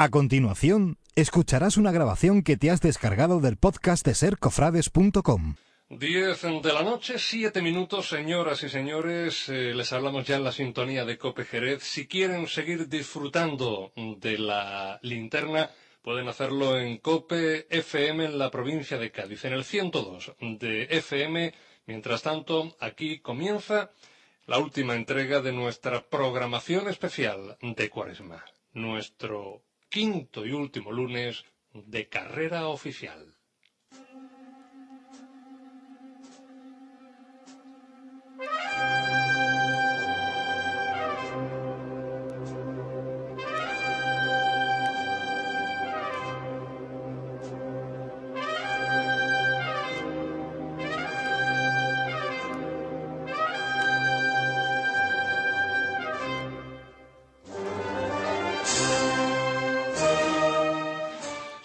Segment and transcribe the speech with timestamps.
[0.00, 5.56] A continuación, escucharás una grabación que te has descargado del podcast de sercofrades.com.
[5.90, 9.48] Diez de la noche, siete minutos, señoras y señores.
[9.48, 11.82] eh, les hablamos ya en la sintonía de Cope Jerez.
[11.82, 15.68] Si quieren seguir disfrutando de la linterna,
[16.00, 21.52] pueden hacerlo en Cope FM en la provincia de Cádiz, en el 102 de FM.
[21.86, 23.90] Mientras tanto, aquí comienza
[24.46, 28.44] la última entrega de nuestra programación especial de Cuaresma.
[28.74, 33.37] Nuestro quinto y último lunes de carrera oficial.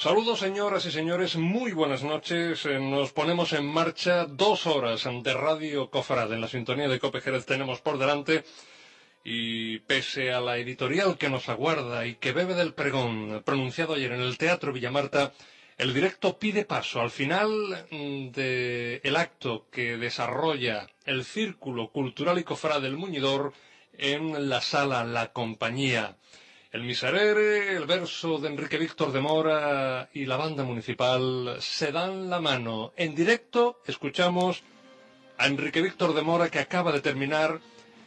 [0.04, 2.66] Saludos señoras y señores, muy buenas noches.
[2.66, 7.22] Eh, Nos ponemos en marcha dos horas de Radio Cofrad en la sintonía de Cope
[7.22, 8.44] Jerez tenemos por delante
[9.24, 14.12] y pese a la editorial que nos aguarda y que bebe del pregón pronunciado ayer
[14.12, 15.32] en el Teatro Villamarta,
[15.78, 22.82] el directo pide paso al final del acto que desarrolla el Círculo Cultural y Cofrad
[22.82, 23.54] del Muñidor
[23.98, 26.18] en la sala La Compañía.
[26.74, 32.32] El Miserere, el verso de Enrique Víctor de Mora y la banda municipal se dan
[32.32, 32.94] la mano.
[32.98, 34.64] En directo escuchamos
[35.38, 37.60] a Enrique Víctor de Mora que acaba de terminar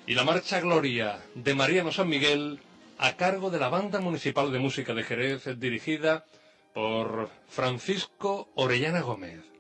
[0.05, 2.59] y la marcha Gloria de Mariano San Miguel
[2.99, 6.25] a cargo de la banda municipal de música de Jerez dirigida
[6.75, 9.56] por Francisco Orellana Gómez.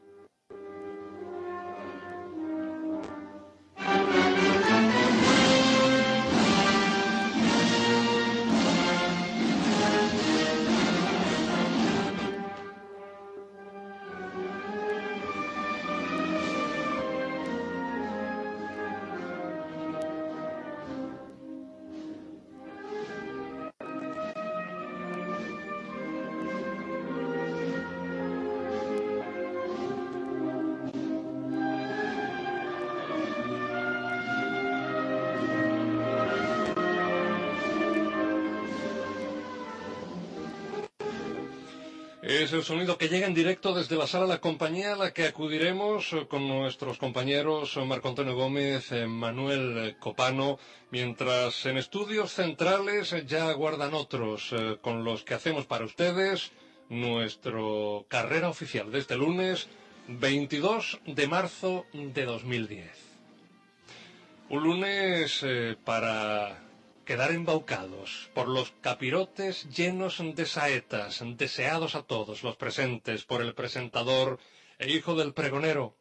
[42.67, 46.27] Sonido que llega en directo desde la sala La Compañía a la que acudiremos eh,
[46.27, 50.59] con nuestros compañeros eh, Marco Antonio Gómez, eh, Manuel Copano,
[50.91, 56.51] mientras en estudios centrales ya aguardan otros con los que hacemos para ustedes
[56.89, 59.69] nuestro carrera oficial de este lunes
[60.09, 62.91] 22 de marzo de 2010.
[64.49, 65.45] Un lunes
[65.85, 66.66] para
[67.07, 73.55] quedar embaucados por los capirotes llenos de saetas, deseados a todos los presentes por el
[73.55, 74.41] presentador
[74.79, 75.95] e hijo del pregonero.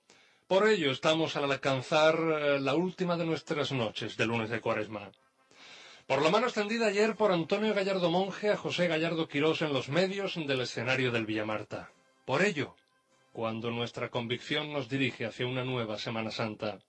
[0.48, 5.12] Por ello estamos al alcanzar eh, la última de nuestras noches de lunes de cuaresma.
[6.08, 9.90] Por la mano extendida ayer por Antonio Gallardo Monje a José Gallardo Quirós en los
[9.90, 11.92] medios del escenario del Villamarta.
[12.26, 12.76] Por ello,
[13.32, 16.80] cuando nuestra convicción nos dirige hacia una nueva Semana Santa,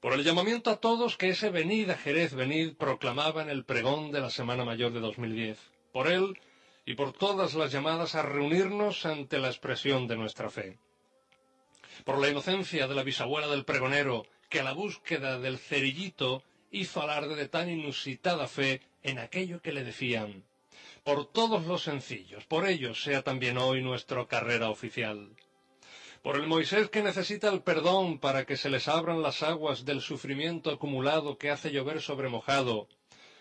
[0.00, 4.12] por el llamamiento a todos que ese venid a Jerez, venid proclamaba en el pregón
[4.12, 5.58] de la Semana Mayor de 2010,
[5.92, 6.38] por él
[6.84, 10.78] y por todas las llamadas a reunirnos ante la expresión de nuestra fe.
[12.04, 17.02] Por la inocencia de la bisabuela del pregonero, que a la búsqueda del cerillito hizo
[17.02, 20.44] alarde de tan inusitada fe en aquello que le decían.
[21.04, 25.30] Por todos los sencillos, por ellos sea también hoy nuestra carrera oficial
[26.26, 30.00] por el Moisés que necesita el perdón para que se les abran las aguas del
[30.00, 32.88] sufrimiento acumulado que hace llover sobre mojado,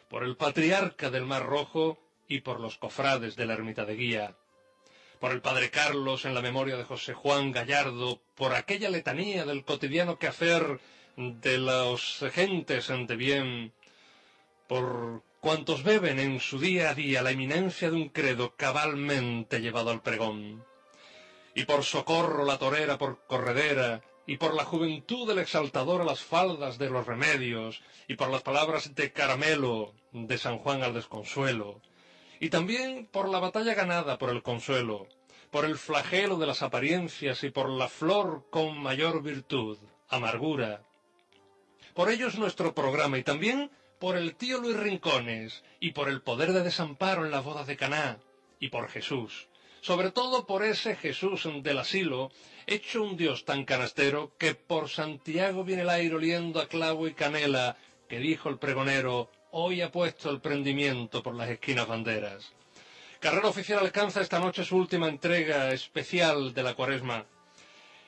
[0.07, 1.97] por el patriarca del Mar Rojo
[2.27, 4.35] y por los cofrades de la ermita de Guía,
[5.19, 9.65] por el Padre Carlos en la memoria de José Juan Gallardo, por aquella letanía del
[9.65, 10.79] cotidiano quehacer
[11.17, 13.73] de las gentes de bien,
[14.67, 19.89] por cuantos beben en su día a día la eminencia de un credo cabalmente llevado
[19.89, 20.63] al pregón
[21.55, 26.19] y por socorro la torera por corredera, y por la juventud del exaltador a las
[26.19, 31.81] faldas de los remedios, y por las palabras de caramelo de San Juan al desconsuelo,
[32.39, 35.07] y también por la batalla ganada por el consuelo,
[35.49, 39.77] por el flagelo de las apariencias y por la flor con mayor virtud,
[40.09, 40.83] amargura.
[41.93, 46.21] Por ello es nuestro programa y también por el tío Luis Rincones y por el
[46.21, 48.19] poder de desamparo en la boda de Caná
[48.59, 49.47] y por Jesús,
[49.85, 52.31] sobre todo por ese Jesús del asilo,
[52.65, 57.13] hecho un Dios tan canastero que por Santiago viene el aire oliendo a clavo y
[57.13, 57.77] canela,
[58.09, 62.51] que dijo el pregonero, hoy ha puesto el prendimiento por las esquinas banderas.
[63.19, 67.23] Carrera Oficial alcanza esta noche su última entrega especial de la cuaresma.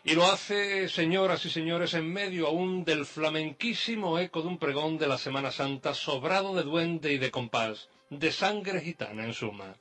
[0.04, 4.98] Y lo hace, señoras y señores, en medio aún del flamenquísimo eco de un pregón
[4.98, 9.76] de la Semana Santa sobrado de duende y de compás, de sangre gitana en suma.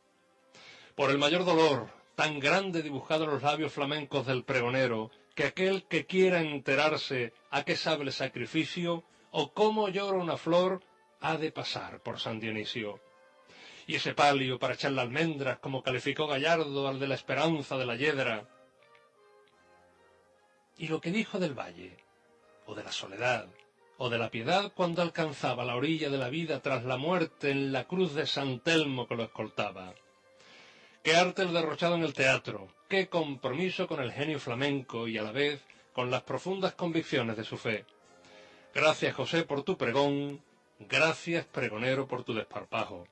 [0.96, 5.84] Por el mayor dolor, tan grande dibujado en los labios flamencos del pregonero, que aquel
[5.84, 10.82] que quiera enterarse a qué sabe sacrificio o cómo llora una flor,
[11.20, 13.00] ha de pasar por San Dionisio
[13.86, 17.96] y ese palio para echarle almendras, como calificó Gallardo al de la esperanza de la
[17.96, 18.48] yedra.
[20.76, 21.96] Y lo que dijo del valle,
[22.66, 23.48] o de la soledad,
[23.98, 27.72] o de la piedad cuando alcanzaba la orilla de la vida tras la muerte en
[27.72, 29.94] la cruz de San Telmo que lo escoltaba.
[31.06, 35.22] Qué arte el derrochado en el teatro, qué compromiso con el genio flamenco y a
[35.22, 35.62] la vez
[35.92, 37.84] con las profundas convicciones de su fe.
[38.74, 40.42] Gracias José por tu pregón,
[40.80, 43.06] gracias pregonero por tu desparpajo.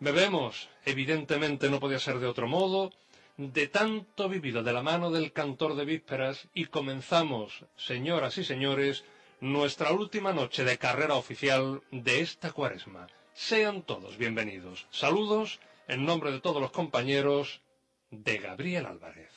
[0.00, 2.90] Bebemos, evidentemente no podía ser de otro modo,
[3.36, 9.04] de tanto vivido de la mano del cantor de vísperas y comenzamos, señoras y señores,
[9.40, 13.06] nuestra última noche de carrera oficial de esta cuaresma.
[13.34, 14.86] Sean todos bienvenidos.
[14.90, 17.62] Saludos en nombre de todos los compañeros
[18.10, 19.35] de Gabriel Álvarez.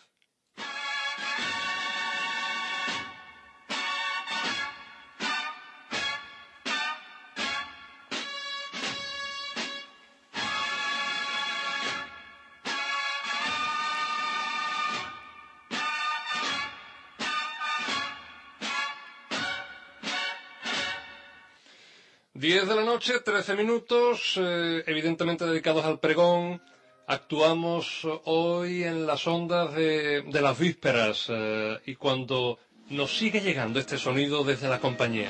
[22.69, 26.62] De la noche, trece minutos, eh, evidentemente dedicados al pregón.
[27.07, 32.60] Actuamos hoy en las ondas de, de las vísperas eh, y cuando
[32.92, 35.30] nos sigue llegando este sonido desde la compañía.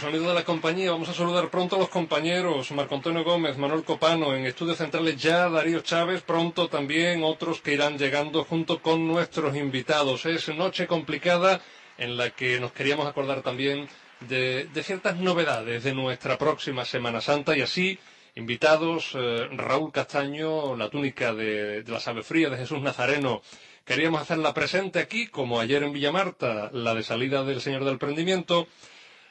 [0.00, 3.58] Pues sonido de la compañía, vamos a saludar pronto a los compañeros, Marco Antonio Gómez,
[3.58, 8.80] Manuel Copano, en estudios centrales ya, Darío Chávez, pronto también otros que irán llegando junto
[8.80, 10.24] con nuestros invitados.
[10.24, 11.60] Es noche complicada
[11.98, 17.20] en la que nos queríamos acordar también de, de ciertas novedades de nuestra próxima Semana
[17.20, 17.98] Santa y así
[18.36, 23.42] invitados eh, Raúl Castaño, la túnica de, de las ave frías de Jesús Nazareno.
[23.84, 28.66] Queríamos hacerla presente aquí, como ayer en Villamarta, la de salida del Señor del Prendimiento.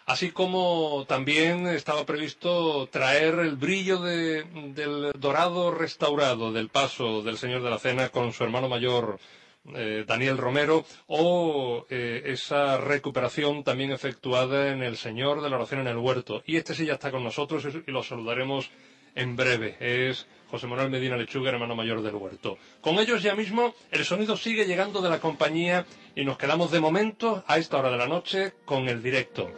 [0.10, 7.38] Así como también estaba previsto traer el brillo de, del dorado restaurado del paso del
[7.38, 9.20] Señor de la Cena con su hermano mayor
[9.76, 15.82] eh, Daniel Romero o eh, esa recuperación también efectuada en el Señor de la Oración
[15.82, 16.42] en el Huerto.
[16.48, 18.72] Y este sí ya está con nosotros y lo saludaremos
[19.14, 19.78] en breve.
[19.80, 22.58] Es José Manuel Medina Lechuga, hermano mayor del Huerto.
[22.82, 25.86] Con ellos ya mismo el sonido sigue llegando de la compañía
[26.16, 29.52] y nos quedamos de momento a esta hora de la noche con el directo.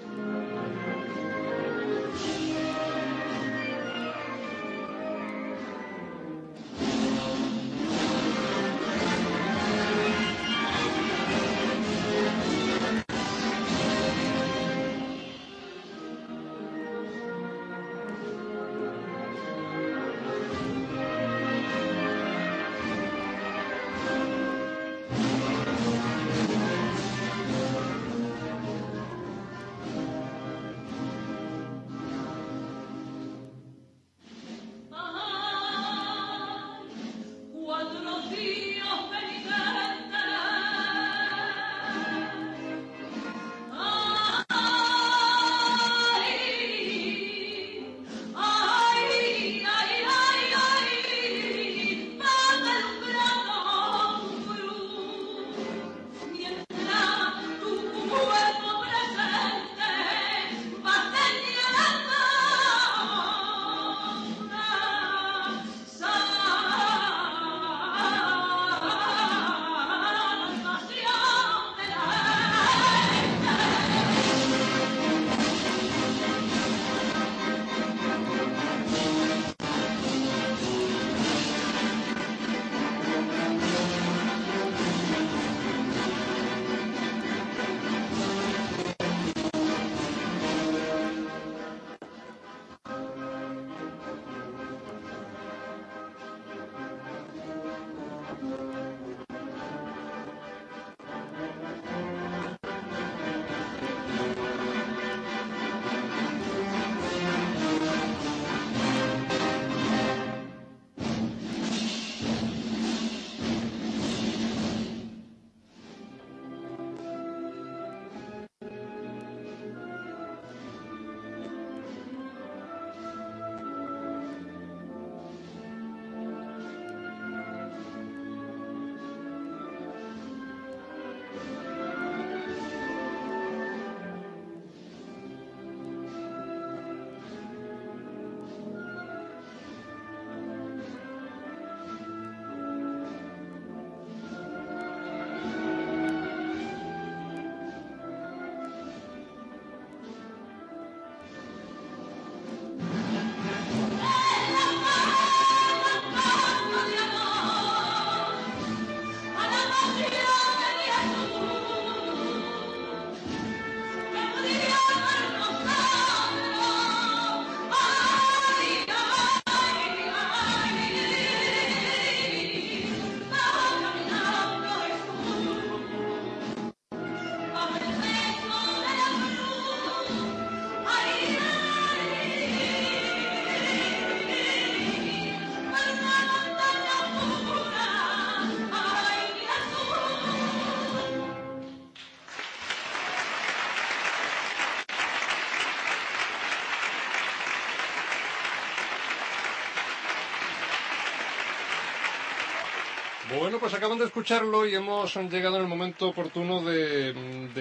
[203.52, 207.14] Bueno, pues acaban de escucharlo y hemos llegado en el momento oportuno de,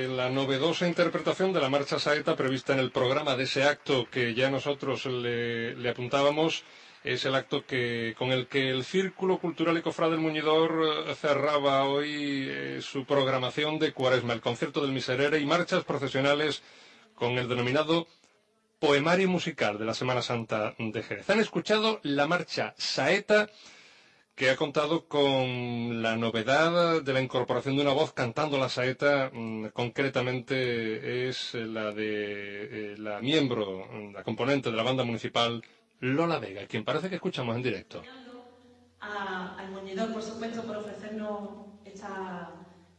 [0.09, 4.32] la novedosa interpretación de la marcha saeta prevista en el programa de ese acto que
[4.32, 6.62] ya nosotros le, apuntábamos.
[7.02, 11.82] Es el acto que, con el que el Círculo Cultural y del Muñidor eh, cerraba
[11.82, 16.62] hoy eh, su programación de Cuaresma, el concierto del Miserere y marchas procesionales
[17.16, 18.06] con el denominado
[18.78, 21.28] poemario musical de la Semana Santa de Jerez.
[21.30, 23.49] Han escuchado la marcha saeta
[24.40, 29.30] que ha contado con la novedad de la incorporación de una voz cantando la saeta,
[29.30, 35.62] mm, concretamente es la de eh, la miembro, la componente de la banda municipal
[35.99, 38.02] Lola Vega, quien parece que escuchamos en directo.
[39.00, 41.50] al Moñidor, por supuesto, por ofrecernos
[41.85, 42.50] esta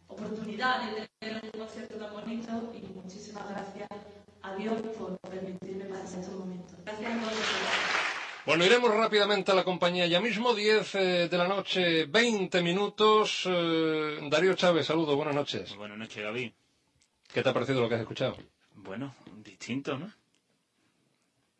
[0.09, 3.89] oportunidad de tener un concierto tan bonito y muchísimas gracias
[4.43, 6.77] a Dios por permitirme pasar estos momentos.
[6.85, 8.20] Gracias a todos.
[8.51, 13.43] Bueno, iremos rápidamente a la compañía ya mismo, 10 eh, de la noche, 20 minutos.
[13.45, 15.73] Eh, Darío Chávez, saludos, buenas noches.
[15.77, 16.53] Buenas noches, Gaby.
[17.33, 18.35] ¿Qué te ha parecido lo que has escuchado?
[18.75, 20.11] Bueno, distinto, ¿no?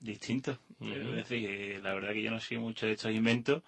[0.01, 0.57] Distinto.
[0.81, 3.63] Es decir, la verdad que yo no sé mucho de estos inventos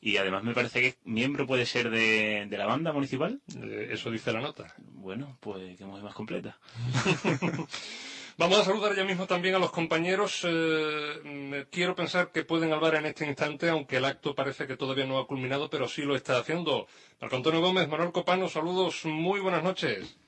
[0.00, 3.40] y además me parece que miembro puede ser de, la banda municipal.
[3.62, 4.74] Eh, eso dice la nota.
[4.78, 6.58] Bueno, pues que más completa.
[8.38, 10.42] Vamos a saludar ya mismo también a los compañeros.
[10.44, 15.06] Eh, quiero pensar que pueden hablar en este instante, aunque el acto parece que todavía
[15.06, 16.86] no ha culminado, pero sí lo está haciendo.
[17.18, 20.18] Marco Antonio Gómez, Manuel Copano, saludos, muy buenas noches.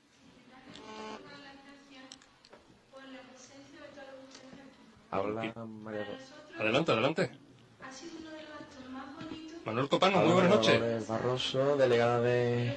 [5.11, 6.05] Habla María
[6.57, 7.31] Adelante, adelante.
[9.65, 11.07] Manuel Copano, muy buenas noches.
[11.07, 12.75] Barroso, delegada de,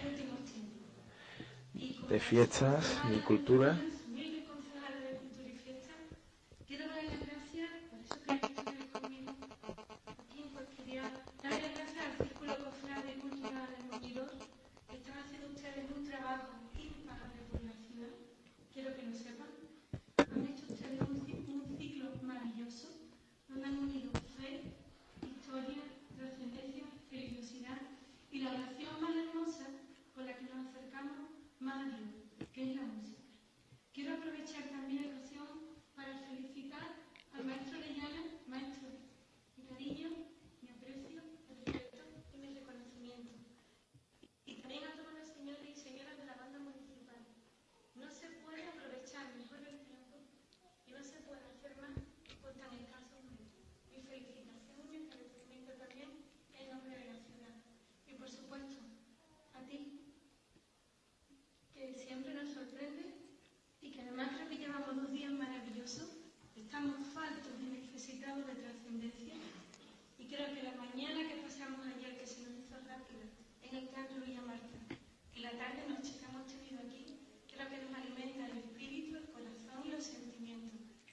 [2.09, 3.79] de fiestas y cultura.
[33.93, 35.22] Quiero aprovechar también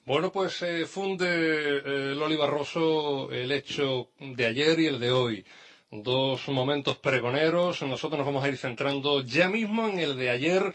[0.10, 5.46] Bueno, pues se funde eh, Loli Barroso el hecho de ayer y el de hoy.
[5.92, 7.84] Dos momentos pregoneros.
[7.84, 10.74] Nosotros nos vamos a ir centrando ya mismo en el de ayer.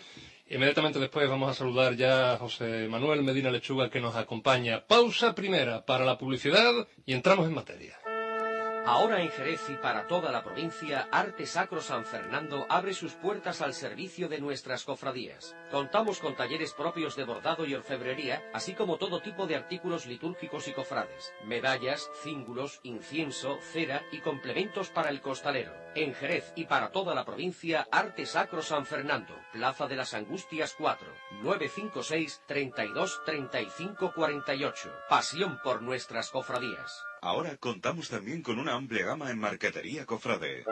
[0.49, 4.87] Inmediatamente después vamos a saludar ya a José Manuel Medina Lechuga que nos acompaña.
[4.87, 8.04] Pausa primera para la publicidad y entramos en materia.
[8.87, 13.63] Ahora en Jerez y para toda la provincia, Arte Sacro San Fernando abre sus puertas
[13.63, 15.57] al servicio de nuestras cofradías.
[15.71, 20.69] Contamos con talleres propios de bordado y orfebrería, así como todo tipo de artículos litúrgicos
[20.69, 25.73] y cofrades, medallas, cíngulos, incienso, cera y complementos para el costalero.
[25.95, 30.75] En Jerez y para toda la provincia, Arte Sacro San Fernando, Plaza de las Angustias
[30.77, 31.09] 4,
[31.43, 34.93] 956 32 35 48.
[35.09, 37.03] Pasión por nuestras cofradías.
[37.25, 40.63] Ahora contamos también con una amplia gama en marquetería cofrade.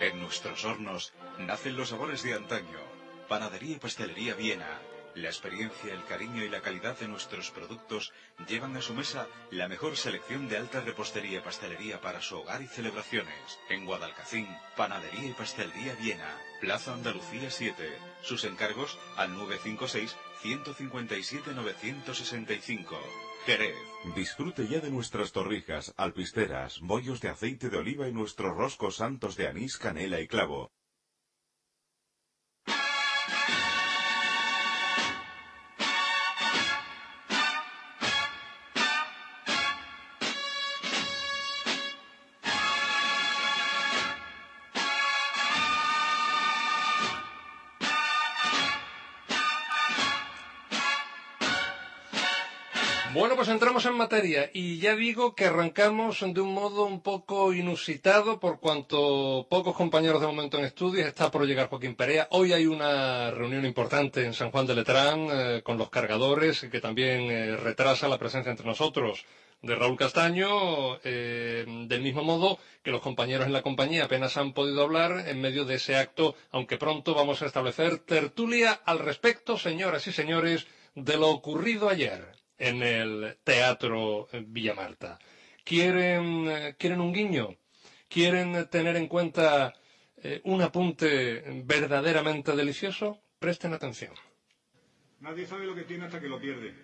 [0.00, 2.80] En nuestros hornos nacen los sabores de antaño.
[3.28, 4.80] Panadería y pastelería Viena.
[5.14, 8.14] La experiencia, el cariño y la calidad de nuestros productos
[8.48, 12.62] llevan a su mesa la mejor selección de alta repostería y pastelería para su hogar
[12.62, 13.58] y celebraciones.
[13.68, 17.74] En Guadalcacín, Panadería y Pastelería Viena, Plaza Andalucía 7.
[18.22, 23.25] Sus encargos al 956 157 965.
[24.16, 29.36] Disfrute ya de nuestras torrijas, alpisteras, bollos de aceite de oliva y nuestros roscos santos
[29.36, 30.72] de anís, canela y clavo.
[53.46, 58.40] Pues entramos en materia y ya digo que arrancamos de un modo un poco inusitado
[58.40, 61.06] por cuanto pocos compañeros de momento en estudios.
[61.06, 62.26] Está por llegar Joaquín Perea.
[62.32, 66.80] Hoy hay una reunión importante en San Juan de Letrán eh, con los cargadores que
[66.80, 69.24] también eh, retrasa la presencia entre nosotros
[69.62, 74.54] de Raúl Castaño, eh, del mismo modo que los compañeros en la compañía apenas han
[74.54, 79.56] podido hablar en medio de ese acto, aunque pronto vamos a establecer tertulia al respecto,
[79.56, 80.66] señoras y señores,
[80.96, 85.18] de lo ocurrido ayer en el Teatro Villamarta.
[85.64, 87.56] ¿Quieren, eh, ¿quieren un guiño?
[88.08, 89.74] ¿Quieren tener en cuenta
[90.16, 93.20] eh, un apunte verdaderamente delicioso?
[93.38, 94.14] Presten atención.
[95.20, 96.74] Nadie sabe lo que tiene hasta que lo pierde.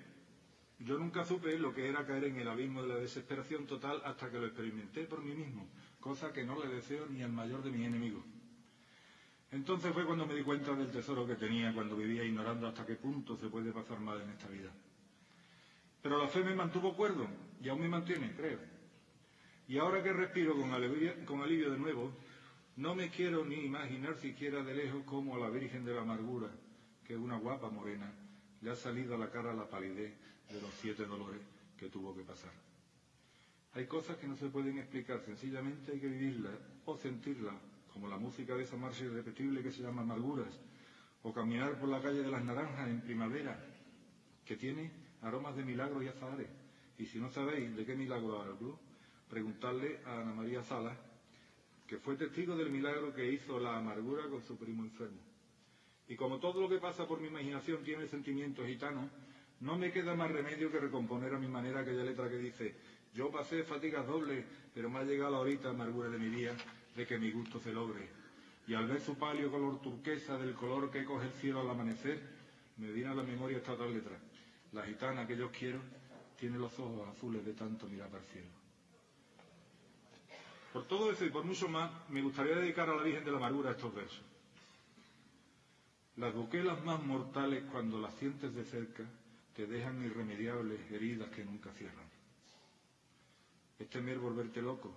[0.81, 4.31] Yo nunca supe lo que era caer en el abismo de la desesperación total hasta
[4.31, 5.69] que lo experimenté por mí mismo,
[6.01, 8.25] cosa que no le deseo ni al mayor de mis enemigos.
[9.53, 12.97] Entonces fue cuando me di cuenta del tesoro que tenía cuando vivía ignorando hasta qué
[12.97, 14.73] punto se puede pasar mal en esta vida.
[16.03, 17.27] Pero la fe me mantuvo cuerdo
[17.63, 18.59] y aún me mantiene, creo.
[19.69, 20.73] Y ahora que respiro con
[21.43, 22.13] alivio, de nuevo,
[22.77, 26.49] no me quiero ni imaginar siquiera de lejos como a la Virgen de la Amargura,
[27.07, 28.13] que es una guapa morena,
[28.61, 30.13] le ha salido a la cara la palidez
[30.51, 31.41] de los siete dolores
[31.79, 32.53] que tuvo que pasar.
[33.75, 36.53] Hay cosas que no se pueden explicar, sencillamente hay que vivirlas
[36.85, 37.55] o sentirlas,
[37.93, 40.61] como la música de esa marcha irrepetible que se llama Amarguras,
[41.23, 43.59] o caminar por la calle de las Naranjas en primavera,
[44.45, 46.49] que tiene aromas de milagros y azahares.
[46.99, 48.79] Y si no sabéis de qué milagro hablo,
[49.29, 50.97] preguntarle a Ana María Salas,
[51.87, 55.21] que fue testigo del milagro que hizo la amargura con su primo enfermo.
[56.09, 59.11] Y como todo lo que pasa por mi imaginación tiene sentimientos gitanos,
[59.61, 62.75] no me queda más remedio que recomponer a mi manera aquella letra que dice,
[63.15, 66.53] yo pasé fatigas dobles, pero me ha llegado la horita amargura de mi día
[66.97, 68.09] de que mi gusto se logre.
[68.67, 72.21] Y al ver su palio color turquesa del color que coge el cielo al amanecer,
[72.77, 74.19] me viene a la memoria esta otra letra.
[74.73, 75.81] La gitana que yo quiero
[76.39, 78.49] tiene los ojos azules de tanto mirar al cielo.
[80.73, 83.37] Por todo eso y por mucho más, me gustaría dedicar a la Virgen de la
[83.37, 84.23] Amargura estos versos.
[86.17, 89.05] Las buquelas más mortales, cuando las sientes de cerca,
[89.55, 92.07] te dejan irremediables heridas que nunca cierran.
[93.79, 94.97] Es temer volverte loco,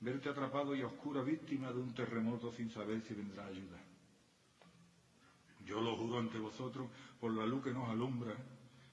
[0.00, 3.78] verte atrapado y a oscura víctima de un terremoto sin saber si vendrá ayuda.
[5.64, 6.88] Yo lo juro ante vosotros
[7.20, 8.34] por la luz que nos alumbra,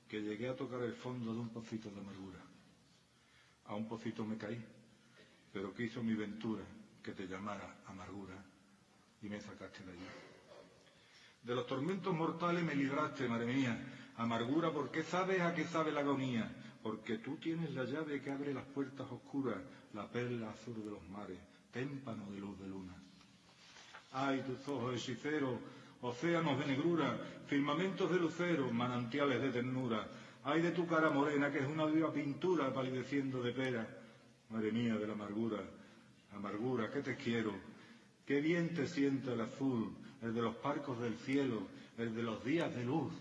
[0.10, 2.40] que llegué a tocar el fondo de un pocito de amargura.
[3.66, 4.60] A un pocito me caí,
[5.54, 6.64] pero quiso mi ventura
[7.04, 8.34] que te llamara amargura
[9.22, 10.08] y me sacaste de allí.
[11.44, 13.80] De los tormentos mortales me libraste, madre mía,
[14.18, 18.52] amargura porque sabes a qué sabe la agonía, porque tú tienes la llave que abre
[18.54, 19.58] las puertas oscuras,
[19.94, 21.38] la perla azul de los mares,
[21.72, 22.96] témpano de luz de luna.
[24.12, 25.60] Ay, tus ojos hechiceros,
[26.02, 30.08] océanos de negrura, firmamentos de lucero, manantiales de ternura.
[30.44, 33.88] Ay de tu cara morena, que es una viva pintura palideciendo de pera.
[34.50, 35.60] Madre mía de la amargura,
[36.34, 37.54] amargura, que te quiero.
[38.26, 42.44] Qué bien te sienta el azul, el de los parcos del cielo, el de los
[42.44, 43.14] días de luz.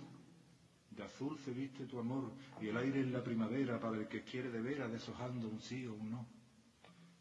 [0.90, 4.22] De azul se viste tu amor y el aire en la primavera para el que
[4.22, 6.38] quiere de veras deshojando un sí o un no.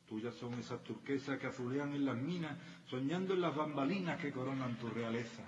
[0.07, 2.57] Tuyas son esas turquesas que azulean en las minas,
[2.89, 5.43] soñando en las bambalinas que coronan tu realeza.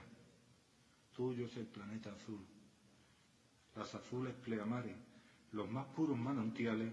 [1.16, 2.40] Tuyo es el planeta azul,
[3.76, 4.96] las azules pleamares,
[5.54, 6.92] los más puros manantiales,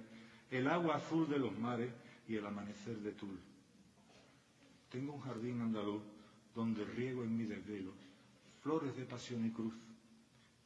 [0.51, 1.91] el agua azul de los mares
[2.29, 3.39] y el amanecer de Tul.
[4.89, 6.03] Tengo un jardín andaluz
[6.55, 7.93] donde riego en mi desvelo
[8.63, 9.75] flores de pasión y cruz,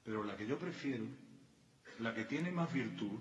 [0.04, 1.04] pero la que yo prefiero,
[1.98, 3.18] la que tiene más virtud,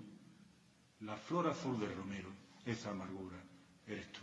[1.00, 2.30] la flor azul de romero,
[2.64, 3.49] esa amargura
[3.94, 4.20] eres tú.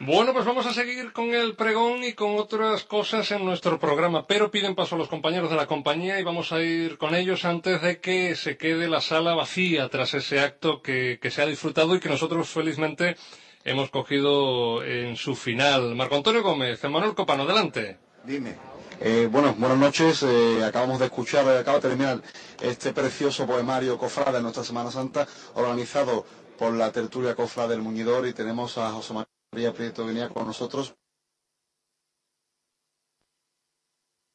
[0.00, 4.26] Bueno, pues vamos a seguir con el pregón y con otras cosas en nuestro programa,
[4.26, 7.44] pero piden paso a los compañeros de la compañía y vamos a ir con ellos
[7.44, 11.46] antes de que se quede la sala vacía tras ese acto que, que se ha
[11.46, 13.16] disfrutado y que nosotros felizmente
[13.64, 15.94] hemos cogido en su final.
[15.94, 17.96] Marco Antonio Gómez, Manuel Copano, adelante.
[18.24, 18.73] Dime.
[19.00, 20.22] Eh, bueno, buenas noches.
[20.22, 22.22] Eh, acabamos de escuchar, eh, acaba de terminar
[22.60, 26.24] este precioso poemario Cofrade de nuestra Semana Santa, organizado
[26.58, 29.14] por la tertulia Cofrade del Muñidor, y tenemos a José
[29.52, 30.94] María Prieto venía con nosotros.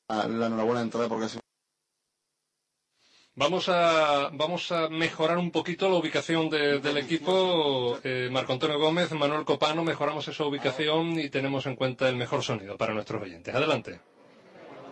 [0.10, 1.40] Ah, La enhorabuena entrada porque ha
[3.36, 7.98] Vamos a, vamos a mejorar un poquito la ubicación de- del equipo.
[8.04, 12.44] Eh, Marco Antonio Gómez, Manuel Copano, mejoramos esa ubicación y tenemos en cuenta el mejor
[12.44, 13.56] sonido para nuestros oyentes.
[13.56, 14.02] Adelante.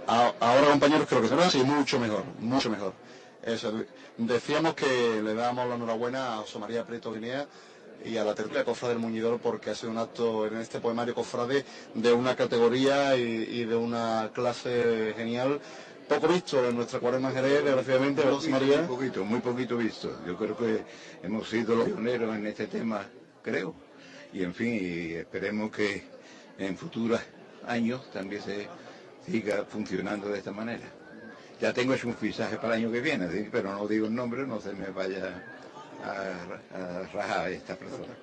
[0.08, 2.94] A- Ahora, compañeros, creo que será así, mucho mejor, mucho mejor.
[3.44, 3.74] Eso,
[4.18, 7.46] decíamos que le damos la enhorabuena a José María Prieto Guinea
[8.06, 11.14] y a la tertulia Cofrade del Muñidor porque ha sido un acto en este poemario
[11.16, 15.60] Cofrade de una categoría y, y de una clase genial
[16.08, 18.78] poco visto en nuestra cuaresma Jerez, desgraciadamente, ¿verdad, María?
[18.80, 20.10] Muy poquito, muy poquito visto.
[20.26, 20.84] Yo creo que
[21.22, 23.06] hemos sido los pioneros en este tema,
[23.44, 23.76] creo.
[24.32, 26.04] Y en fin, y esperemos que
[26.58, 27.20] en futuros
[27.66, 28.68] años también se
[29.30, 30.86] siga funcionando de esta manera.
[31.60, 34.46] Ya tengo hecho un fichaje para el año que viene, pero no digo el nombre,
[34.46, 35.44] no se me vaya
[36.04, 38.14] a, a rajar esta persona.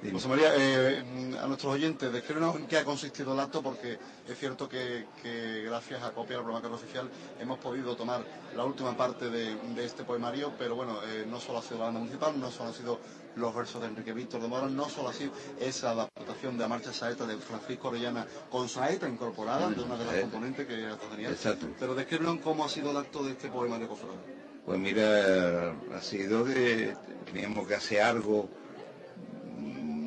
[0.00, 0.12] Dime.
[0.12, 1.02] José María, eh,
[1.42, 5.64] a nuestros oyentes, descríbenos en qué ha consistido el acto, porque es cierto que, que
[5.64, 9.84] gracias a Copia, al programa Carlos Oficial, hemos podido tomar la última parte de, de
[9.84, 12.74] este poemario, pero bueno, eh, no solo ha sido la banda municipal, no solo han
[12.76, 13.00] sido
[13.34, 16.68] los versos de Enrique Víctor de Mora, no solo ha sido esa adaptación de la
[16.68, 21.10] marcha saeta de Francisco Orellana con saeta incorporada, de una de las componentes que está
[21.10, 21.32] genial.
[21.32, 21.66] Exacto.
[21.78, 24.38] Pero descríbenos cómo ha sido el acto de este poemario cofrade.
[24.64, 26.96] Pues mira, ha sido de...
[27.24, 28.48] Teníamos que hacer algo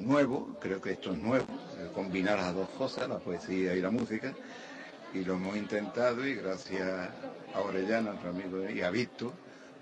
[0.01, 1.45] nuevo, creo que esto es nuevo,
[1.77, 4.33] eh, combinar las dos cosas, la poesía y la música,
[5.13, 7.09] y lo hemos intentado y gracias
[7.53, 9.33] a Orellana, nuestro amigo, y a Víctor,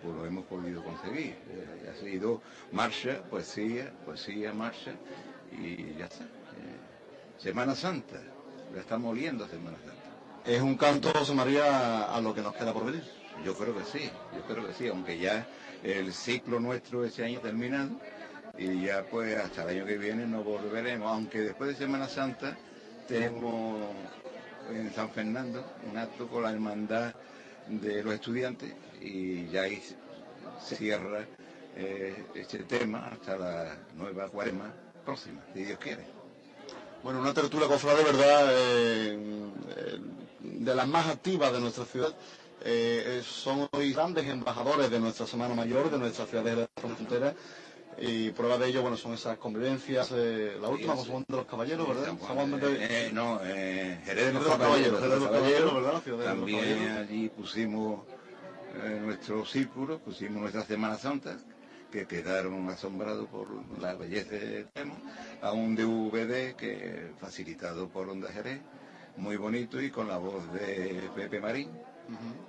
[0.01, 1.35] pues lo hemos podido conseguir.
[1.49, 4.91] Eh, ha sido marcha, poesía, poesía, marcha,
[5.51, 6.23] y ya está.
[6.23, 8.21] Eh, Semana Santa,
[8.73, 9.99] la estamos oliendo Semana Santa.
[10.45, 13.03] Es un canto, José María, a lo que nos queda por venir.
[13.43, 15.47] Yo creo que sí, yo creo que sí, aunque ya
[15.83, 17.91] el ciclo nuestro ese año terminado
[18.59, 22.57] y ya pues hasta el año que viene nos volveremos, aunque después de Semana Santa
[23.07, 23.79] tenemos
[24.69, 27.15] en San Fernando un acto con la hermandad
[27.67, 29.81] de los estudiantes y ya ahí
[30.61, 31.25] cierra
[31.77, 34.73] eh, este tema hasta la nueva cuaresma
[35.05, 36.05] próxima, si Dios quiere.
[37.01, 38.47] Bueno, una tertulia cofrade, ¿verdad?
[38.51, 39.17] eh,
[39.77, 39.99] eh,
[40.41, 42.13] de las más activas de nuestra ciudad.
[43.23, 47.33] Son hoy grandes embajadores de nuestra Semana Mayor, de nuestra ciudad de la frontera.
[48.01, 50.11] Y prueba de ello, bueno, son esas convivencias.
[50.15, 51.23] eh, la última, Sí, sí.
[51.27, 52.05] De los Caballeros, ¿verdad?
[52.05, 55.73] San Juan, Juan de- eh, no, eh, Jerez de los Caballeros, Jerez de los Caballeros,
[55.73, 56.01] ¿verdad?
[56.25, 56.97] También Caballeros.
[57.09, 58.01] allí pusimos
[58.83, 61.37] eh, nuestro círculo, pusimos nuestra Semana Santa,
[61.91, 63.47] que quedaron asombrados por
[63.81, 64.93] la belleza del tema,
[65.41, 68.61] a un DVD que facilitado por Onda Jerez,
[69.17, 71.69] muy bonito y con la voz de Pepe Marín.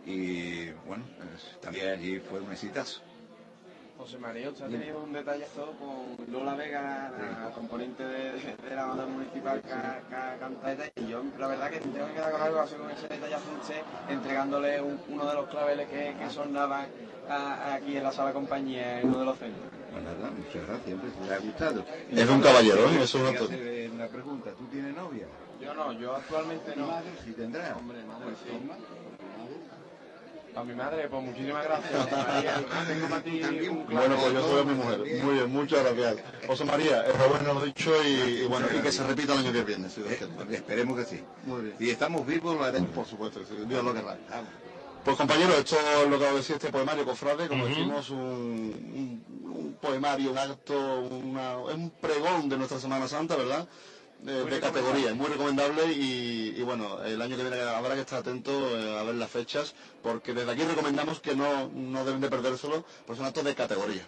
[0.07, 1.05] Y bueno,
[1.61, 3.01] también allí fue un exitazo.
[4.01, 7.13] José María, usted ha tenido un detallazo con Lola Vega,
[7.45, 12.13] la componente de, de la banda municipal cantado y yo la verdad que tengo que
[12.15, 15.87] quedar con algo así con ese detallazo de usted, entregándole un- uno de los claveles
[15.89, 16.87] que, que sonaban
[17.29, 19.67] a- aquí en la sala compañía en uno de los centros.
[19.93, 21.85] Pues nada, muchas gracias, siempre le ha gustado.
[22.11, 23.03] Es un caballero, ¿eh?
[23.03, 25.27] Eso es un hacer Una pregunta, ¿tú tienes novia?
[25.61, 26.87] Yo no, yo actualmente no.
[26.87, 27.77] Madre, si tendrás.
[27.77, 28.51] Hombre, madre, sí.
[30.57, 32.11] A mi madre, pues muchísimas gracias.
[32.13, 32.65] María.
[32.87, 34.09] Tengo para ti un clave.
[34.09, 34.99] Bueno, pues yo soy a mi mujer.
[35.25, 36.17] Muy bien, muchas gracias.
[36.47, 38.09] José María, enhorabuena lo dicho y,
[38.43, 39.89] y bueno, y que se repita el año que viene.
[39.89, 40.01] si.
[40.03, 40.19] Eh,
[40.51, 41.23] Esperemos que sí.
[41.45, 41.75] Muy bien.
[41.79, 42.91] Si estamos vivos, lo haremos.
[42.91, 44.17] Por supuesto, si Dios lo querrá.
[45.05, 49.51] Pues compañeros, esto es lo que os decía este poemario, Cofrade, como decimos, un, un-
[49.51, 53.67] un poemario, un acto, una, es un pregón de nuestra Semana Santa, ¿verdad?
[54.22, 58.18] De, de categoría, muy recomendable y, y bueno, el año que viene habrá que estar
[58.18, 62.28] atento eh, a ver las fechas, porque desde aquí recomendamos que no, no deben de
[62.28, 64.06] perdérselo, pues son actos de categoría.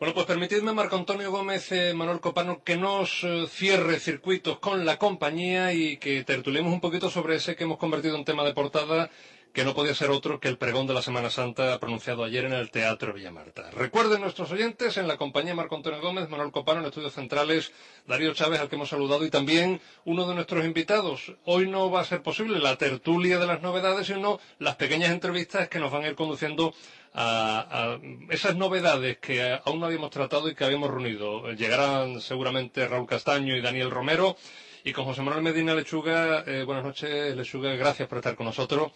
[0.00, 4.84] Bueno, pues permitidme, Marco Antonio Gómez, eh, Manuel Copano, que nos eh, cierre circuitos con
[4.84, 8.54] la compañía y que tertuliemos un poquito sobre ese que hemos convertido en tema de
[8.54, 9.10] portada,
[9.52, 12.54] que no podía ser otro que el pregón de la Semana Santa pronunciado ayer en
[12.54, 13.70] el Teatro Villamarta.
[13.70, 17.72] Recuerden nuestros oyentes, en la compañía Marco Antonio Gómez, Manuel Copano, en estudios centrales,
[18.06, 21.34] Darío Chávez, al que hemos saludado, y también uno de nuestros invitados.
[21.44, 25.68] Hoy no va a ser posible la tertulia de las novedades, sino las pequeñas entrevistas
[25.68, 26.74] que nos van a ir conduciendo
[27.14, 27.98] a,
[28.30, 31.52] esas novedades que aún no habíamos tratado y que habíamos reunido.
[31.52, 34.36] Llegarán seguramente Raúl Castaño y Daniel Romero.
[34.84, 38.90] Y con José Manuel Medina Lechuga, eh, buenas noches Lechuga, gracias por estar con nosotros.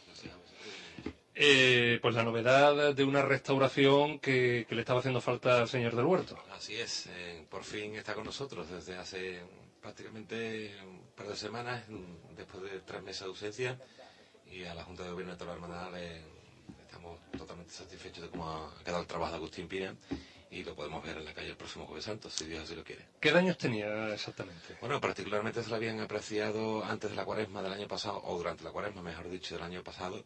[1.39, 5.95] Eh, pues la novedad de una restauración que, que le estaba haciendo falta al señor
[5.95, 6.39] del Huerto.
[6.57, 9.41] Así es, eh, por fin está con nosotros desde hace
[9.83, 13.79] prácticamente un par de semanas, mm, después de tres meses de ausencia,
[14.51, 16.23] y a la Junta de Gobierno de toda la Hermandad le-
[16.87, 19.95] estamos totalmente satisfechos de cómo ha quedado el trabajo de Agustín Pina,
[20.51, 22.83] y lo podemos ver en la calle el próximo Jueves Santo, si Dios así lo
[22.83, 23.05] quiere.
[23.21, 24.77] ¿Qué daños tenía exactamente?
[24.81, 28.65] Bueno, particularmente se lo habían apreciado antes de la cuaresma del año pasado, o durante
[28.65, 30.25] la cuaresma, mejor dicho, del año pasado,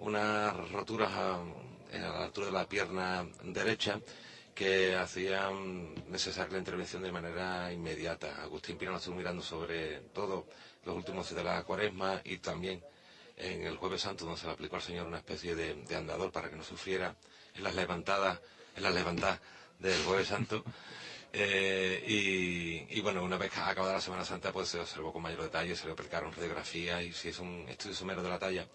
[0.00, 4.00] unas roturas a, a la altura de la pierna derecha
[4.54, 8.42] que hacían necesaria la intervención de manera inmediata.
[8.42, 10.46] Agustín Pino lo estuvo mirando sobre todo
[10.84, 12.82] los últimos de la cuaresma y también
[13.36, 16.30] en el jueves santo donde se le aplicó al Señor una especie de, de andador
[16.30, 17.16] para que no sufriera
[17.54, 18.40] en las levantadas,
[18.76, 19.40] en las levantadas
[19.78, 20.64] del jueves santo.
[21.32, 25.42] Eh, y, y bueno, una vez acabada la Semana Santa, pues se observó con mayor
[25.42, 28.66] detalle, se le aplicaron radiografías y si es un estudio somero de la talla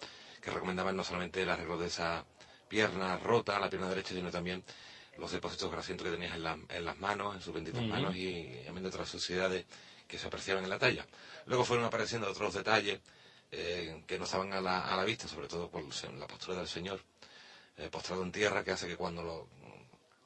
[0.46, 2.24] que recomendaban no solamente el arreglo de esa
[2.68, 4.62] pierna rota, la pierna derecha, sino también
[5.18, 8.88] los depósitos grasientos que tenías en, las manos, en sus benditas manos y también de
[8.88, 9.66] otras suciedades
[10.06, 11.04] que se apreciaban en la talla.
[11.46, 13.00] Luego fueron apareciendo otros detalles
[13.50, 16.68] eh, que no estaban a la, a la, vista, sobre todo por la postura del
[16.68, 17.00] Señor,
[17.76, 19.48] eh, postrado en tierra, que hace que cuando lo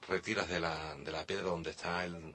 [0.06, 2.35] retiras de la, de la piedra donde está el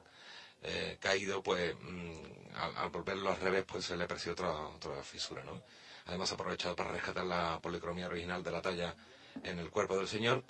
[0.64, 5.44] eh, caído, pues mm, al, volverlo al revés, pues se le aprecia otra, otra fisura,
[5.44, 5.62] ¿no?
[6.06, 8.96] Además aprovechado para rescatar la policromía original de la talla
[9.44, 10.44] en el cuerpo del Señor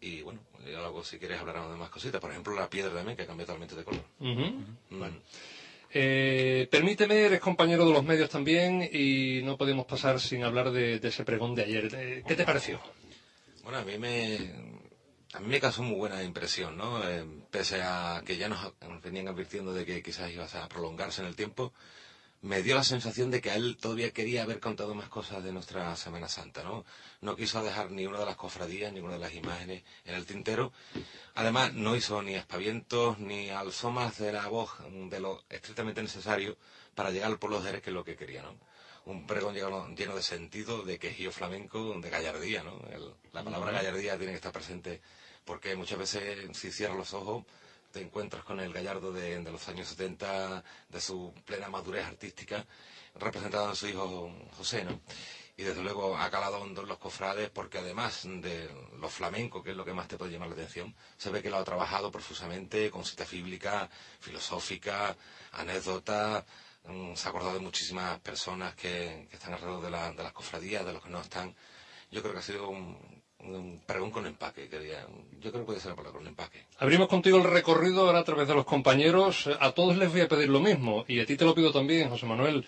[0.00, 2.20] y bueno, luego si quieres hablar de más cositas.
[2.20, 4.04] Por ejemplo, la piedra también, que cambia totalmente de color.
[4.18, 5.04] Mm.
[5.96, 10.96] Eh, permíteme, eres compañero de los medios también y no podemos pasar sin hablar de,
[10.96, 11.94] ese pregón de ayer.
[11.94, 12.80] Eh, ¿Qué te pareció?
[13.62, 14.36] Bueno, a mí me,
[15.32, 17.08] a mí me causó muy buena impresión, ¿no?
[17.08, 21.28] Eh, pese a que ya nos venían advirtiendo de que quizás ibas a prolongarse en
[21.28, 21.72] el tiempo,
[22.44, 25.50] me dio la sensación de que a él todavía quería haber contado más cosas de
[25.50, 26.84] nuestra Semana Santa, ¿no?
[27.22, 30.26] No quiso dejar ni una de las cofradías, ni una de las imágenes en el
[30.26, 30.70] tintero.
[31.36, 34.72] Además, no hizo ni aspavientos, ni alzó más de la voz
[35.08, 36.58] de lo estrictamente necesario
[36.94, 38.58] para llegar al pueblo de Jerez, que es lo que quería, ¿no?
[39.06, 42.78] Un pregón lleno de sentido, de quejío flamenco, de gallardía, ¿no?
[43.32, 45.00] la palabra gallardía tiene que estar presente
[45.44, 47.44] porque muchas veces si cierras los ojos
[47.94, 52.66] te encuentras con el Gallardo de, los años 70, de su plena madurez artística,
[53.14, 55.00] representado en su hijo José, ¿no?
[55.56, 59.70] Y desde luego ha calado hondo en los cofrades porque además de lo flamenco, que
[59.70, 62.10] es lo que más te puede llamar la atención, se ve que lo ha trabajado
[62.10, 65.16] profusamente con cita bíblica, filosófica,
[65.52, 66.44] anécdota,
[66.86, 70.94] mm, se ha acordado de muchísimas personas que, están alrededor de, de las cofradías, de
[70.94, 71.54] los que no están.
[72.10, 73.23] Yo creo que ha sido un
[73.86, 75.06] pregón con empaque, quería.
[75.40, 76.64] Yo creo que puede ser la palabra con empaque.
[76.78, 79.48] Abrimos contigo el recorrido ahora a través de los compañeros.
[79.60, 82.08] A todos les voy a pedir lo mismo, y a ti te lo pido también,
[82.08, 82.66] José Manuel.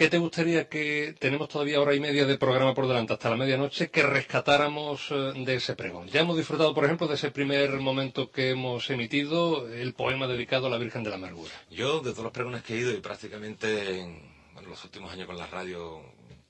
[0.00, 3.36] ¿Qué te gustaría que tenemos todavía hora y media de programa por delante, hasta la
[3.36, 6.08] medianoche, que rescatáramos eh, de ese pregón?
[6.08, 10.68] Ya hemos disfrutado, por ejemplo, de ese primer momento que hemos emitido, el poema dedicado
[10.68, 11.52] a la Virgen de la Amargura.
[11.70, 14.22] Yo, de todos los pregones que he ido y prácticamente en
[14.66, 16.00] los últimos años con la radio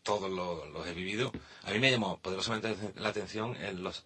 [0.03, 1.33] todos los, he vivido.
[1.65, 4.05] A mí me llamó poderosamente la atención, en los,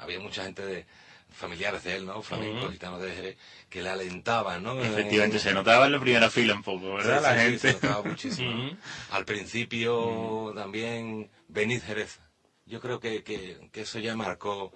[0.00, 0.86] había mucha gente de
[1.34, 2.22] familiares de él, ¿no?
[2.22, 3.36] Flamencos, gitanos de Jerez,
[3.68, 4.80] que le alentaban, ¿no?
[4.80, 7.20] Efectivamente, se notaba en la primera fila un poco, ¿verdad?
[7.22, 7.58] la gente.
[7.58, 8.76] se notaba muchísimo.
[9.10, 12.20] Al principio también venid Jerez.
[12.66, 14.72] Yo creo que, que, eso ya marcó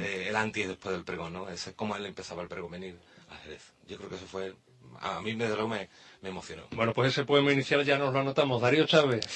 [0.00, 1.48] eh, el antes y después del pregón, ¿no?
[1.48, 2.98] Ese es como él empezaba el pregón, venir
[3.30, 3.62] a Jerez.
[3.86, 4.56] Yo creo que eso fue,
[5.00, 5.88] a mí me, me,
[6.22, 6.64] me emocionó.
[6.72, 8.60] Bueno, pues ese poema inicial ya nos lo anotamos.
[8.60, 9.26] Darío Chávez.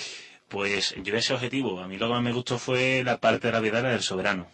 [0.48, 1.80] Pues yo ese objetivo.
[1.80, 4.46] A mí lo que más me gustó fue la parte de la vida del soberano.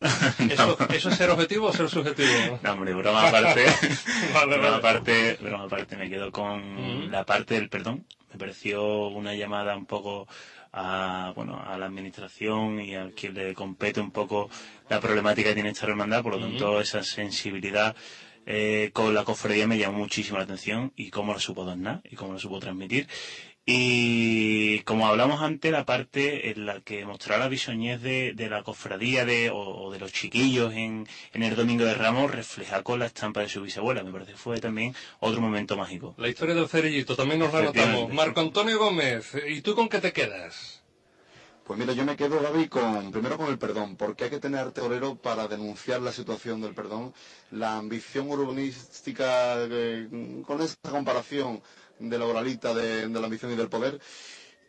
[0.50, 2.58] ¿Eso, es ser objetivo o ser subjetivo?
[2.62, 3.64] No, hombre, broma aparte.
[4.46, 8.04] broma, aparte broma aparte, me quedo con la parte del perdón.
[8.30, 10.28] Me pareció una llamada un poco
[10.72, 14.50] a, bueno, a la administración y a quien le compete un poco
[14.90, 16.22] la problemática que tiene esta hermandad.
[16.22, 17.96] Por lo tanto, esa sensibilidad
[18.46, 22.16] eh, con la cofradía me llamó muchísimo la atención y cómo la supo donar y
[22.16, 23.08] cómo la supo transmitir.
[23.68, 29.24] Y como hablamos antes, la parte en la que mostraba la bisoñez de, la cofradía
[29.24, 33.48] de, o, de los chiquillos en, el Domingo de Ramos refleja con la estampa de
[33.48, 34.04] su bisabuela.
[34.04, 36.14] Me parece que fue también otro momento mágico.
[36.16, 38.12] La historia del cerillito, también nos la notamos.
[38.12, 40.85] Marco Antonio Gómez, ¿y tú con qué te quedas?
[41.66, 44.60] Pues mira, yo me quedo, David, con, primero con el perdón, porque hay que tener
[44.60, 44.80] arte
[45.20, 47.12] para denunciar la situación del perdón.
[47.50, 51.60] La ambición urbanística, eh, con esa comparación
[51.98, 54.00] de la oralita de, la ambición y del poder.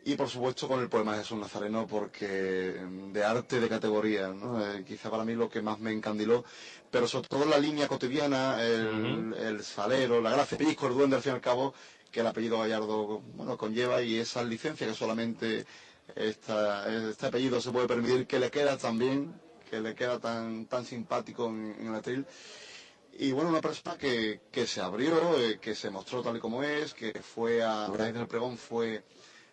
[0.06, 4.34] Y por supuesto con el poema de Jesús Nazareno, porque mm, de arte de categoría,
[4.60, 6.44] eh, quizá para mí lo que más me encandiló,
[6.90, 11.32] pero sobre todo la línea cotidiana, el, salero, la gracia, el el duende al fin
[11.32, 11.74] y al cabo,
[12.10, 15.66] que el apellido Gallardo bueno, conlleva y esa licencia que solamente
[16.18, 20.84] este apellido se puede permitir que le queda tan bien, que le queda tan, tan
[20.84, 22.26] simpático en, el atril.
[23.20, 26.94] Y bueno, una persona que, se abrió, eh, que se mostró tal y como es,
[26.94, 29.04] que fue a raíz del pregón, fue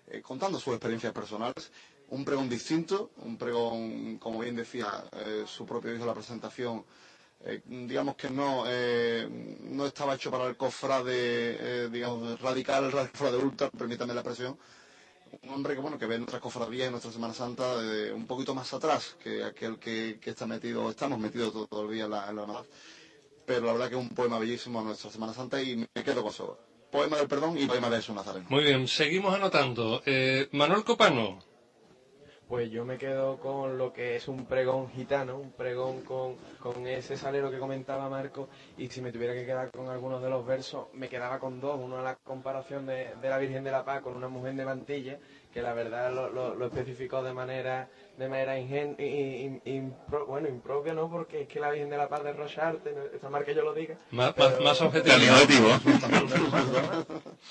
[0.08, 1.72] eh, contando sus experiencias personales.
[2.10, 6.86] Un pregón distinto, un pregón, como bien decía eh, su propio hijo en la presentación,
[7.66, 14.16] digamos que no, no estaba hecho para el cofrade, digamos, radical, el cofrade ultra, permítame
[14.16, 14.58] la expresión,
[15.44, 18.54] un hombre que bueno que ve nuestras cofradías y nuestra Semana Santa de un poquito
[18.54, 22.64] más atrás que aquel que, está metido, estamos metidos todavía en la, en la
[23.46, 26.22] Pero la verdad que es un poema bellísimo a nuestra Semana Santa y me quedo
[26.22, 26.60] con eso.
[26.92, 28.46] Poema del perdón y poema de Jesús Nazareno.
[28.50, 30.02] Muy bien, seguimos anotando.
[30.06, 31.40] Eh, Manuel Copano.
[32.48, 36.38] Pues yo me quedo con lo que es un pregón gitano, un pregón con,
[36.86, 40.46] ese salero que comentaba Marco, y si me tuviera que quedar con algunos de los
[40.46, 41.80] versos, me quedaba con dos.
[41.82, 45.18] Uno a la comparación de, la Virgen de la Paz con una mujer de mantilla,
[45.52, 48.96] que la verdad lo, lo, especificó de manera de manera ingen,
[50.28, 51.10] bueno, impropia, ¿no?
[51.10, 53.74] Porque es que la Virgen de la Paz de Rocharte, está mal que yo lo
[53.74, 53.98] diga.
[54.12, 55.16] Más, más objetivo.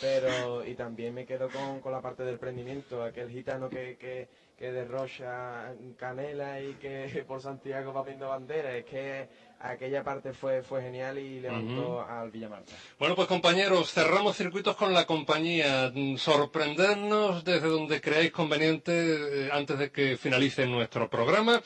[0.00, 4.29] pero, y también me quedo con, con la parte del prendimiento, aquel gitano que, que,
[4.57, 8.77] que derrocha canela y que por Santiago va viendo bandera.
[8.77, 9.29] Es que
[9.61, 12.72] aquella parte fue, fue genial y levantó al Villamarta.
[12.98, 15.92] Bueno, pues compañeros, cerramos circuitos con la compañía.
[16.16, 18.92] Sorprendernos desde donde creáis conveniente
[19.46, 21.61] eh, antes de que finalice nuestro programa.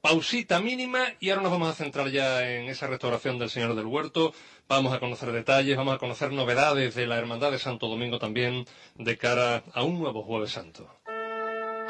[0.00, 3.86] Pausita mínima y ahora nos vamos a centrar ya en esa restauración del Señor del
[3.86, 4.32] Huerto.
[4.66, 8.64] Vamos a conocer detalles, vamos a conocer novedades de la Hermandad de Santo Domingo también
[8.94, 10.88] de cara a un nuevo Jueves Santo.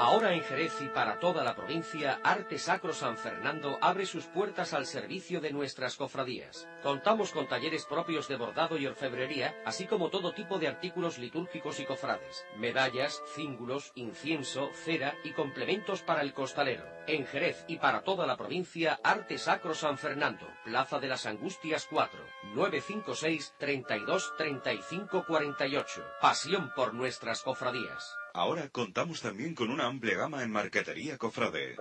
[0.02, 4.72] Ahora en Jerez y para toda la provincia, Arte Sacro San Fernando abre sus puertas
[4.72, 6.66] al servicio de nuestras cofradías.
[6.82, 11.80] Contamos con talleres propios de bordado y orfebrería, así como todo tipo de artículos litúrgicos
[11.80, 16.84] y cofrades, medallas, cíngulos, incienso, cera y complementos para el costalero.
[17.06, 21.86] En Jerez y para toda la provincia, Arte Sacro San Fernando, Plaza de las Angustias
[21.90, 22.18] 4,
[22.54, 26.04] 956 32 35 48.
[26.22, 28.16] Pasión por nuestras cofradías.
[28.32, 31.76] Ahora contamos también con una amplia gama en marquetería cofrade.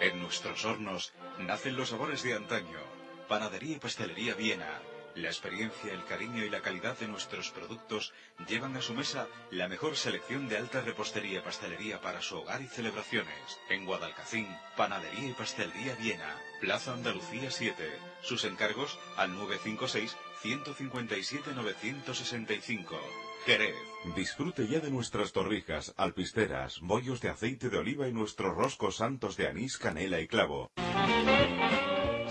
[0.00, 2.80] En nuestros hornos nacen los sabores de antaño.
[3.28, 4.80] Panadería y pastelería Viena.
[5.14, 8.12] La experiencia, el cariño y la calidad de nuestros productos
[8.48, 12.62] llevan a su mesa la mejor selección de alta repostería y pastelería para su hogar
[12.62, 13.58] y celebraciones.
[13.68, 17.90] En Guadalcacín, Panadería y Pastelería Viena, Plaza Andalucía 7.
[18.22, 23.29] Sus encargos al 956 157 965.
[23.44, 23.74] Jerez.
[24.16, 29.36] Disfrute ya de nuestras torrijas, alpisteras, bollos de aceite de oliva y nuestros roscos santos
[29.36, 30.70] de anís, canela y clavo.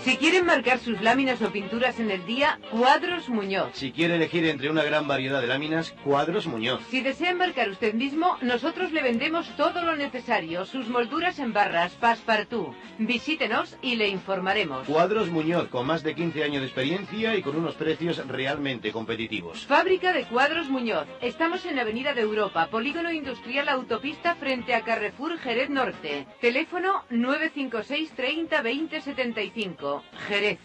[0.04, 3.72] Si quieren marcar sus láminas o pinturas en el día, Cuadros Muñoz.
[3.74, 6.80] Si quiere elegir entre una gran variedad de láminas, Cuadros Muñoz.
[6.88, 11.92] Si desea marcar usted mismo, nosotros le vendemos todo lo necesario, sus molduras en barras,
[12.00, 12.74] passepartout.
[12.98, 14.86] Visítenos y le informaremos.
[14.86, 19.66] Cuadros Muñoz, con más de 15 años de experiencia y con unos precios realmente competitivos.
[19.66, 21.06] Fábrica de Cuadros Muñoz.
[21.20, 26.26] Estamos en Avenida de Europa, Polígono Industrial Autopista frente a Carrefour Jerez Norte.
[26.40, 29.89] Teléfono 956 30 20 75.
[30.28, 30.58] Jerez.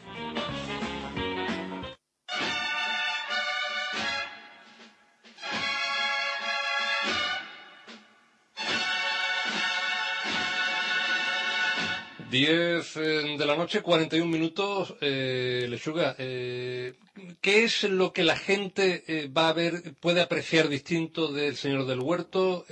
[12.36, 14.95] Diez eh, de la noche, 41 minutos.
[14.99, 16.95] Eh, Lechuga, eh,
[17.39, 21.86] ¿qué es lo que la gente eh, va a ver, puede apreciar distinto del Señor
[21.86, 22.65] del Huerto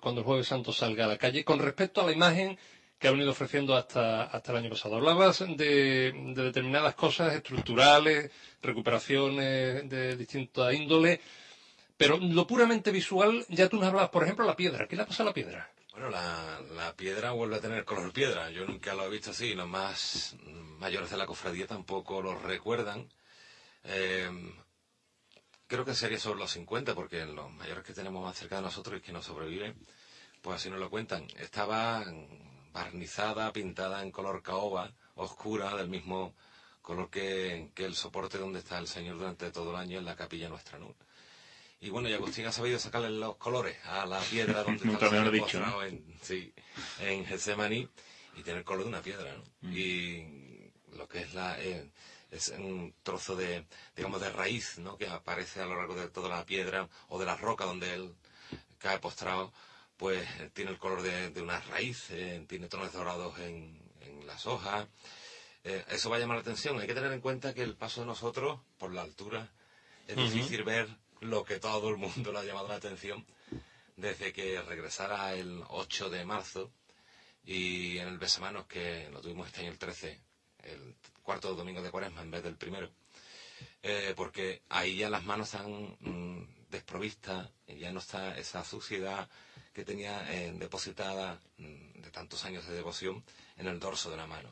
[0.00, 2.56] cuando el Jueves Santo salga a la calle con respecto a la imagen
[3.04, 4.96] que ha venido ofreciendo hasta, hasta el año pasado.
[4.96, 8.30] Hablabas de, determinadas cosas estructurales,
[8.62, 11.20] recuperaciones de distinta índole,
[11.98, 14.88] pero lo puramente visual, ya tú nos hablabas, por ejemplo, la piedra.
[14.88, 15.70] ¿Qué le pasa a la piedra?
[15.92, 18.50] Bueno, la, piedra vuelve a tener color piedra.
[18.50, 19.52] Yo nunca lo he visto así.
[19.52, 20.34] Los más
[20.78, 23.06] mayores de la cofradía tampoco lo recuerdan.
[23.82, 24.30] Eh,
[25.66, 28.98] creo que sería sobre los 50, porque los mayores que tenemos más cerca de nosotros
[28.98, 29.76] y que nos sobreviven,
[30.40, 31.26] pues así nos lo cuentan.
[31.38, 32.02] Estaba
[32.74, 36.34] barnizada, pintada en color caoba, oscura, del mismo
[36.82, 40.48] color que, el soporte donde está el Señor durante todo el año en la capilla
[40.48, 40.94] nuestra, ¿no?
[41.80, 45.46] Y bueno, y Agustín ha sabido sacarle los colores a la piedra donde está el
[45.46, 46.52] Señor en, sí,
[47.00, 47.88] en Getsemaní
[48.36, 49.44] y tiene el color de una piedra, ¿no?
[49.62, 49.72] Mm.
[49.72, 51.58] Y lo que es la...
[51.62, 51.90] Eh,
[52.30, 53.64] es un trozo de,
[53.94, 54.98] digamos, de raíz, ¿no?
[54.98, 58.12] Que aparece a lo largo de toda la piedra o de la roca donde él
[58.78, 59.52] cae postrado
[60.04, 63.80] pues tiene el color de, una raíz, eh, tiene tonos dorados en,
[64.26, 64.86] las hojas.
[65.64, 66.78] Eh, eso va a llamar la atención.
[66.78, 69.50] Hay que tener en cuenta que el paso de nosotros, por la altura,
[70.06, 70.90] es difícil ver
[71.20, 73.24] lo que todo el mundo le ha llamado la atención
[73.96, 76.70] desde que regresara el 8 de marzo
[77.42, 80.20] y en el Besamanos, que lo tuvimos este año el 13,
[80.64, 82.90] el cuarto domingo de cuaresma en vez del primero.
[83.82, 89.30] Eh, porque ahí ya las manos están mm, desprovistas, ya no está esa suciedad,
[89.74, 93.24] que tenía eh, depositada mm, de tantos años de devoción
[93.56, 94.48] en el dorso de la mano.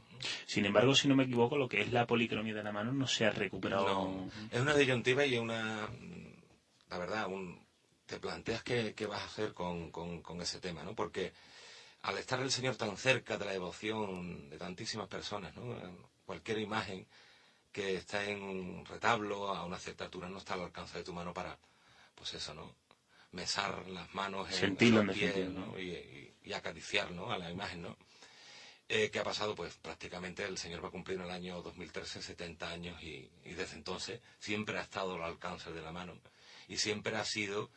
[0.47, 3.07] Sin embargo, si no me equivoco, lo que es la policromía de la mano no
[3.07, 3.87] se ha recuperado.
[3.87, 6.35] No, es una disyuntiva y una, mm,
[6.91, 7.65] la verdad, un,
[8.05, 9.93] te planteas qué, vas a hacer con,
[10.43, 10.95] ese tema, ¿no?
[10.95, 11.33] Porque
[12.03, 15.77] al estar el Señor tan cerca de la devoción de tantísimas personas, ¿no?
[16.27, 17.07] Cualquier imagen
[17.71, 21.13] que está en un retablo a una cierta altura no está al alcance de tu
[21.13, 21.57] mano para,
[22.15, 22.75] pues eso, ¿no?
[23.33, 25.35] Mesar las manos en, los pies
[25.79, 27.83] y, acariciar a la imagen.
[27.83, 27.97] ¿no?
[28.89, 29.55] Eh, ¿Qué ha pasado?
[29.55, 33.77] Pues prácticamente el Señor va a cumplir en el año 2013 70 años y, desde
[33.77, 36.19] entonces siempre ha estado al alcance de la mano
[36.69, 37.71] y siempre ha sido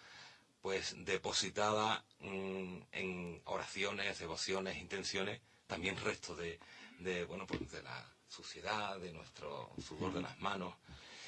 [0.62, 6.60] pues depositada mm, en oraciones, devociones, intenciones, también resto de,
[7.00, 10.74] de, bueno, pues de la suciedad, de nuestro sudor de las manos.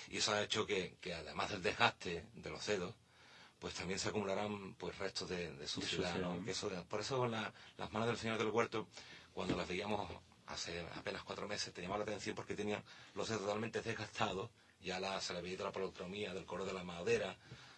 [0.09, 2.95] Y eso ha hecho que, que además del desgaste de los dedos,
[3.60, 6.16] pues también se acumularán pues restos de, suciedad,
[6.88, 8.88] por eso las manos del Señor del Huerto,
[9.34, 10.10] cuando las veíamos
[10.47, 12.84] hace apenas cuatro meses, te llamaba la atención porque tenían
[13.16, 14.49] los dedos totalmente desgastados,
[14.82, 17.36] ya la, se le había ido la polocromía del color de la madera,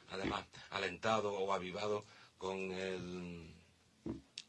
[0.10, 2.06] además alentado o avivado
[2.38, 3.54] con el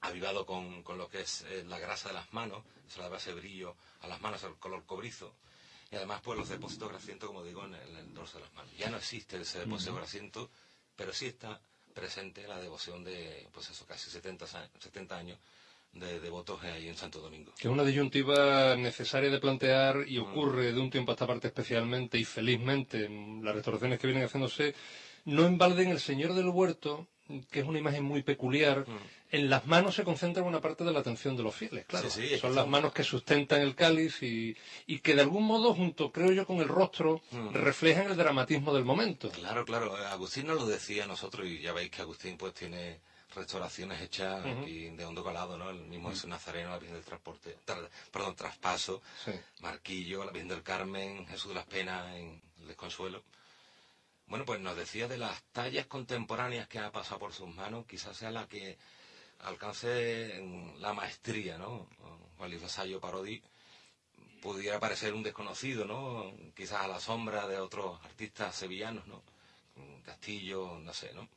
[0.03, 3.35] avivado con, lo que es eh, la grasa de las manos, eso le daba ese
[3.35, 5.35] brillo a las manos, el color cobrizo.
[5.91, 8.73] Y además, pues los depósitos grasientos, como digo, en el, dorso de las manos.
[8.79, 10.51] Ya no existe ese depósito grasiento,
[10.97, 11.61] pero sí está
[11.95, 14.47] presente la devoción de, pues eso, casi 70,
[14.79, 15.39] 70 años
[15.93, 17.53] de devotos ahí en Santo Domingo.
[17.59, 21.49] Que es una disyuntiva necesaria de plantear y ocurre de un tiempo a esta parte
[21.49, 24.75] especialmente y felizmente en las restauraciones que vienen haciéndose,
[25.25, 25.59] no en
[25.91, 27.09] el Señor del Huerto
[27.51, 28.99] que es una imagen muy peculiar, mm.
[29.33, 32.09] en las manos se concentra una parte de la atención de los fieles, claro.
[32.41, 34.57] Son las manos que sustentan el cáliz y,
[35.03, 37.51] que de algún modo, junto, creo yo, con el rostro, mm.
[37.53, 39.31] reflejan el dramatismo del momento.
[39.31, 39.97] Claro, claro.
[39.97, 43.01] Agustín nos lo decía a nosotros y ya veis que Agustín pues tiene
[43.35, 45.71] restauraciones hechas de hondo calado, ¿no?
[45.71, 47.57] El mismo es Nazareno, la Virgen del Transporte,
[48.11, 49.03] perdón, Traspaso,
[49.61, 53.23] Marquillo, la Virgen del Carmen, Jesús de las Penas en el Desconsuelo.
[54.31, 58.17] Bueno, pues nos decía de las tallas contemporáneas que ha pasado por sus manos, quizás
[58.17, 58.79] sea la que
[59.41, 60.41] alcance
[60.79, 61.89] la maestría, ¿no?
[62.37, 63.43] Juan Luis Vasallo Parodi
[64.41, 66.33] pudiera parecer un desconocido, ¿no?
[66.55, 69.25] Quizás a la sombra de otros artistas sevillanos, ¿no?
[70.05, 71.29] Castillo, no sé, ¿no?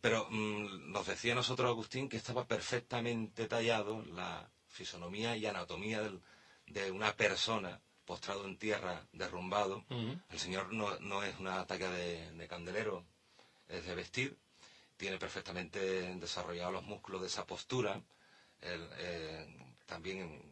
[0.00, 6.00] Pero mm, nos decía nosotros Agustín que estaba perfectamente tallado la fisonomía y anatomía
[6.68, 9.84] de una persona postrado en tierra, derrumbado.
[10.30, 13.04] El Señor no, es una talla de, candelero,
[13.68, 14.36] es de vestir.
[14.96, 15.78] Tiene perfectamente
[16.16, 18.00] desarrollados los músculos de esa postura.
[18.60, 19.46] Eh,
[19.86, 20.42] también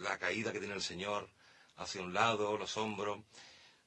[0.00, 1.28] la caída que tiene el Señor
[1.76, 3.20] hacia un lado, los hombros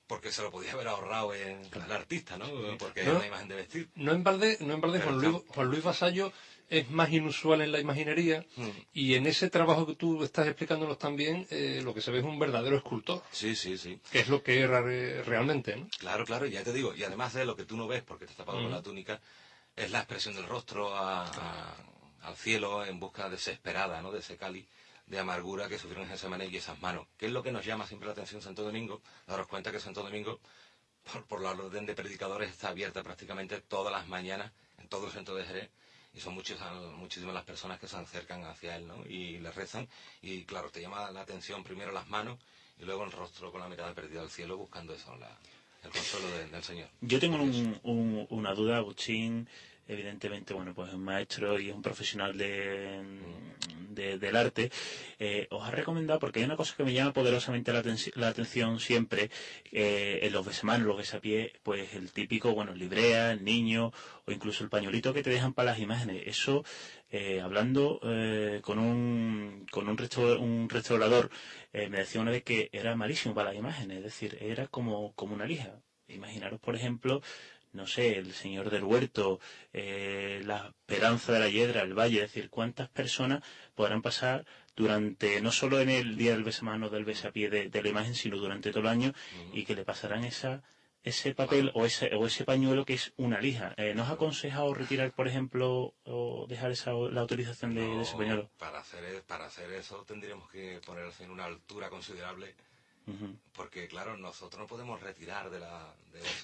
[0.08, 2.48] porque se lo podía haber ahorrado en el artista, ¿no?
[2.78, 3.90] Porque es una imagen de vestir.
[3.96, 6.32] No en balde, no en balde Juan, Luis, Juan Luis Vasallo
[6.70, 8.70] es más inusual en la imaginería mm.
[8.94, 12.26] y en ese trabajo que tú estás explicándonos también eh, lo que se ve es
[12.26, 13.24] un verdadero escultor.
[13.32, 14.00] Sí, sí, sí.
[14.12, 15.88] Que es lo que era realmente, ¿no?
[16.00, 18.32] Claro, claro, ya te digo, y además de lo que tú no ves porque te
[18.32, 19.22] está tapado con la túnica,
[19.76, 24.12] es la expresión del rostro al cielo en busca desesperada, ¿no?
[24.12, 24.68] De ese cáliz
[25.06, 27.08] de amargura que sufrieron ese Getsemaní y esas manos.
[27.18, 29.02] ¿Qué es lo que nos llama siempre la atención Santo Domingo?
[29.26, 30.42] Daros cuenta que Santo Domingo,
[31.10, 35.14] por, por la orden de predicadores, está abierta prácticamente todas las mañanas en todo el
[35.14, 35.70] centro de Jerez
[36.18, 36.58] y son muchas,
[36.98, 39.06] muchísimas las personas que se acercan hacia él, ¿no?
[39.06, 39.88] Y le rezan
[40.24, 42.40] y claro, te llama la atención primero las manos
[42.80, 45.16] y luego el rostro con la mirada perdida al cielo buscando eso,
[45.84, 46.90] el consuelo del Señor.
[47.02, 47.38] Yo tengo
[47.84, 49.48] una duda, Agustín,
[49.88, 53.02] evidentemente, bueno, pues es un maestro y es un profesional de,
[53.98, 54.72] del arte,
[55.20, 59.30] eh, os ha recomendado, porque hay una cosa que me llama poderosamente la, atención siempre,
[59.72, 63.92] eh, en los besemanos, los besapiés, pues el típico, bueno, librea, el niño,
[64.26, 66.24] o incluso el pañuelito que te dejan para las imágenes.
[66.28, 66.64] Eso,
[67.10, 68.00] eh, hablando
[68.62, 69.98] con un, con un,
[70.40, 71.30] un restaurador,
[71.74, 75.34] me decía una vez que era malísimo para las imágenes, es decir, era como, como
[75.34, 75.82] una lija.
[76.10, 77.22] Imaginaros, por ejemplo,
[77.74, 79.40] no sé, el Señor del Huerto,
[79.74, 83.44] eh, la Esperanza de la Hiedra, el Valle, es decir, cuántas personas
[83.76, 84.46] podrán pasar
[84.76, 88.38] durante, no solo en el día del besamano, del besapié de, de la imagen, sino
[88.38, 89.14] durante todo el año,
[89.54, 90.64] y que le pasarán esa,
[91.08, 93.74] ese papel o ese, o ese pañuelo que es una lija.
[93.78, 98.50] Eh, ¿Nos ha aconsejado retirar, por ejemplo, o dejar esa, la autorización de, ese pañuelo?
[98.58, 102.56] Para hacer, para hacer eso tendríamos que ponerse en una altura considerable
[103.54, 105.94] porque, claro, nosotros no podemos retirar de la...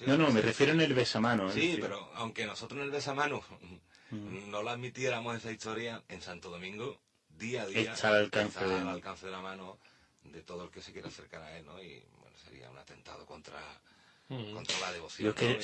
[0.06, 1.50] no, no, me refiero en el besamano.
[1.52, 3.42] Sí, pero aunque nosotros en el besamano
[4.10, 8.74] no la admitiéramos esa historia, en Santo Domingo, día a día, está al alcance, de...
[8.74, 9.78] alcance de la mano
[10.22, 11.82] de todo el que se quiera acercar a él, ¿no?
[11.82, 13.60] Y, bueno, sería un atentado contra...
[14.26, 15.26] Contra la devoción.
[15.26, 15.62] Yo es que,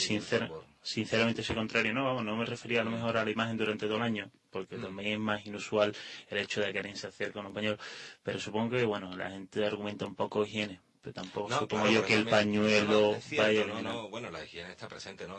[0.82, 1.94] sinceramente, soy contrario.
[1.94, 4.30] No, vamos, no me refería a lo mejor a la imagen durante todo el año,
[4.50, 5.96] porque también es más inusual
[6.28, 7.78] el hecho de quererse hacer con un pañuelo.
[8.22, 12.14] Pero supongo que, bueno, la gente argumenta un poco higiene pero tampoco supongo yo que
[12.14, 15.38] el pañuelo vaya no, bueno, la higiene está presente, ¿no?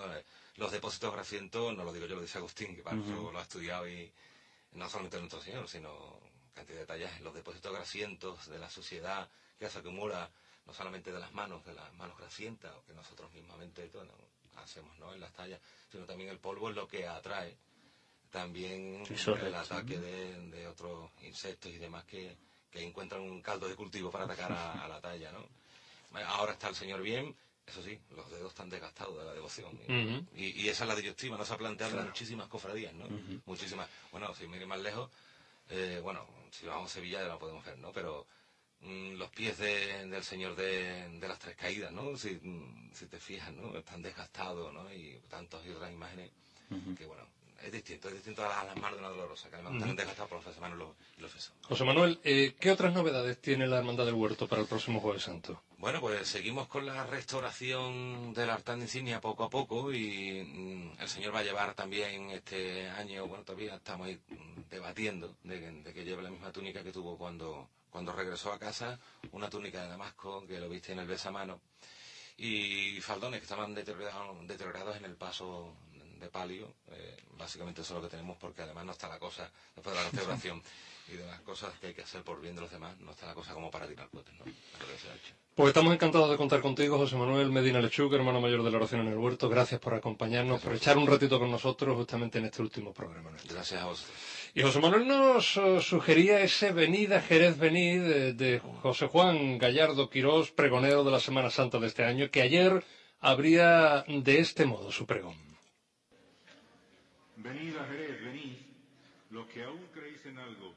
[0.55, 3.87] Los depósitos grasientos, no lo digo yo, lo dice Agustín, que para lo ha estudiado
[3.87, 4.11] y
[4.73, 6.19] no solamente en nuestro Señor, sino
[6.53, 10.29] cantidad de detalles, los depósitos grasientos de la sociedad que se acumula
[10.65, 13.89] no solamente de las manos, de las manos grasientas, que nosotros mismamente
[14.57, 15.13] hacemos ¿no?
[15.13, 15.59] en las tallas,
[15.91, 17.55] sino también el polvo es lo que atrae.
[18.29, 22.37] También el ataque de, de otros insectos y demás que,
[22.71, 25.45] que encuentran un caldo de cultivo para atacar a, la talla, ¿no?
[26.27, 29.77] Ahora está el señor bien, Eso sí, los dedos están desgastados de la devoción.
[30.35, 33.05] y, esa es la disyuntiva, no se ha planteado en muchísimas cofradías, ¿no?
[33.45, 33.89] Muchísimas.
[34.11, 35.09] Bueno, si miren más lejos,
[35.69, 37.91] eh, bueno, si vamos a Sevilla ya lo podemos ver, ¿no?
[37.91, 38.25] Pero
[38.81, 42.17] mm, los pies del Señor de, las Tres Caídas, ¿no?
[42.17, 43.77] Si, mm, si, te fijas, ¿no?
[43.77, 44.91] Están desgastados, ¿no?
[44.93, 46.31] Y tantas y otras imágenes
[46.97, 47.27] que, bueno,
[47.63, 50.43] es distinto, es distinto a las manos de una dolorosa, que además están desgastados por
[50.43, 51.53] los hermanos y los fesos.
[51.63, 55.23] José Manuel, eh, ¿qué otras novedades tiene la Hermandad del Huerto para el próximo Jueves
[55.23, 55.61] Santo?
[55.77, 61.01] Bueno, pues seguimos con la restauración del altar de insignia poco a poco y mm,
[61.01, 64.19] el Señor va a llevar también este año, bueno, todavía estamos ahí
[64.69, 68.99] debatiendo de, que lleve la misma túnica que tuvo cuando, cuando regresó a casa,
[69.31, 71.61] una túnica de Damasco que lo viste en el besamano
[72.37, 75.75] y faldones que estaban deteriorados, deteriorados en el paso
[76.21, 76.73] de palio.
[76.91, 80.01] Eh, básicamente eso es lo que tenemos porque además no está la cosa, después de
[80.01, 80.61] la restauración
[81.09, 83.25] y de las cosas que hay que hacer por bien de los demás, no está
[83.25, 84.45] la cosa como para tirar cohetes, ¿no?
[85.53, 89.01] Pues estamos encantados de contar contigo, José Manuel Medina Lechuga, hermano mayor de la oración
[89.01, 89.49] en el huerto.
[89.49, 93.31] Gracias por acompañarnos, por echar un ratito con nosotros justamente en este último programa.
[93.49, 94.15] Gracias a vosotros.
[94.53, 100.09] Y José Manuel nos eh, sugería ese Venida Jerez Venid de, de José Juan Gallardo
[100.09, 102.83] Quirós, pregonero de la Semana Santa de este año, que ayer
[103.19, 105.50] abría de este modo su pregón.
[107.41, 108.55] Venid a Jerez, venid,
[109.31, 110.75] los que aún creéis en algo,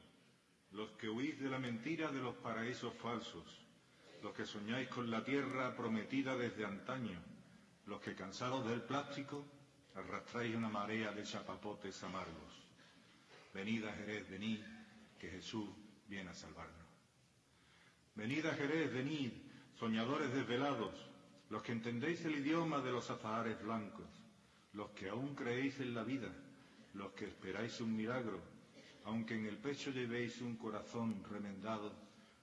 [0.71, 3.45] los que huís de la mentira de los paraísos falsos,
[4.23, 7.19] los que soñáis con la tierra prometida desde antaño,
[7.85, 9.45] los que cansados del plástico
[9.93, 12.53] arrastráis una marea de chapapotes amargos.
[13.53, 14.61] Venid a Jerez, venid,
[15.19, 15.69] que Jesús
[16.07, 16.87] viene a salvarnos.
[18.15, 19.31] Venid a Jerez, venid,
[19.75, 20.95] soñadores desvelados,
[21.51, 24.09] los que entendéis el idioma de los azahares blancos,
[24.73, 26.33] los que aún creéis en la vida,
[26.95, 28.41] los que esperáis un milagro,
[29.05, 31.93] aunque en el pecho llevéis un corazón remendado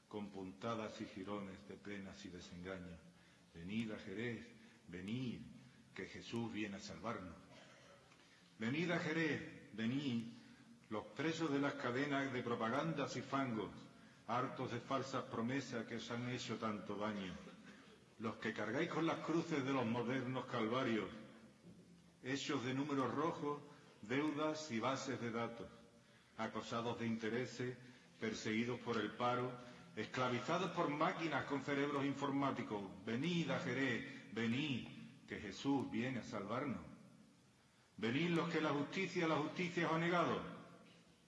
[0.09, 3.01] con puntadas y jirones de penas y desengaños.
[3.55, 4.47] Venid a Jerez,
[4.89, 5.41] venid,
[5.95, 7.35] que Jesús viene a salvarnos.
[8.59, 10.25] Venid a Jerez, venid,
[10.91, 13.71] los presos de las cadenas de propagandas y fangos,
[14.29, 17.35] hartos de falsas promesas que os han hecho tanto daño.
[18.19, 21.09] Los que cargáis con las cruces de los modernos calvarios,
[22.23, 23.72] hechos de números rojos
[24.03, 25.67] deudas y bases de datos,
[26.39, 27.77] acosados de intereses,
[28.21, 29.51] perseguidos por el paro,
[29.97, 32.83] esclavizados por máquinas con cerebros informáticos.
[33.07, 34.89] Venid a Jerez, venid,
[35.29, 36.83] que Jesús viene a salvarnos.
[37.97, 40.41] Venid los que la justicia, la justicia os ha negado.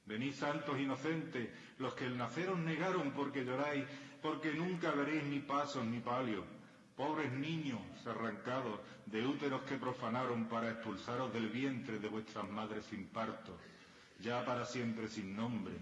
[0.06, 1.48] Venid santos inocentes,
[1.78, 3.84] los que el nacer os negaron porque lloráis,
[4.20, 6.44] porque nunca veréis ni pasos ni palio
[6.96, 13.06] pobres niños arrancados de úteros que profanaron para expulsaros del vientre de vuestras madres sin
[13.06, 13.56] parto,
[14.20, 15.74] ya para siempre sin nombre,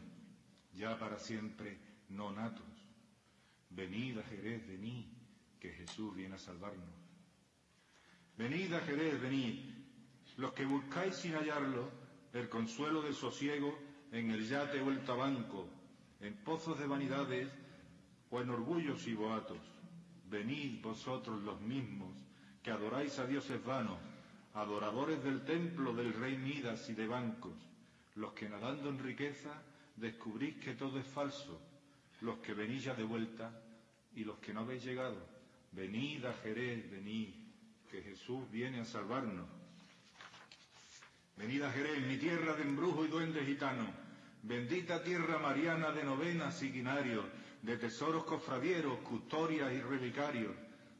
[0.74, 1.76] ya para siempre
[2.08, 2.64] no natos.
[3.70, 5.06] Venid a Jerez, venid,
[5.60, 6.88] que Jesús viene a salvarnos.
[8.36, 9.60] Venid a Jerez, venid,
[10.38, 11.90] los que buscáis sin hallarlo
[12.32, 13.78] el consuelo del sosiego
[14.10, 15.68] en el yate o el tabanco,
[16.20, 17.48] en pozos de vanidades
[18.30, 19.71] o en orgullos y boatos
[20.32, 22.08] Venid vosotros los mismos,
[22.62, 23.98] que adoráis a dioses vanos,
[24.54, 27.52] adoradores del templo del rey Midas y de bancos,
[28.14, 29.52] los que nadando en riqueza
[29.94, 31.60] descubrís que todo es falso,
[32.22, 33.52] los que venís ya de vuelta
[34.14, 35.18] y los que no habéis llegado.
[35.72, 37.28] Venid a Jerez, venid,
[37.90, 39.46] que Jesús viene a salvarnos.
[41.36, 43.86] Venid a Jerez, mi tierra de embrujo y duende gitano,
[44.42, 47.26] bendita tierra mariana de novenas y quinarios,
[47.62, 50.54] de tesoros cofradieros, custodias y relicarios,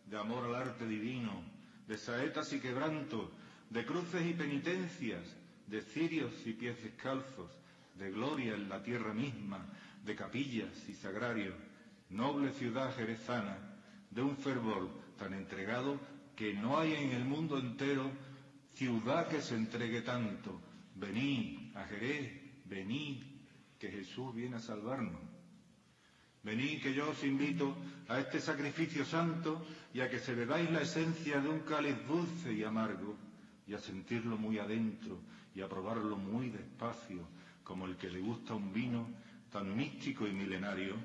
[0.07, 1.43] de amor al arte divino,
[1.87, 3.31] de saetas y quebrantos,
[3.69, 5.23] de cruces y penitencias,
[5.67, 7.51] de cirios y pies descalzos,
[7.97, 9.67] de gloria en la tierra misma,
[10.05, 11.55] de capillas y sagrarios,
[12.11, 13.59] noble ciudad jerezana,
[14.11, 14.89] de un fervor
[15.19, 15.99] tan entregado
[16.37, 18.11] que no hay en el mundo entero
[18.75, 20.61] ciudad que se entregue tanto.
[20.95, 22.33] Venid a Jerez,
[22.67, 23.23] venid,
[23.79, 25.32] que Jesús viene a salvarnos.
[26.43, 27.77] Venid que yo os invito
[28.09, 29.65] a este sacrificio santo
[29.95, 33.17] y a que se bebáis la esencia de un cáliz dulce y amargo
[33.67, 35.21] y a sentirlo muy adentro
[35.55, 37.29] y a probarlo muy despacio
[37.63, 39.09] como el que le gusta un vino
[39.53, 40.97] tan místico y milenario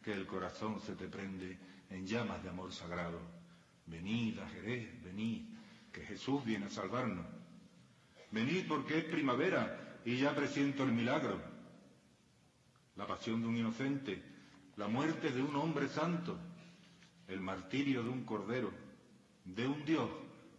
[0.00, 1.58] que el corazón se te prende
[1.90, 3.20] en llamas de amor sagrado.
[3.86, 5.42] Venid a Jerez, venid,
[5.90, 7.26] que Jesús viene a salvarnos.
[8.30, 11.40] Venid porque es primavera y ya presiento el milagro.
[12.96, 14.33] La pasión de un inocente
[14.76, 16.36] la muerte de un hombre santo,
[17.28, 18.70] el martirio de un cordero,
[19.44, 20.08] de un Dios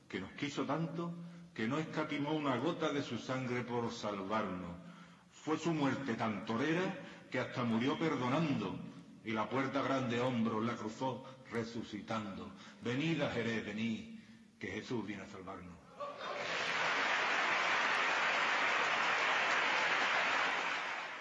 [0.07, 1.13] que nos quiso tanto
[1.53, 4.71] que no escatimó una gota de su sangre por salvarnos.
[5.31, 6.99] Fue su muerte tan torera
[7.31, 8.77] que hasta murió perdonando
[9.23, 12.51] y la puerta grande hombro la cruzó resucitando.
[12.81, 14.19] Venid a Jerez, venid,
[14.59, 15.84] que Jesús viene a salvarnos.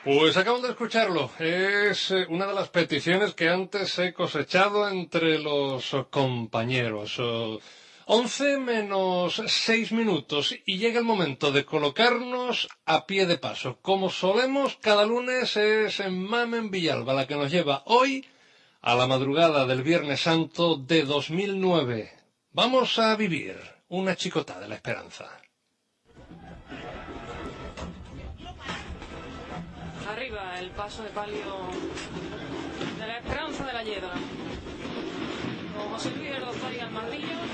[0.05, 1.31] Pues acabo de escucharlo.
[1.39, 7.19] Es eh, una de las peticiones que antes he cosechado entre los compañeros.
[8.05, 13.79] 11 menos 6 minutos y llega el momento de colocarnos a pie de paso.
[13.81, 18.27] Como solemos, cada lunes es Mamen Villalba la que nos lleva hoy
[18.83, 22.13] a la madrugada del Viernes Santo de 2009.
[22.53, 25.41] Vamos a vivir una chicotada de la esperanza.
[30.59, 31.69] el paso de palio
[32.99, 34.13] de la esperanza de la yedra.
[35.77, 37.54] Con José Luis del doctor y Mardillo.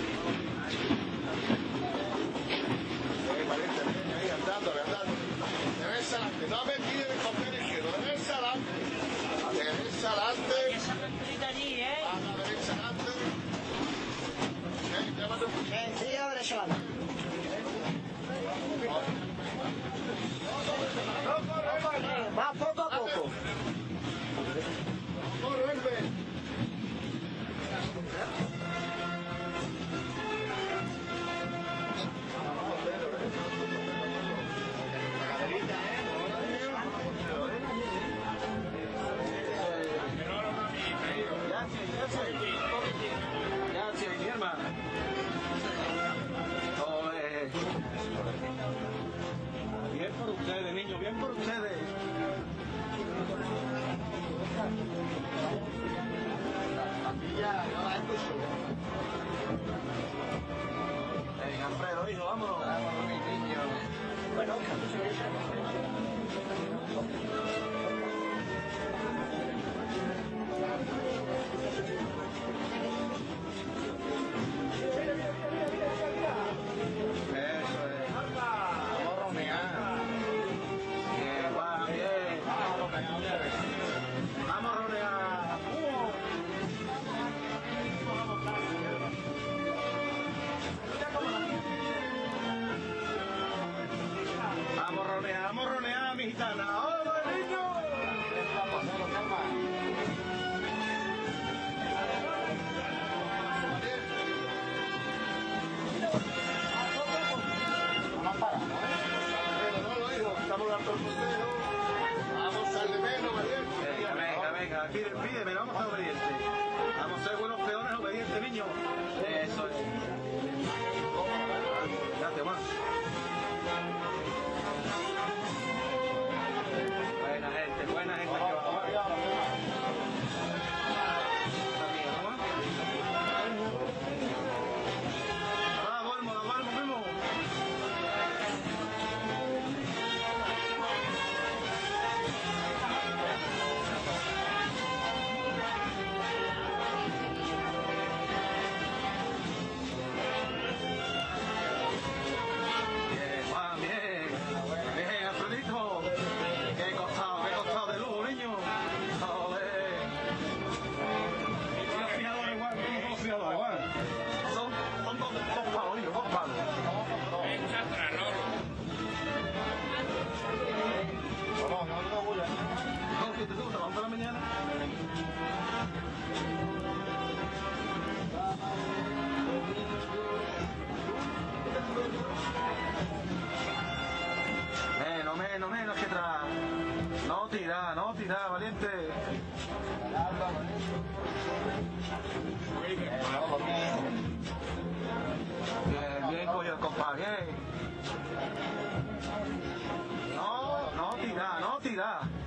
[202.10, 202.39] Yeah.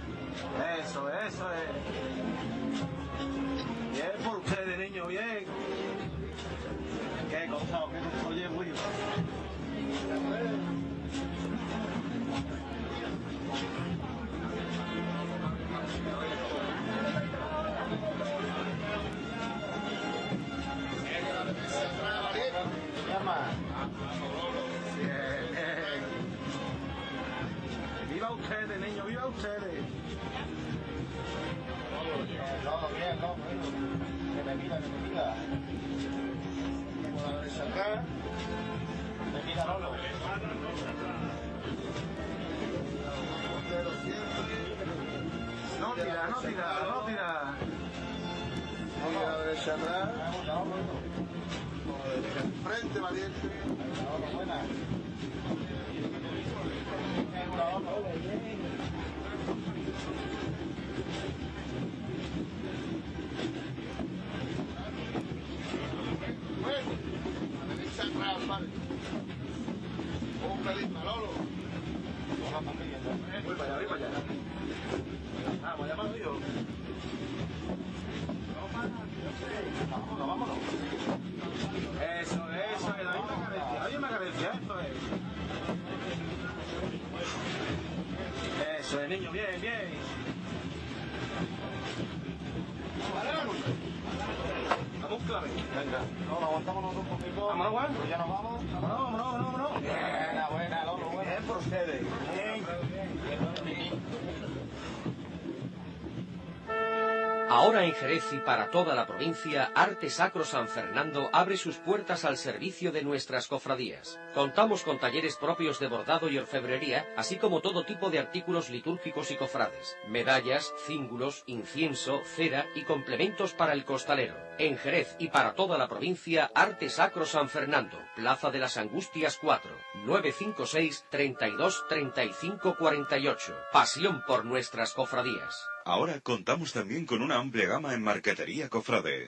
[107.84, 112.38] En Jerez y para toda la provincia, Arte Sacro San Fernando abre sus puertas al
[112.38, 114.20] servicio de nuestras cofradías.
[114.34, 119.32] Contamos con talleres propios de bordado y orfebrería, así como todo tipo de artículos litúrgicos
[119.32, 124.36] y cofrades, medallas, cíngulos, incienso, cera y complementos para el costalero.
[124.60, 129.38] En Jerez y para toda la provincia, Arte Sacro San Fernando, Plaza de las Angustias
[129.42, 129.70] 4,
[130.06, 133.56] 956 32 35 48.
[133.72, 135.73] Pasión por nuestras cofradías.
[135.86, 139.28] Ahora contamos también con una amplia gama en marquetería cofrade.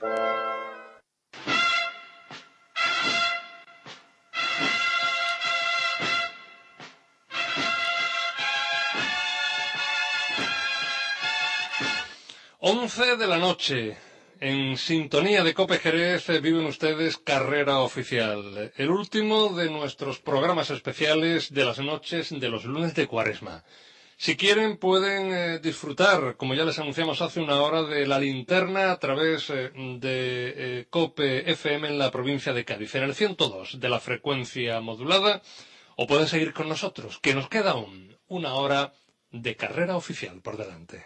[12.60, 13.97] Once de la noche.
[14.39, 21.53] En sintonía de Cope Jerez viven ustedes Carrera Oficial, el último de nuestros programas especiales
[21.53, 23.64] de las noches de los lunes de Cuaresma.
[24.18, 28.91] Si quieren pueden eh, disfrutar, como ya les anunciamos hace una hora, de la linterna
[28.91, 33.80] a través eh, de eh, Cope FM en la provincia de Cádiz, en el 102
[33.80, 35.41] de la frecuencia modulada,
[35.97, 38.93] o pueden seguir con nosotros, que nos queda aún una hora
[39.32, 41.05] de carrera oficial por delante.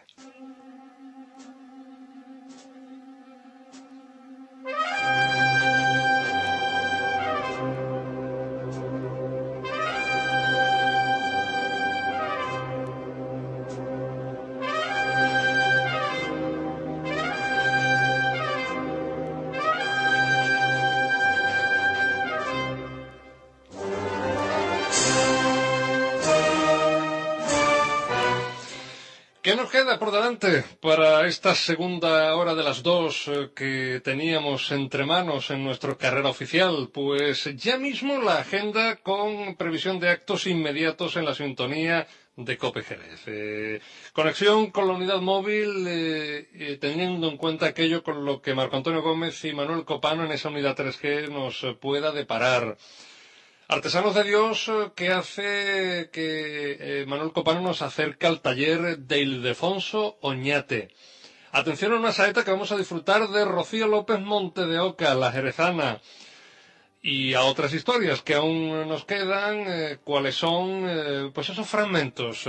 [30.20, 35.06] Nos queda por delante para esta segunda hora de las dos eh, que teníamos entre
[35.06, 36.90] manos en nuestra carrera oficial?
[36.94, 42.84] Pues ya mismo la agenda con previsión de actos inmediatos en la sintonía de Cope
[42.84, 43.22] Jerez.
[43.28, 43.82] Eh,
[44.14, 49.02] conexión con la unidad móvil, eh, teniendo en cuenta aquello con lo que Marco Antonio
[49.02, 52.78] Gómez y Manuel Copano en esa unidad 3G nos pueda deparar.
[53.72, 59.20] Artesanos de Dios eh, que hace que eh, Manuel Copano nos acerca al taller de
[59.20, 60.90] Ildefonso Oñate.
[61.52, 65.32] Atención a una saeta que vamos a disfrutar de Rocío López Monte de Oca, la
[65.32, 66.02] jerezana.
[67.04, 72.46] Y a otras historias que aún nos quedan, eh, cuáles son pues esos fragmentos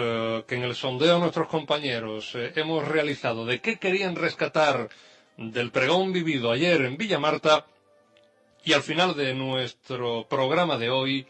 [0.46, 4.88] que en el sondeo de nuestros compañeros hemos realizado de qué querían rescatar
[5.36, 7.66] del pregón vivido ayer en Villa Marta
[8.64, 11.26] y al final de nuestro programa de hoy,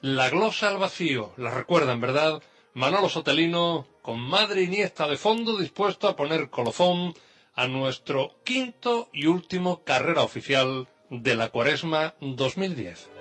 [0.00, 1.32] la glosa al vacío.
[1.36, 2.42] La recuerdan, ¿verdad?
[2.74, 7.14] Manolo Sotelino, con madre Iniesta de fondo, dispuesto a poner colofón
[7.54, 13.19] a nuestro quinto y último carrera oficial de la Cuaresma 2010.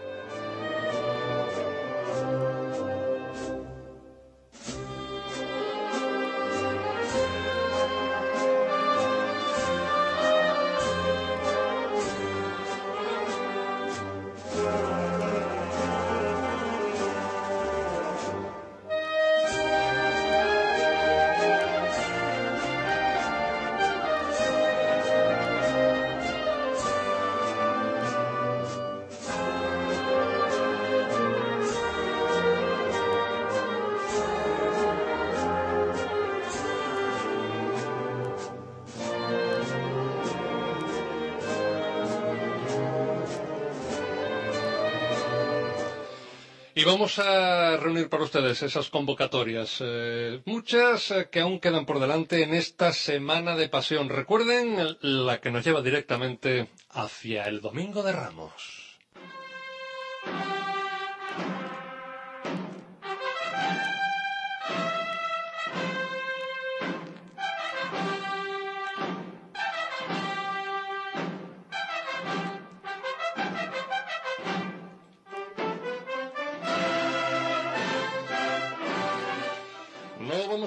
[46.90, 52.42] Vamos a reunir para ustedes esas convocatorias, eh, muchas eh, que aún quedan por delante
[52.42, 54.10] en esta semana de pasión.
[54.10, 58.89] Recuerden la que nos lleva directamente hacia el Domingo de Ramos.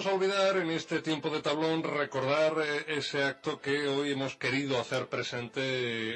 [0.04, 4.34] Vamos a olvidar en este tiempo de tablón recordar eh, ese acto que hoy hemos
[4.34, 5.60] querido hacer presente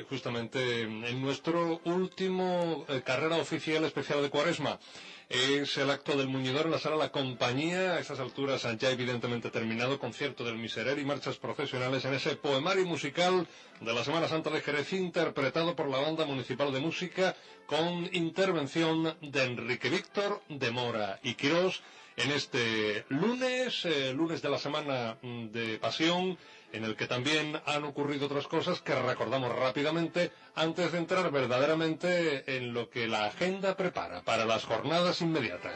[0.01, 4.81] eh, justamente en nuestro último eh, carrera oficial especial de Cuaresma.
[5.29, 9.51] Es el acto del muñidor en la sala La Compañía, a estas alturas ya evidentemente
[9.51, 13.47] terminado, concierto del Miserere y marchas profesionales en ese poemario musical
[13.81, 19.17] de la Semana Santa de Jerez, interpretado por la Banda Municipal de Música, con intervención
[19.21, 21.83] de Enrique Víctor de Mora y Quirós,
[22.17, 26.39] en este lunes, eh, lunes de la semana mm, de Pasión,
[26.73, 32.57] en el que también han ocurrido otras cosas que recordamos rápidamente antes de entrar verdaderamente
[32.57, 35.75] en lo que la agenda prepara para las jornadas inmediatas.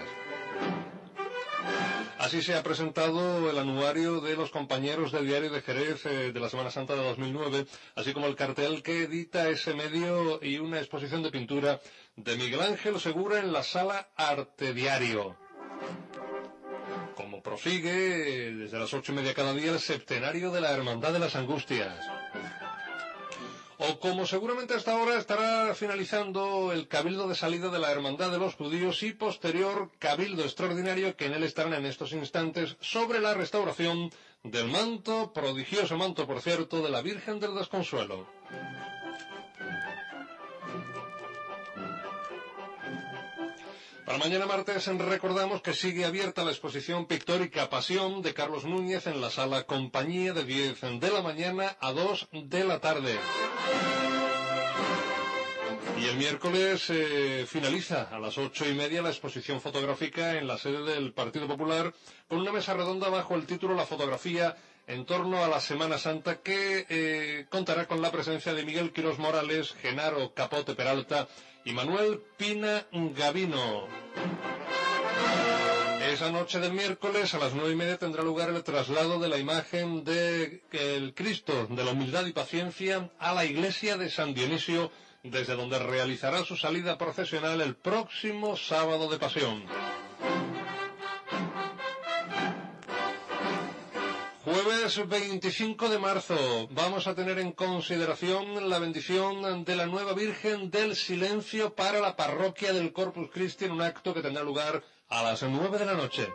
[2.18, 6.40] Así se ha presentado el anuario de los compañeros del diario de Jerez eh, de
[6.40, 7.66] la Semana Santa de 2009,
[7.96, 11.80] así como el cartel que edita ese medio y una exposición de pintura
[12.16, 15.36] de Miguel Ángel Segura en la sala Arte Diario
[17.42, 21.36] prosigue desde las ocho y media cada día el septenario de la Hermandad de las
[21.36, 21.94] Angustias.
[23.78, 28.38] O como seguramente hasta ahora estará finalizando el cabildo de salida de la Hermandad de
[28.38, 33.32] los Judíos y posterior cabildo extraordinario que en él estarán en estos instantes sobre la
[33.32, 34.10] restauración
[34.42, 38.26] del manto, prodigioso manto por cierto, de la Virgen del Desconsuelo.
[44.10, 49.20] Para mañana martes recordamos que sigue abierta la exposición pictórica Pasión de Carlos Núñez en
[49.20, 53.16] la sala Compañía de 10 de la mañana a 2 de la tarde.
[55.96, 60.58] Y el miércoles eh, finaliza a las ocho y media la exposición fotográfica en la
[60.58, 61.94] sede del Partido Popular
[62.26, 64.56] con una mesa redonda bajo el título La fotografía
[64.88, 69.20] en torno a la Semana Santa que eh, contará con la presencia de Miguel Quirós
[69.20, 71.28] Morales, Genaro Capote Peralta
[71.64, 73.86] y Manuel Pina Gavino.
[76.10, 79.38] Esa noche del miércoles a las nueve y media tendrá lugar el traslado de la
[79.38, 84.90] imagen de el Cristo de la humildad y paciencia a la iglesia de San Dionisio,
[85.22, 89.62] desde donde realizará su salida profesional el próximo sábado de pasión.
[94.52, 100.72] Jueves 25 de marzo vamos a tener en consideración la bendición de la nueva Virgen
[100.72, 105.22] del Silencio para la parroquia del Corpus Christi en un acto que tendrá lugar a
[105.22, 106.26] las 9 de la noche.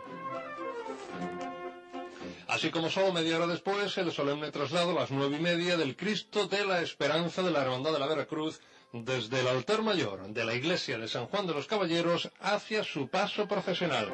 [2.48, 5.94] Así como solo media hora después el solemne traslado a las nueve y media del
[5.94, 8.62] Cristo de la Esperanza de la Hermandad de la Veracruz
[8.94, 13.08] desde el altar mayor de la iglesia de San Juan de los Caballeros hacia su
[13.08, 14.10] paso profesional.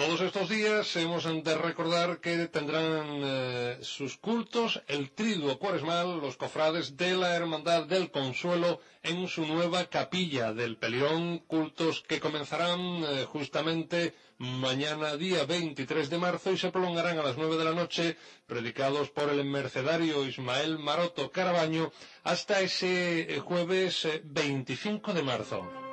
[0.00, 6.38] Todos estos días hemos de recordar que tendrán eh, sus cultos el triduo cuaresmal, los
[6.38, 12.80] cofrades de la Hermandad del Consuelo en su nueva capilla del Pelión, cultos que comenzarán
[12.80, 17.74] eh, justamente mañana día 23 de marzo y se prolongarán a las 9 de la
[17.74, 21.92] noche, predicados por el mercedario Ismael Maroto Carabaño,
[22.24, 25.89] hasta ese eh, jueves 25 de marzo.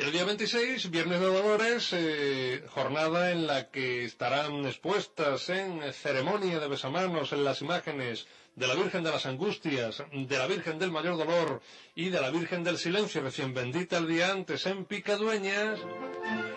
[0.00, 5.92] Y el día 26, Viernes de Dolores, eh, jornada en la que estarán expuestas en
[5.92, 8.26] ceremonia de besamanos en las imágenes
[8.56, 11.60] de la Virgen de las Angustias, de la Virgen del Mayor Dolor
[11.94, 15.78] y de la Virgen del Silencio, recién bendita el día antes en Picadueñas.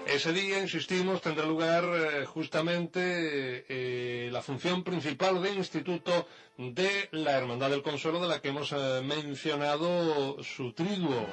[0.07, 7.33] Ese día, insistimos, tendrá lugar eh, justamente eh, la función principal de instituto de la
[7.33, 11.27] Hermandad del Consuelo, de la que hemos mencionado su triduo.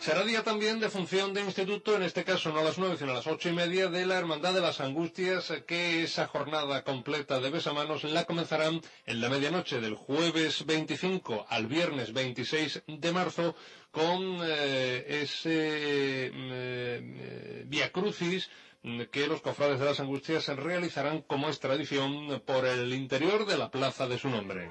[0.00, 3.10] Será día también de función de instituto, en este caso no a las nueve, sino
[3.10, 7.40] a las ocho y media, de la Hermandad de las Angustias, que esa jornada completa
[7.40, 13.56] de besamanos la comenzarán en la medianoche del jueves 25 al viernes 26 de marzo
[13.90, 18.48] con eh, ese mm, eh, Via Crucis
[19.10, 23.70] que los cofrades de las Angustias realizarán como es tradición por el interior de la
[23.70, 24.70] plaza de su nombre.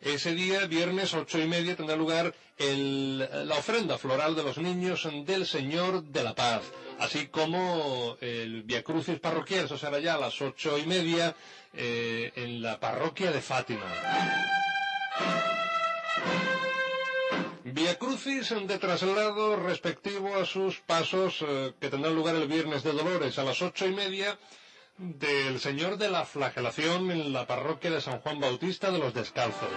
[0.00, 5.46] Ese día, viernes ocho y media, tendrá lugar la ofrenda floral de los niños del
[5.46, 6.62] Señor de la Paz,
[6.98, 11.34] así como el Via Crucis parroquial, eso será ya a las ocho y media
[11.74, 13.84] eh, en la parroquia de Fátima.
[17.64, 22.92] Via Crucis de traslado respectivo a sus pasos eh, que tendrán lugar el viernes de
[22.92, 24.38] Dolores a las ocho y media
[24.98, 29.68] del Señor de la Flagelación en la parroquia de San Juan Bautista de los Descalzos.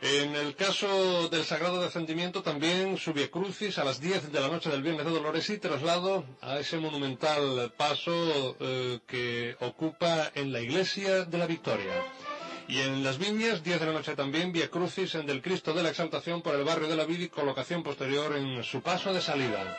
[0.00, 4.70] En el caso del Sagrado Descendimiento también subie crucis a las 10 de la noche
[4.70, 10.60] del Viernes de Dolores y traslado a ese monumental paso eh, que ocupa en la
[10.60, 11.92] Iglesia de la Victoria.
[12.68, 15.82] Y en las viñas, 10 de la noche también, Vía Crucis en del Cristo de
[15.82, 19.20] la Exaltación por el barrio de la Vid y colocación posterior en su paso de
[19.20, 19.76] salida.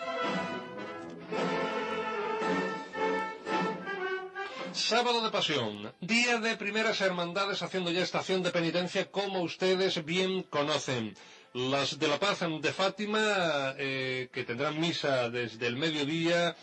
[4.77, 10.43] Sábado de Pasión, día de primeras hermandades haciendo ya estación de penitencia como ustedes bien
[10.43, 11.15] conocen.
[11.53, 16.55] Las de la Paz de Fátima, eh, que tendrán misa desde el mediodía,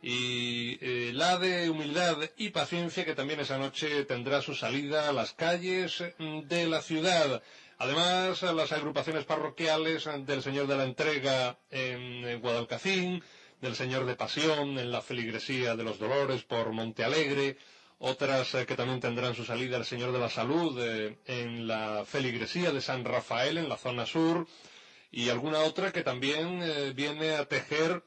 [0.00, 5.12] y eh, la de Humildad y Paciencia, que también esa noche tendrá su salida a
[5.12, 7.42] las calles de la ciudad.
[7.78, 13.24] Además, las agrupaciones parroquiales del Señor de la Entrega en Guadalcacín,
[13.66, 17.58] del Señor de Pasión en la feligresía de los Dolores por Monte Alegre,
[17.98, 22.04] otras eh, que también tendrán su salida el Señor de la Salud eh, en la
[22.06, 24.46] feligresía de San Rafael en la zona sur,
[25.10, 28.04] y alguna otra que también eh, viene a tejer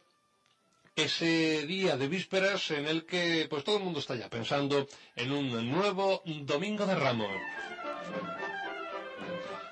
[0.95, 4.88] ese día de vísperas en el que pues todo el mundo está ya pensando
[5.18, 7.36] en un nuevo Domingo de Ramos.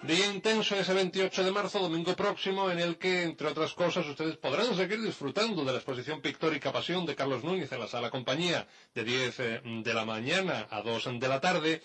[0.04, 4.38] Día intenso ese 28 de marzo, domingo próximo, en el que, entre otras cosas, ustedes
[4.38, 8.68] podrán seguir disfrutando de la exposición pictórica Pasión de Carlos Núñez en la sala compañía
[8.94, 11.82] de 10 eh, de la mañana a 2 de la tarde.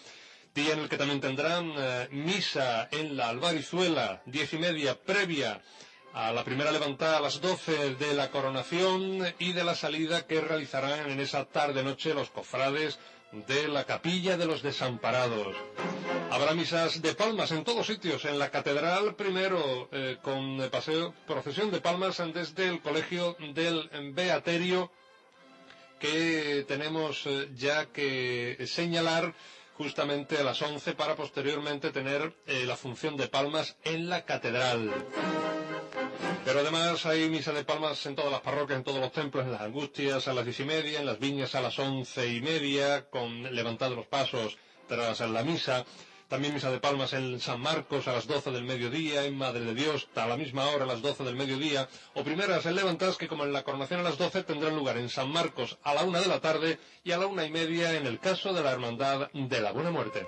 [0.54, 5.62] Día en el que también tendrán eh, misa en la Albarizuela, diez y media, previa
[6.12, 10.42] a la primera levantada a las 12 de la coronación y de la salida que
[10.42, 12.98] realizarán en esa tarde-noche los cofrades
[13.32, 15.56] de la capilla de los desamparados.
[16.30, 21.70] Habrá misas de palmas en todos sitios, en la catedral primero eh, con paseo, procesión
[21.70, 24.90] de palmas desde el colegio del Beaterio
[25.98, 29.34] que tenemos eh, ya que señalar
[29.74, 34.90] justamente a las 11 para posteriormente tener eh, la función de palmas en la catedral.
[36.52, 39.52] Pero además hay misa de palmas en todas las parroquias, en todos los templos, en
[39.52, 43.08] las angustias a las diez y media, en las viñas a las once y media,
[43.08, 45.86] con levantados los pasos tras la misa.
[46.28, 49.72] También misa de palmas en San Marcos a las doce del mediodía, en Madre de
[49.72, 53.28] Dios a la misma hora, a las doce del mediodía, o primeras en levantadas que
[53.28, 56.20] como en la coronación a las doce tendrán lugar en San Marcos a la una
[56.20, 59.30] de la tarde y a la una y media en el caso de la Hermandad
[59.32, 60.26] de la Buena Muerte.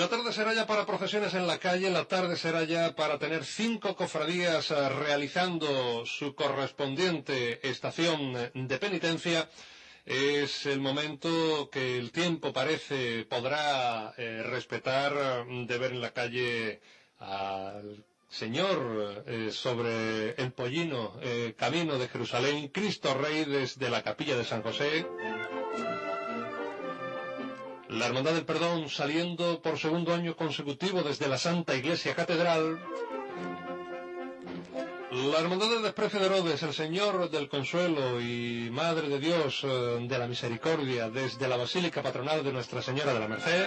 [0.00, 3.44] La tarde será ya para procesiones en la calle, la tarde será ya para tener
[3.44, 9.50] cinco cofradías eh, realizando su correspondiente estación de penitencia.
[10.06, 16.80] Es el momento que el tiempo parece podrá eh, respetar de ver en la calle
[17.18, 21.12] al Señor eh, sobre el pollino
[21.58, 25.04] camino de Jerusalén, Cristo Rey desde la capilla de San José.
[27.90, 32.78] La Hermandad del Perdón saliendo por segundo año consecutivo desde la Santa Iglesia Catedral.
[35.10, 39.98] La Hermandad del Desprecio de Herodes, el Señor del Consuelo y Madre de Dios eh,
[40.02, 43.66] de la Misericordia desde la Basílica Patronal de Nuestra Señora de la Merced.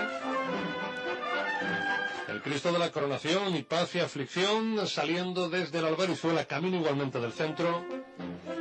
[2.34, 7.20] El Cristo de la Coronación y Paz y Aflicción saliendo desde la Albarizuela, camino igualmente
[7.20, 7.86] del centro.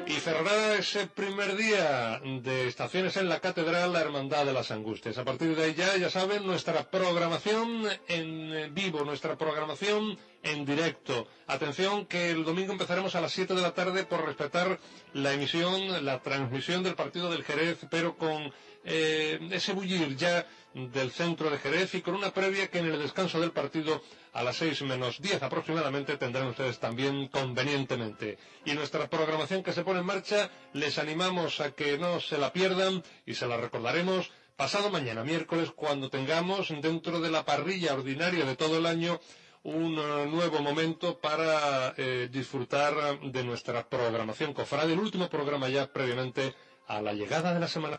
[0.06, 5.16] Y cerrará ese primer día de estaciones en la Catedral la Hermandad de las Angustias.
[5.16, 11.26] A partir de ahí ya, ya saben, nuestra programación en vivo, nuestra programación en directo.
[11.46, 14.78] Atención que el domingo empezaremos a las 7 de la tarde por respetar
[15.14, 18.52] la emisión, la transmisión del partido del Jerez, pero con
[18.84, 22.98] eh, ese bullir ya del centro de Jerez y con una previa que en el
[22.98, 24.02] descanso del partido
[24.32, 28.38] a las seis menos diez aproximadamente tendrán ustedes también convenientemente.
[28.64, 32.52] Y nuestra programación que se pone en marcha les animamos a que no se la
[32.52, 38.44] pierdan y se la recordaremos pasado mañana miércoles cuando tengamos dentro de la parrilla ordinaria
[38.44, 39.20] de todo el año
[39.64, 45.92] un eh, nuevo momento para eh, disfrutar de nuestra programación cofrade, el último programa ya
[45.92, 46.54] previamente
[46.88, 47.98] a la llegada de la semana.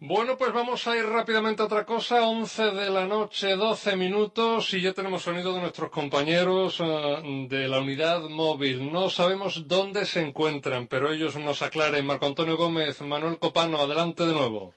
[0.00, 2.26] Bueno, pues vamos a ir rápidamente a otra cosa.
[2.28, 7.68] 11 de la noche, 12 minutos y ya tenemos sonido de nuestros compañeros eh, de
[7.68, 8.92] la unidad móvil.
[8.92, 12.04] No sabemos dónde se encuentran, pero ellos nos aclaren.
[12.04, 14.74] Marco Antonio Gómez, Manuel Copano, adelante de nuevo.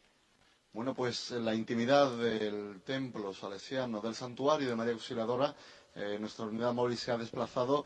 [0.72, 5.56] Bueno, pues en la intimidad del templo salesiano del santuario de María Auxiliadora,
[5.96, 7.86] eh, nuestra unidad móvil se ha desplazado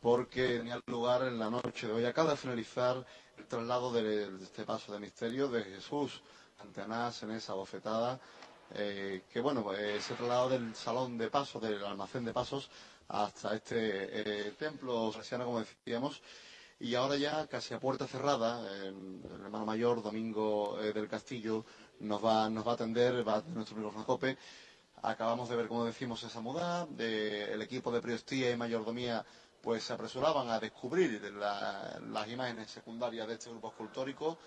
[0.00, 2.04] porque tenía lugar en la noche de hoy.
[2.04, 3.06] Acaba de finalizar
[3.38, 6.20] el traslado de este paso de misterio de Jesús
[6.62, 8.18] Antenas en esa bofetada,
[8.74, 12.70] eh, que bueno, pues, se trasladado del salón de pasos, del almacén de pasos,
[13.08, 16.22] hasta este eh, templo salesiano, como decíamos,
[16.80, 21.64] y ahora ya casi a puerta cerrada, el hermano mayor Domingo eh, del Castillo
[22.00, 24.38] nos va, nos va a atender, va a atender nuestro amigo Francope.
[25.02, 29.24] Acabamos de ver, como decimos, esa muda, el equipo de priostía y mayordomía
[29.62, 34.38] pues se apresuraban a descubrir las imágenes secundarias de este grupo escultórico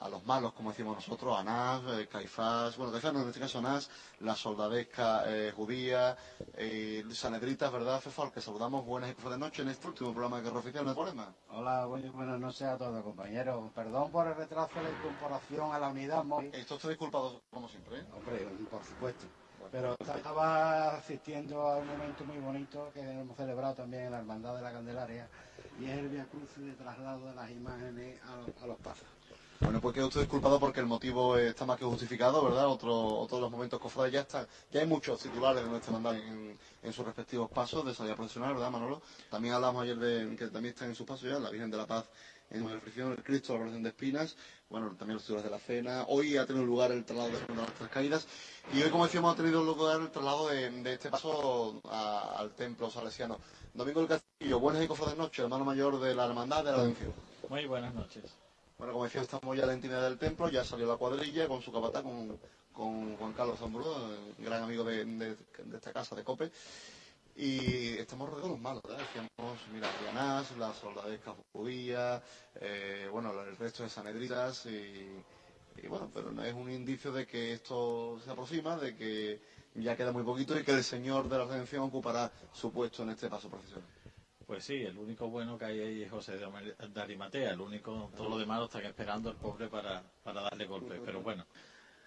[0.00, 3.40] a los malos, como decimos nosotros, a Nas, eh, Caifás, bueno, Caifás no, en este
[3.40, 3.90] caso Nas,
[4.20, 6.16] la soldadesca eh, judía,
[6.54, 8.32] eh, Sanedritas, ¿verdad, Fefal?
[8.32, 10.96] Que saludamos buenas y de noche en este último programa de Guerra Oficial, ¿no hay
[10.96, 11.34] problema?
[11.50, 13.70] Hola, buenas, buenas noches a todos, compañeros.
[13.74, 16.50] Perdón por el retraso de la incorporación a la unidad móvil.
[16.54, 18.04] Esto estoy disculpado, como siempre, ¿eh?
[18.14, 19.26] Hombre, por supuesto.
[19.70, 24.56] Pero estaba asistiendo a un momento muy bonito que hemos celebrado también en la Hermandad
[24.56, 25.28] de la Candelaria
[25.78, 29.06] y es el Via Cruz de traslado de las imágenes a, a los pasos.
[29.60, 32.66] Bueno, pues queda usted disculpado porque el motivo está más que justificado, ¿verdad?
[32.66, 34.48] Otro, otro de los momentos cofrades ya está.
[34.72, 36.18] Ya hay muchos titulares de nuestra hermandad
[36.82, 39.02] en, sus respectivos pasos de salida profesional, ¿verdad, Manolo?
[39.30, 41.86] También hablamos ayer de que también están en sus pasos ya la Virgen de la
[41.86, 42.06] Paz
[42.48, 44.34] en la fricción, el Cristo, la oración de espinas,
[44.70, 46.04] bueno, también los titulares de la cena.
[46.08, 48.26] Hoy ha tenido lugar el traslado de las tres caídas
[48.72, 53.38] y hoy, como decíamos, ha tenido lugar el traslado de, este paso al templo salesiano.
[53.74, 56.92] Domingo del Castillo, buenas y cofrades noches, hermano mayor de la Hermandad de la.
[57.48, 58.24] Muy buenas noches.
[58.80, 61.60] Bueno, como decía, estamos ya en la intimidad del templo, ya salió la cuadrilla con
[61.60, 62.38] su capataz, con,
[62.72, 63.84] con Juan Carlos Zambrú,
[64.38, 65.36] gran amigo de, de-
[65.76, 66.50] esta casa de Cope.
[67.36, 68.82] Y estamos rodeados de los malos.
[68.88, 72.22] Decíamos, mira, Rianás, la soldadesca judía,
[72.58, 75.22] eh, bueno, el resto de sanedritas y,
[75.76, 79.42] y bueno, pero no es un indicio de que esto se aproxima, de que
[79.74, 83.10] ya queda muy poquito y que el Señor de la Redención ocupará su puesto en
[83.10, 83.99] este paso profesional.
[84.50, 88.30] Pues sí, el único bueno que hay ahí es José de Arimatea, el único, todo
[88.30, 91.00] lo demás lo están esperando el pobre para, para darle golpe.
[91.04, 91.46] Pero bueno,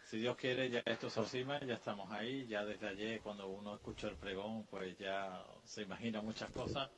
[0.03, 4.09] si Dios quiere, ya esto se ya estamos ahí, ya desde ayer cuando uno escucha
[4.09, 6.89] el pregón, pues ya se imagina muchas cosas.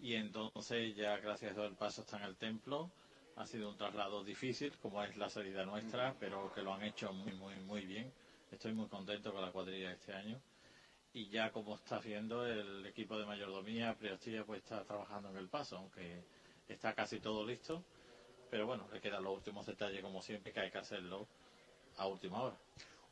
[0.00, 2.90] Y entonces ya gracias a Dios el paso está en el templo.
[3.36, 7.12] Ha sido un traslado difícil, como es la salida nuestra, pero que lo han hecho
[7.12, 8.10] muy, muy, muy bien.
[8.50, 10.40] Estoy muy contento con la cuadrilla de este año
[11.14, 15.48] y ya como está viendo el equipo de mayordomía, Priostía, pues está trabajando en el
[15.48, 16.24] paso, aunque
[16.68, 17.84] está casi todo listo,
[18.50, 21.26] pero bueno, le quedan los últimos detalles como siempre, que hay que hacerlo
[21.98, 22.56] a última hora.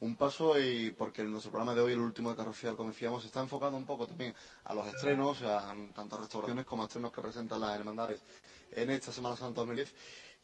[0.00, 3.38] un paso y porque nuestro programa de hoy, el último de Carrofial, como decíamos, está
[3.40, 4.34] enfocado un poco también
[4.64, 8.20] a los estrenos, a tanto a restauraciones como a estrenos que presentan las hermandades
[8.72, 9.94] en esta Semana Santa 2010.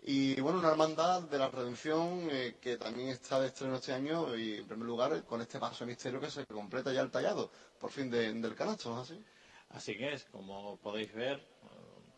[0.02, 4.34] Y bueno, una hermandad de la Redención eh, que también está de estreno este año
[4.36, 7.50] y en primer lugar con este paso de misterio que se completa ya el tallado,
[7.78, 9.22] por fin de- del canasto, ¿no es así?
[9.70, 11.66] Así que es, como podéis ver, eh,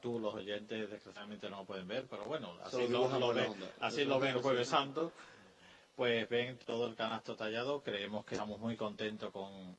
[0.00, 4.04] tú los oyentes desgraciadamente no lo pueden ver, pero bueno, así lo, lo ven, así
[4.04, 5.12] lo ven el Jueves Santo,
[5.96, 9.76] pues ven todo el canasto tallado, creemos que estamos muy contentos con,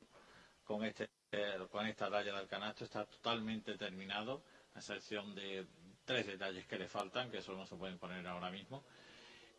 [0.64, 4.42] con, este, eh, con esta talla del canasto, está totalmente terminado,
[4.74, 5.66] a excepción de
[6.04, 8.82] tres detalles que le faltan, que eso no se pueden poner ahora mismo.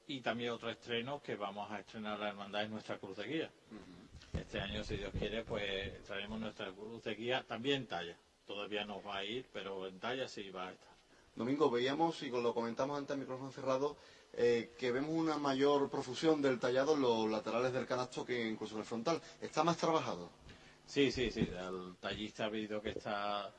[0.07, 3.52] Y también otro estreno que vamos a estrenar la hermandad es nuestra cruz de guía.
[4.34, 8.18] Este año, si Dios quiere, pues traeremos nuestra cruz de guía también en talla.
[8.45, 10.94] Todavía no va a ir, pero en talla sí va a estar.
[11.36, 13.98] Domingo, veíamos, y lo comentamos antes al micrófono cerrado,
[14.34, 18.76] eh, que vemos una mayor profusión del tallado en los laterales del canasto que incluso
[18.76, 19.22] en el frontal.
[19.41, 20.30] Está más trabajado.
[20.86, 21.41] Sí, sí, sí.
[21.41, 23.52] El tallista ha visto que está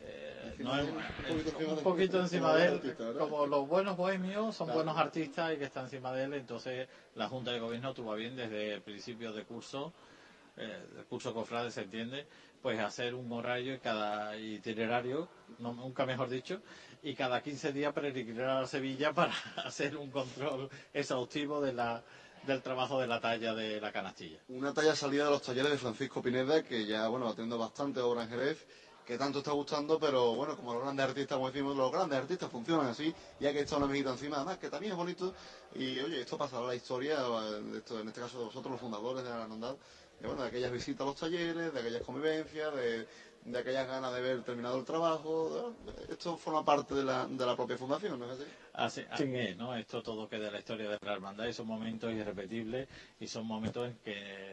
[0.00, 0.94] eh, no es- un
[1.28, 2.96] poquito encima un de- poquito encima de él.
[3.18, 4.78] Como los buenos bohemios son Claro.
[4.78, 8.16] buenos artistas y que están encima de él, entonces la Junta de Gobierno tuvo a
[8.16, 9.92] bien desde el principio de curso,
[10.56, 12.26] eh, del curso cofrade se entiende,
[12.62, 15.28] pues hacer un horario y cada itinerario,
[15.60, 16.60] no, nunca mejor dicho,
[17.02, 19.32] y cada 15 días peregrinar a Sevilla para
[19.64, 22.02] hacer un control exhaustivo de la,
[22.44, 24.38] del trabajo de la talla de la canastilla.
[24.48, 28.00] Una talla salida de los talleres de Francisco Pineda, que ya, bueno, va teniendo bastante
[28.00, 28.66] obra en Jerez,
[29.08, 32.50] que tanto está gustando, pero bueno, como los grandes artistas, como decimos, los grandes artistas
[32.50, 35.32] funcionan así, ya que está una amiguita encima, además, que también es bonito,
[35.74, 38.72] y oye, esto pasará a la historia, eh, de esto, en este caso de vosotros,
[38.72, 39.76] los fundadores de la hermandad,
[40.20, 43.06] de, bueno, de aquellas visitas a los talleres, de aquellas convivencias, de,
[43.46, 47.46] de aquellas ganas de ver terminado el trabajo, de- esto forma parte de la, de
[47.46, 48.50] la propia fundación, ¿no es así?
[48.74, 49.74] Así, así es, ¿no?
[49.74, 52.86] Esto todo queda en la historia de la hermandad y son momentos irrepetibles
[53.18, 54.52] y son momentos en que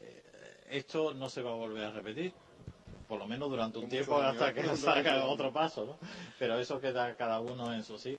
[0.00, 0.22] eh,
[0.70, 2.32] esto no se va a volver a repetir,
[3.08, 4.76] por lo menos durante un tiempo hasta que ¿no?
[4.76, 5.98] salga otro paso, ¿no?
[6.38, 8.18] Pero eso queda cada uno en su sitio.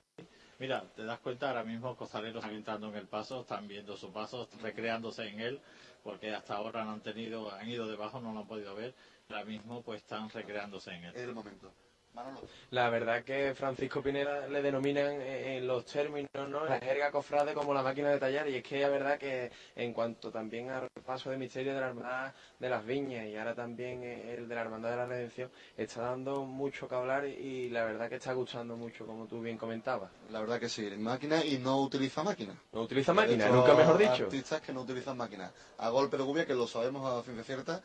[0.58, 4.12] Mira, te das cuenta, ahora mismo costaleros están entrando en el paso, están viendo su
[4.12, 5.60] paso, recreándose en él,
[6.02, 8.94] porque hasta ahora no han tenido, han ido debajo, no lo han podido ver,
[9.30, 11.12] ahora mismo pues están recreándose en él.
[11.14, 11.72] Es el momento.
[12.14, 12.40] Manolo.
[12.70, 16.64] La verdad que Francisco Pineda le denominan eh, en los términos, ¿no?
[16.64, 19.92] La jerga cofrade como la máquina de tallar y es que es verdad que en
[19.92, 24.02] cuanto también al paso de misterio de la hermandad de las viñas y ahora también
[24.02, 27.84] eh, el de la hermandad de la redención está dando mucho que hablar y, la
[27.84, 30.10] verdad que está gustando mucho como tú bien comentabas.
[30.30, 32.54] La verdad que sí, máquina y no utiliza máquina.
[32.72, 34.24] No utiliza máquina, nunca mejor dicho.
[34.24, 35.52] artistas que no utilizan máquina.
[35.78, 37.82] A golpe de gubia, que lo sabemos a ciencia cierta.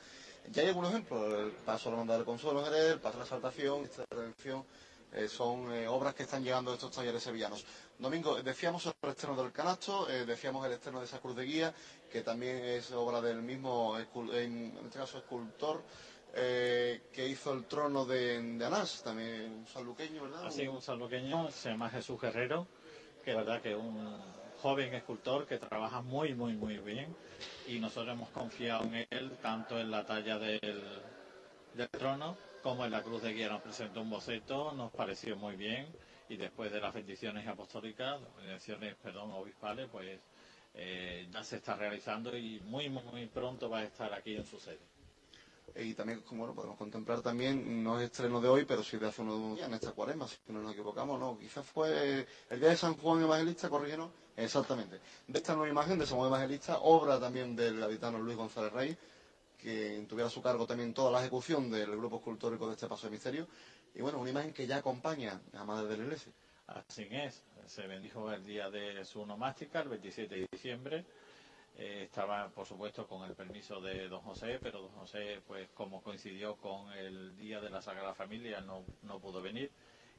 [0.51, 1.33] Ya hay algunos ejemplos.
[1.33, 4.65] El paso a la hermandad del consuelo el paso a la exaltación, esta redención
[5.13, 7.65] eh, son eh, obras que están llegando de estos talleres sevillanos.
[7.97, 11.73] Domingo, decíamos el estreno del canasto, eh, decíamos el estreno de esa cruz de guía,
[12.11, 15.83] que también es obra del mismo, en este escultor,
[16.33, 20.47] que hizo el trono de, de Anás, también un sanluqueño, ¿verdad?
[20.47, 22.67] Así, un sanluqueño, se llama Jesús Guerrero,
[23.23, 24.34] que es verdad que es un
[24.65, 27.15] joven escultor que trabaja muy, muy, muy bien.
[27.67, 30.81] Y nosotros hemos confiado en él tanto en la talla del,
[31.91, 35.85] trono como en la cruz de guía nos presentó un boceto, nos pareció muy bien.
[36.29, 40.19] Y después de las bendiciones apostólicas, bendiciones, perdón, obispales, pues
[40.73, 44.59] eh, ya se está realizando y muy, muy pronto va a estar aquí en su
[44.59, 44.94] sede.
[45.77, 49.21] Y también, bueno, podemos contemplar también, no es estreno de hoy, pero sí de hace
[49.21, 52.77] unos días, en esta cuarema, si no nos equivocamos, no, quizás fue el día de
[52.77, 55.01] San Juan Evangelista, corrígenos, exactamente.
[55.27, 58.97] De esta nueva imagen de San Juan Evangelista, obra también del gaditano Luis González Rey,
[59.57, 63.07] que tuviera a su cargo también toda la ejecución del grupo escultórico de este paso
[63.07, 63.47] de misterio.
[63.93, 66.31] Y bueno, una imagen que ya acompaña a Madre de la Iglesia.
[66.67, 71.05] Así es, se bendijo el día de su onomástica, el 27 de diciembre.
[71.77, 76.01] Eh, estaba, por supuesto, con el permiso de don José, pero don José, pues como
[76.01, 79.71] coincidió con el día de la Sagrada Familia, no, no pudo venir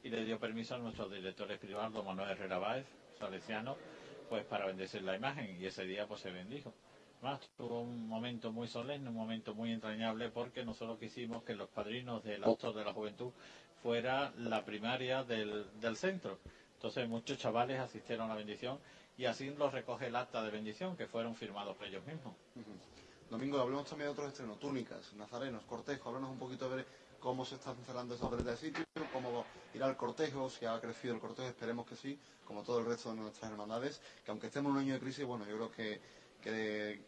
[0.03, 2.87] y le dio permiso a nuestro director espiritual, don Manuel Herrera Báez,
[3.19, 3.77] salesiano,
[4.29, 6.75] pues para bendecir la imagen y ese día pues se bendijo.
[7.23, 11.69] Más tuvo un momento muy solemne, un momento muy entrañable porque nosotros quisimos que los
[11.69, 13.33] padrinos del autor de la juventud
[13.83, 16.39] fuera la primaria del, del centro.
[16.75, 18.79] Entonces muchos chavales asistieron a la bendición
[19.17, 22.35] y así los recoge el acta de bendición que fueron firmados por ellos mismos.
[23.31, 26.85] Domingo, hablemos también de otros estrenos, túnicas, nazarenos, cortejos, háblanos un poquito de
[27.19, 29.45] cómo se están cerrando esas bretas de sitio, cómo
[29.75, 33.11] irá el cortejo, si ha crecido el cortejo, esperemos que sí, como todo el resto
[33.11, 36.01] de nuestras hermandades, que aunque estemos en un año de crisis, bueno, yo creo que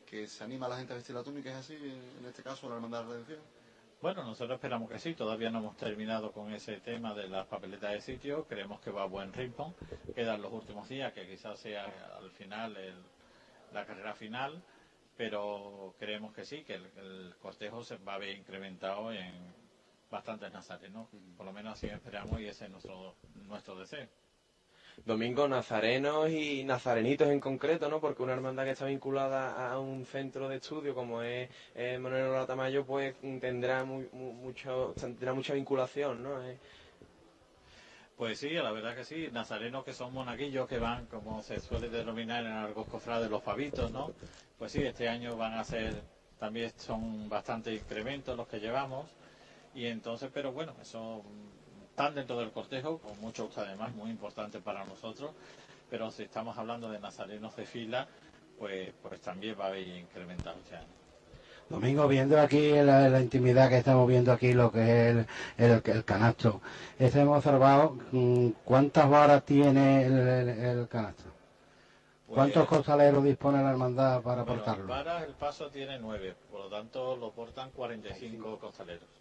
[0.06, 1.74] que, se anima a la gente a vestir la túnica, ¿es así?
[1.74, 3.57] En este caso, la Hermandad de la Redención.
[4.00, 7.90] Bueno, nosotros esperamos que sí, todavía no hemos terminado con ese tema de las papeletas
[7.90, 9.74] de sitio, creemos que va a buen ritmo,
[10.14, 11.84] quedan los últimos días, que quizás sea
[12.16, 12.76] al final
[13.72, 14.62] la carrera final,
[15.16, 19.34] pero creemos que sí, que el, cortejo se va a ver incrementado en
[20.08, 23.16] bastantes nazarenos, por lo menos así esperamos y ese es nuestro,
[23.48, 24.06] nuestro deseo.
[25.04, 28.00] Domingo nazarenos y nazarenitos en concreto, ¿no?
[28.00, 32.46] Porque una hermandad que está vinculada a un centro de estudio como es eh, Manuel
[32.46, 36.42] Tamayo, pues tendrá mucho, tendrá mucha vinculación, ¿no?
[36.42, 36.58] Eh,
[38.18, 39.28] pues sí, la verdad que sí.
[39.32, 43.92] Nazarenos que son monaguillos que van, como se suele denominar en algo cofrades, los pavitos,
[43.92, 44.12] ¿no?
[44.58, 46.02] Pues sí, este año van a ser,
[46.38, 49.06] también son bastante incrementos los que llevamos.
[49.72, 51.22] Y entonces, pero bueno, eso
[51.98, 55.32] están dentro del cortejo, con muchos además, muy importante para nosotros,
[55.90, 58.06] pero si estamos hablando de nazarenos de fila,
[58.56, 60.86] pues, pues también va a haber incrementado este año.
[61.68, 65.26] Domingo, viendo aquí la, la, intimidad que estamos viendo aquí, lo que es
[65.56, 66.60] el, el, canasto,
[67.00, 71.24] este hemos observado mm, cuántas varas tiene el, canasto.
[72.28, 74.86] Pues, ¿Cuántos costaleros dispone la hermandad para portarlo?
[74.86, 79.17] Para el paso tiene nueve, por lo tanto lo portan 45 costaleros.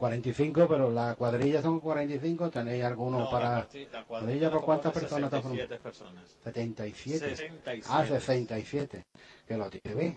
[0.00, 3.68] 45, pero la cuadrilla son 45, tenéis algunos para...
[3.92, 6.38] La cuadrilla, por cuántas personas 77 personas.
[6.42, 7.18] 77.
[7.36, 7.86] 67.
[7.90, 9.04] Ah, 67,
[9.46, 10.16] que lo tiene bien.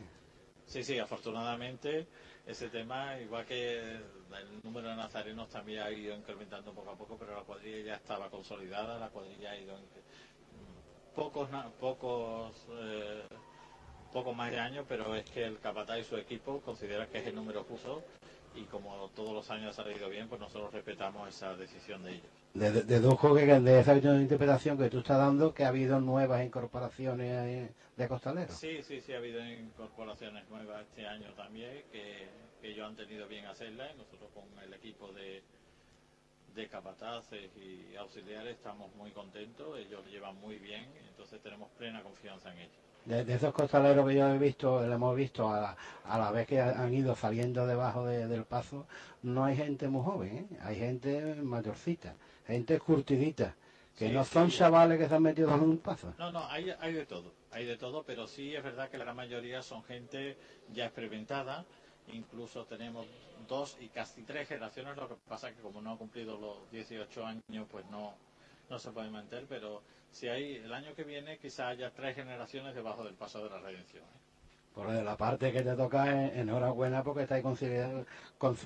[0.66, 2.08] Sí, sí, afortunadamente
[2.48, 7.18] ese tema, igual que el número de nazarenos también ha ido incrementando poco a poco,
[7.18, 9.78] pero la cuadrilla ya estaba consolidada, la cuadrilla ha ido...
[11.14, 11.50] Pocos,
[11.80, 13.24] pocos, eh,
[14.14, 17.28] poco más de años, pero es que el capataz y su equipo consideran que es
[17.28, 18.02] el número justo
[18.56, 22.28] y como todos los años ha salido bien, pues nosotros respetamos esa decisión de ellos.
[22.54, 27.70] De, dedujo que de esa interpretación que tú estás dando que ha habido nuevas incorporaciones
[27.98, 28.56] de costaleros.
[28.56, 32.28] Sí, sí, sí, ha habido incorporaciones nuevas este año también que,
[32.64, 35.44] ellos han tenido bien hacerlas y nosotros con el equipo de,
[36.56, 42.04] de capataces y auxiliares estamos muy contentos, ellos lo llevan muy bien, entonces tenemos plena
[42.04, 45.76] confianza en ellos de, esos costaleros que yo he visto, le hemos visto a,
[46.06, 48.88] la vez que han ido saliendo debajo del paso,
[49.24, 50.58] no hay gente muy joven, ¿eh?
[50.62, 52.16] hay gente mayorcita,
[52.48, 53.56] gente curtidita,
[53.98, 56.14] que no son chavales que se han metido en un paso.
[56.18, 59.04] No, no, hay, hay de todo, hay de todo, pero sí es verdad que la
[59.04, 60.38] gran mayoría son gente
[60.72, 61.66] ya experimentada,
[62.12, 63.06] incluso tenemos
[63.48, 67.26] dos y casi tres generaciones, lo que pasa que como no ha cumplido los 18
[67.26, 68.14] años, pues no,
[68.70, 69.82] no se puede mantener, pero
[70.12, 73.60] si hay el año que viene quizá haya tres generaciones debajo del paso de la
[73.60, 74.04] redención.
[74.04, 74.24] ¿eh?
[74.74, 77.44] Por la parte que te toca, enhorabuena porque estáis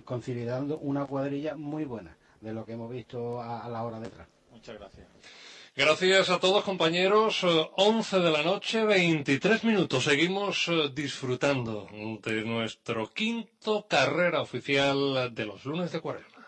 [0.04, 4.28] consolidando, una cuadrilla muy buena de lo que hemos visto a, la hora detrás.
[4.52, 5.08] Muchas gracias.
[5.78, 7.44] Gracias a todos compañeros.
[7.44, 10.06] 11 de la noche, 23 minutos.
[10.06, 11.88] Seguimos eh, disfrutando
[12.24, 16.48] de nuestro quinto carrera oficial de los lunes de cuaresma.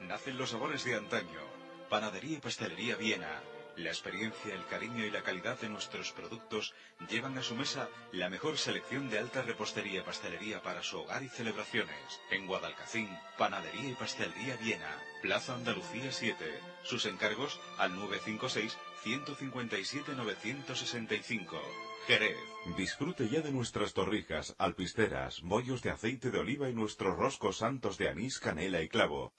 [0.00, 1.40] nacen los sabores de antaño.
[1.88, 3.40] Panadería y Pastelería Viena.
[3.76, 6.74] La experiencia, el cariño y la calidad de nuestros productos
[7.10, 11.22] llevan a su mesa la mejor selección de alta repostería y pastelería para su hogar
[11.22, 12.20] y celebraciones.
[12.30, 16.36] En Guadalcacín, Panadería y Pastelería Viena, Plaza Andalucía 7.
[16.84, 21.60] Sus encargos al 956 157 965.
[22.06, 22.36] Jerez.
[22.78, 27.98] Disfrute ya de nuestras torrijas, alpisteras, bollos de aceite de oliva y nuestros roscos santos
[27.98, 29.32] de anís, canela y clavo.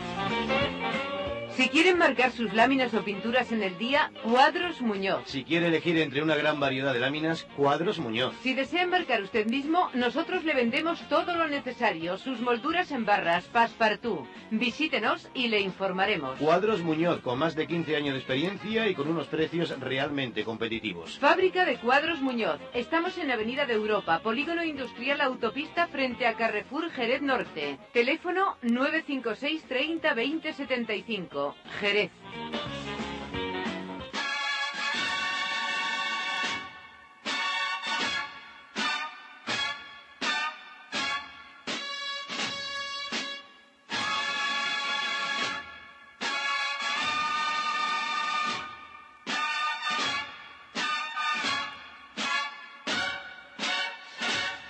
[1.58, 5.24] Si quieren marcar sus láminas o pinturas en el día, Cuadros Muñoz.
[5.26, 8.36] Si quiere elegir entre una gran variedad de láminas, Cuadros Muñoz.
[8.44, 13.46] Si desea marcar usted mismo, nosotros le vendemos todo lo necesario, sus molduras en barras,
[13.46, 14.28] passepartout.
[14.52, 16.38] Visítenos y le informaremos.
[16.38, 21.18] Cuadros Muñoz, con más de 15 años de experiencia y con unos precios realmente competitivos.
[21.18, 22.60] Fábrica de Cuadros Muñoz.
[22.76, 27.80] Estamos en Avenida de Europa, Polígono Industrial Autopista frente a Carrefour Jerez Norte.
[27.94, 31.47] Teléfono 956 30 20 75.
[31.82, 32.10] Jerez.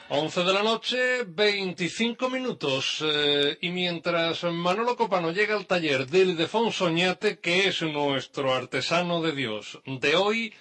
[0.09, 3.03] Once de la noche, 25 minutos.
[3.03, 9.21] eh, y mientras Manolo Copano llega al taller de Ildefonso Oñate, que es nuestro artesano
[9.21, 10.53] de Dios de hoy,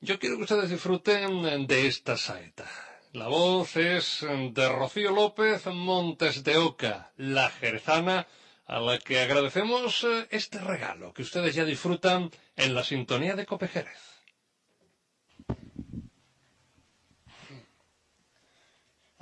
[0.00, 2.64] yo quiero que ustedes disfruten de esta saeta.
[3.12, 8.26] La voz es de Rocío López Montes de Oca, la jerezana,
[8.64, 13.44] a la que agradecemos eh, este regalo que ustedes ya disfrutan en la sintonía de
[13.44, 14.15] Cope Jerez.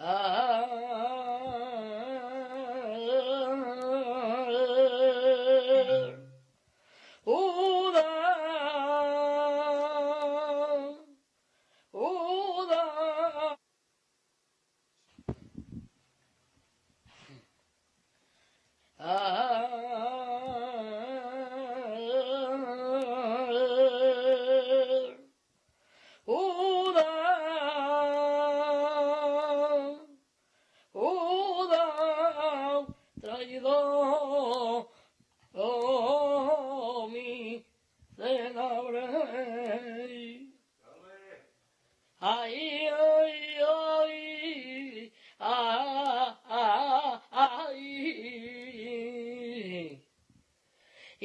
[0.04, 0.10] ah.
[0.10, 1.43] ah, ah, ah.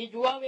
[0.10, 0.42] Y tú has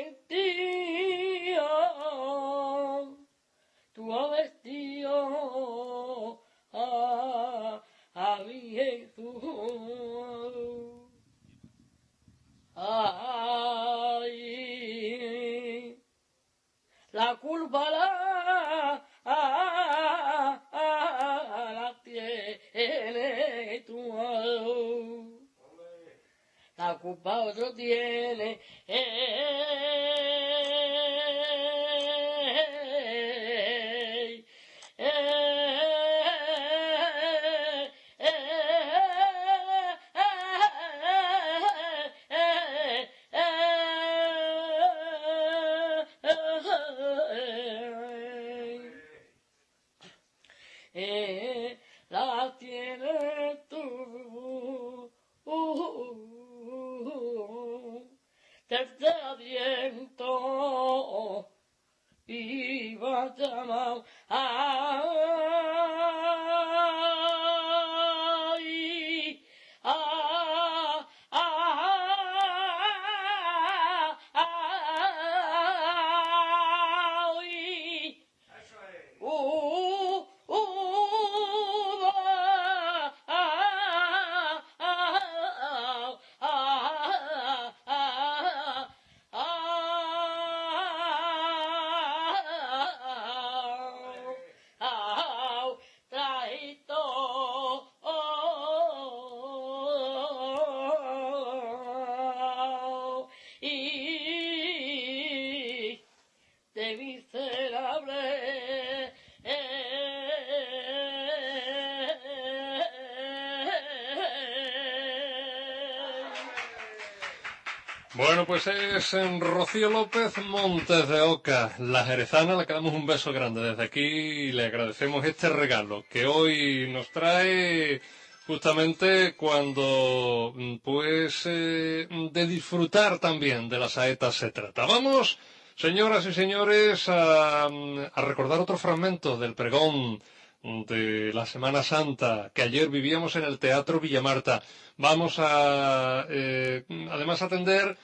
[119.14, 124.00] en Rocío López Montes de Oca, la jerezana, le damos un beso grande desde aquí
[124.00, 128.02] y le agradecemos este regalo que hoy nos trae
[128.48, 134.86] justamente cuando mm, pues eh, de disfrutar también de las saetas se trata.
[134.86, 135.40] Vamos,
[135.76, 140.22] señoras y señores, a, a recordar otro fragmento del pregón
[140.64, 144.62] de la Semana Santa que ayer vivíamos en el Teatro Villamarta.
[144.98, 147.98] Vamos a eh, además atender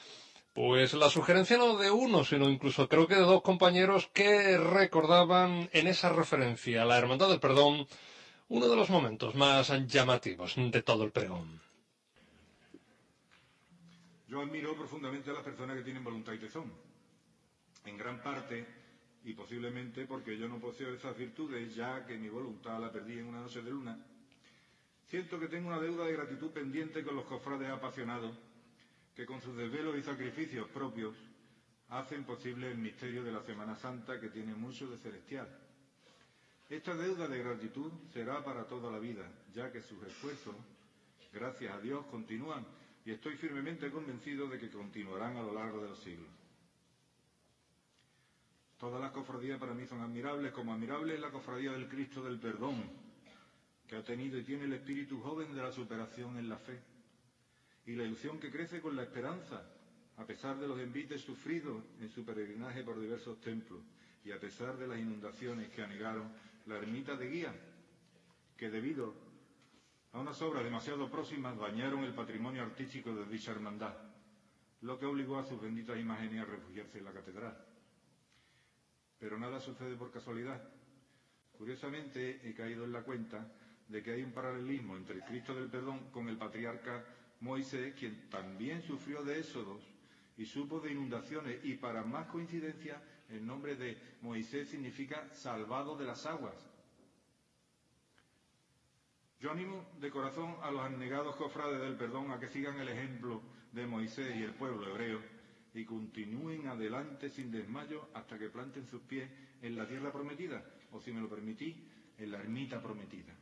[0.57, 5.69] pues la sugerencia no de uno, sino incluso creo que de dos compañeros que recordaban
[5.71, 7.85] en esa referencia a la Hermandad del Perdón
[8.49, 11.61] uno de los momentos más llamativos de todo el pregón.
[14.27, 16.73] Yo admiro profundamente a las personas que tienen voluntad y tesón.
[17.85, 18.65] En gran parte,
[19.25, 23.27] y posiblemente porque yo no poseo esas virtudes, ya que mi voluntad la perdí en
[23.27, 23.95] una noche de luna,
[25.05, 28.46] siento que tengo una deuda de gratitud pendiente con los cofrades apasionados
[29.17, 31.15] que con sus desvelos y sacrificios propios
[31.89, 35.49] hacen posible el misterio de la Semana Santa que tiene mucho de celestial.
[36.69, 40.55] Esta deuda de gratitud será para toda la vida, ya que sus esfuerzos,
[41.33, 42.63] gracias a Dios, continúan
[43.05, 46.29] y estoy firmemente convencido de que continuarán a lo largo de los siglos.
[48.77, 52.39] Todas las cofradías para mí son admirables, como admirable es la cofradía del Cristo del
[52.39, 52.83] Perdón,
[53.87, 56.96] que ha tenido y tiene el espíritu joven de la superación en la fe
[57.87, 59.63] y la ilusión que crece con la esperanza,
[60.17, 63.79] a pesar de los envites sufridos en su peregrinaje por diversos templos
[64.25, 66.29] y a pesar de las inundaciones que anegaron
[66.65, 67.55] la ermita de Guía,
[68.57, 69.15] que debido
[70.11, 73.95] a unas obras demasiado próximas dañaron el patrimonio artístico de dicha hermandad,
[74.81, 77.57] lo que obligó a sus benditas imágenes a refugiarse en la catedral.
[79.17, 80.61] Pero nada sucede por casualidad.
[81.57, 83.49] Curiosamente, he caído en la cuenta
[83.87, 87.03] de que hay un paralelismo entre el Cristo del Perdón con el patriarca
[87.41, 89.83] Moisés, quien también sufrió de éxodos
[90.37, 96.05] y supo de inundaciones, y para más coincidencia, el nombre de Moisés significa salvado de
[96.05, 96.55] las aguas.
[99.39, 103.41] Yo animo de corazón a los anegados cofrades del perdón a que sigan el ejemplo
[103.71, 105.21] de Moisés y el pueblo hebreo
[105.73, 109.29] y continúen adelante sin desmayo hasta que planten sus pies
[109.61, 111.75] en la tierra prometida, o si me lo permitís,
[112.17, 113.35] en la ermita prometida.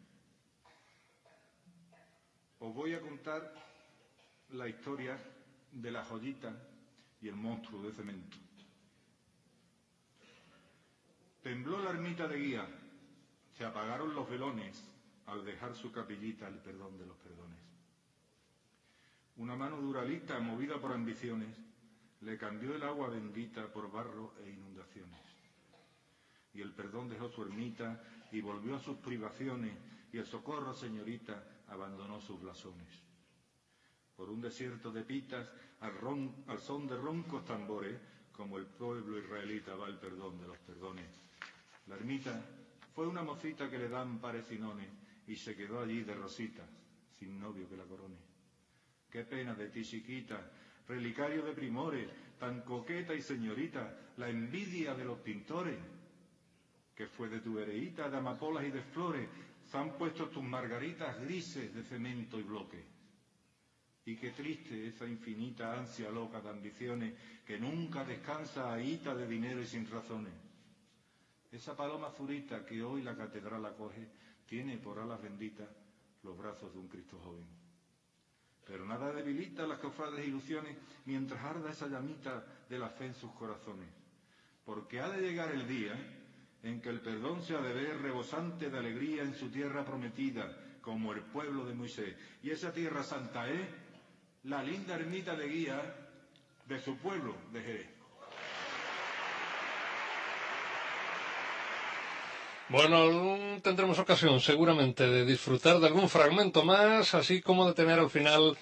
[2.60, 3.54] Os voy a contar
[4.56, 5.18] la historia
[5.72, 6.54] de la joyita
[7.22, 8.38] y el monstruo de cemento.
[11.44, 12.68] Tembló la ermita de guía,
[13.58, 14.82] se apagaron los velones
[15.28, 17.60] al dejar su capillita el perdón de los perdones.
[19.38, 21.56] Una mano duralista, movida por ambiciones,
[22.22, 25.20] le cambió el agua bendita por barro e inundaciones.
[26.54, 28.02] Y el perdón dejó su ermita
[28.32, 29.78] y volvió a sus privaciones,
[30.14, 33.06] y el socorro, señorita, abandonó sus blasones
[34.16, 35.50] por un desierto de pitas
[35.82, 38.00] al, son de roncos tambores,
[38.32, 41.06] como el pueblo israelita va el perdón de los perdones.
[41.88, 42.44] La ermita
[42.94, 44.88] fue una mocita que le dan parecinones
[45.28, 46.64] y se quedó allí de rosita,
[47.18, 48.16] sin novio que la corone.
[49.10, 50.52] Qué pena de ti, chiquita,
[50.88, 52.10] relicario de primores,
[52.40, 55.78] tan coqueta y señorita, la envidia de los pintores.
[56.96, 59.28] Que fue de tu vereíta de amapolas y de flores,
[59.66, 62.95] se han puesto tus margaritas grises de cemento y bloque.
[64.06, 67.14] Y qué triste esa infinita ansia loca de ambiciones
[67.46, 70.34] que nunca descansa ahita de dinero y sin razones.
[71.52, 74.08] Esa paloma zurita que hoy la catedral acoge
[74.46, 75.68] tiene por alas benditas
[76.22, 77.46] los brazos de un Cristo joven.
[78.66, 80.76] Pero nada debilita las cofrades ilusiones
[81.06, 83.88] mientras arda esa llamita de la fe en sus corazones.
[84.66, 85.94] Porque ha de llegar el día
[86.64, 90.80] en que el perdón se ha de ver rebosante de alegría en su tierra prometida,
[90.82, 92.16] como el pueblo de Moisés.
[92.42, 93.68] Y esa tierra santa es
[94.46, 95.96] la linda ermita de guía
[96.68, 97.88] de su pueblo de Jerez.
[102.70, 108.10] Bueno, tendremos ocasión seguramente de disfrutar de algún fragmento más, así como de tener al
[108.10, 108.58] final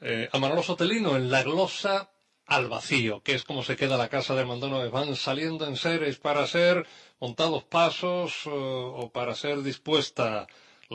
[0.00, 2.10] eh, a Manolo Sotelino en la glosa
[2.46, 4.90] al vacío, que es como se queda la casa de Mandono.
[4.90, 6.86] Van saliendo en seres para ser
[7.20, 10.46] montados pasos eh, o para ser dispuesta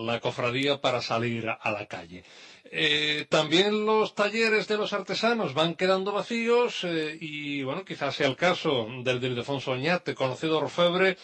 [0.06, 2.24] la cofradía para salir a la calle.
[2.72, 8.28] Eh, también los talleres de los artesanos van quedando vacíos eh, y, bueno, quizás sea
[8.28, 11.18] el caso del de Ildefonso Oñate, conocido orfebre,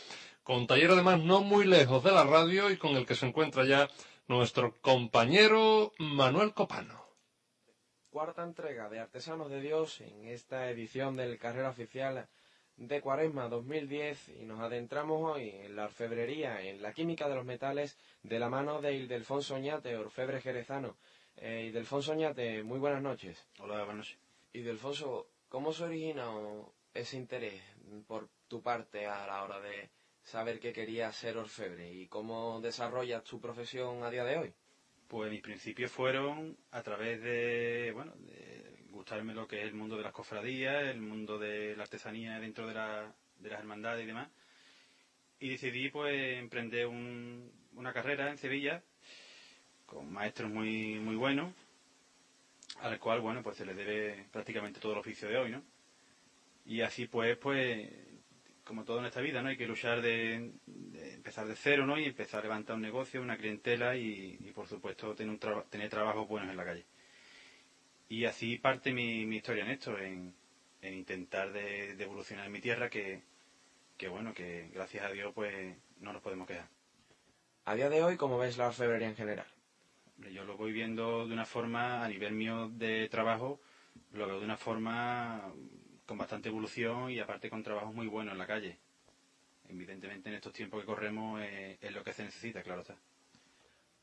[0.44, 3.66] con taller además no muy lejos de la radio y con el que se encuentra
[3.66, 3.90] ya
[4.28, 7.04] nuestro compañero Manuel Copano.
[8.10, 12.28] Cuarta entrega de Artesanos de Dios en esta edición del Carrera Oficial
[12.78, 17.46] de Cuaresma 2010 y nos adentramos hoy en la orfebrería, en la química de los
[17.46, 20.98] metales de la mano de Ildefonso Oñate, orfebre jerezano.
[21.38, 23.48] Eh, Ildefonso Oñate, muy buenas noches.
[23.60, 24.18] Hola, buenas noches.
[24.54, 26.30] Ildefonso, ¿cómo se origina
[26.94, 27.62] ese interés
[28.08, 29.90] por tu parte a la hora de
[30.24, 34.54] saber que querías ser orfebre y cómo desarrollas tu profesión a día de hoy?
[35.08, 38.53] Pues mis principios fueron a través de, bueno, de
[38.94, 42.68] gustarme lo que es el mundo de las cofradías, el mundo de la artesanía dentro
[42.68, 44.30] de, la, de las hermandades y demás.
[45.40, 48.82] Y decidí pues emprender un, una carrera en Sevilla
[49.86, 51.54] con maestros muy, muy buenos,
[52.80, 55.64] al cual, bueno, pues se le debe prácticamente todo el oficio de hoy, ¿no?
[56.66, 57.90] Y así pues, pues,
[58.64, 59.50] como todo en esta vida, ¿no?
[59.50, 60.52] Hay que luchar de,
[61.16, 62.00] empezar de cero, ¿no?
[62.00, 66.58] Y empezar a levantar un negocio, una clientela y, por supuesto, tener trabajos buenos en
[66.58, 66.86] la calle.
[68.14, 70.36] Y así parte mi, mi historia en esto, en,
[70.84, 73.24] en intentar de, de evolucionar en mi tierra, que,
[73.98, 76.68] que bueno, que gracias a Dios, pues, no nos podemos quedar.
[77.66, 79.48] A día de hoy, ¿cómo ves la orfebrería en general?
[80.32, 83.60] Yo lo voy viendo de una forma, a nivel mío de trabajo,
[84.12, 85.52] lo veo de una forma
[86.06, 88.78] con bastante evolución y aparte con trabajos muy buenos en la calle.
[89.70, 92.96] Evidentemente en estos tiempos que corremos eh, es lo que se necesita, claro está.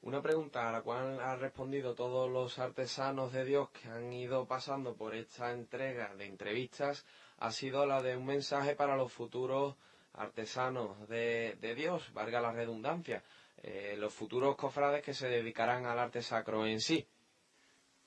[0.02, 4.46] Una pregunta a la cual han respondido todos los artesanos de Dios que han ido
[4.46, 7.04] pasando por esta entrega de entrevistas
[7.38, 9.76] ha sido la de un mensaje para los futuros
[10.14, 13.22] artesanos de, de Dios, valga la redundancia,
[13.62, 17.06] eh, los futuros cofrades que se dedicarán al arte sacro en sí.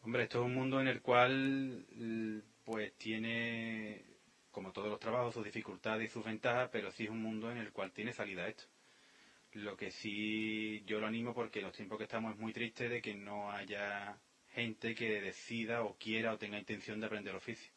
[0.02, 4.04] Hombre, esto es un mundo en el cual l- pues tiene,
[4.52, 7.58] como todos los trabajos, sus dificultades y sus ventajas, pero sí es un mundo en
[7.58, 8.66] el cual tiene salida esto.
[9.54, 13.02] Lo que sí yo lo animo porque los tiempos que estamos es muy triste de
[13.02, 14.18] que no haya
[14.50, 17.72] gente que decida o quiera o tenga intención de aprender oficio.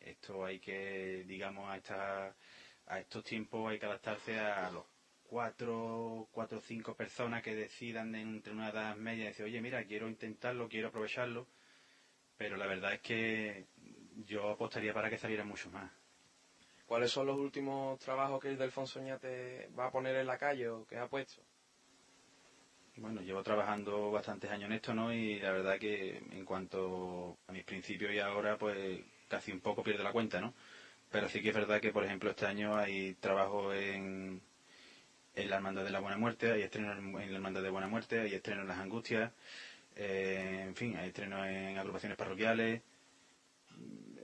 [0.00, 2.36] Esto hay que, digamos, a, esta,
[2.86, 4.84] a estos tiempos hay que adaptarse a los
[5.22, 9.60] cuatro, cuatro o cinco personas que decidan de entre una edad media y decir, oye,
[9.60, 11.46] mira, quiero intentarlo, quiero aprovecharlo,
[12.36, 13.66] pero la verdad es que
[14.26, 15.99] yo apostaría para que saliera mucho más.
[16.90, 20.68] ¿Cuáles son los últimos trabajos que el Delfonso Oñate va a poner en la calle
[20.68, 21.40] o que ha puesto?
[22.96, 25.14] Bueno, llevo trabajando bastantes años en esto, ¿no?
[25.14, 29.84] Y la verdad que en cuanto a mis principios y ahora, pues casi un poco
[29.84, 30.52] pierdo la cuenta, ¿no?
[31.12, 34.42] Pero sí que es verdad que, por ejemplo, este año hay trabajo en,
[35.36, 38.18] en la Hermandad de la Buena Muerte, hay estreno en la Hermandad de Buena Muerte,
[38.18, 39.30] hay estreno en Las Angustias,
[39.94, 42.82] eh, en fin, hay estreno en agrupaciones parroquiales,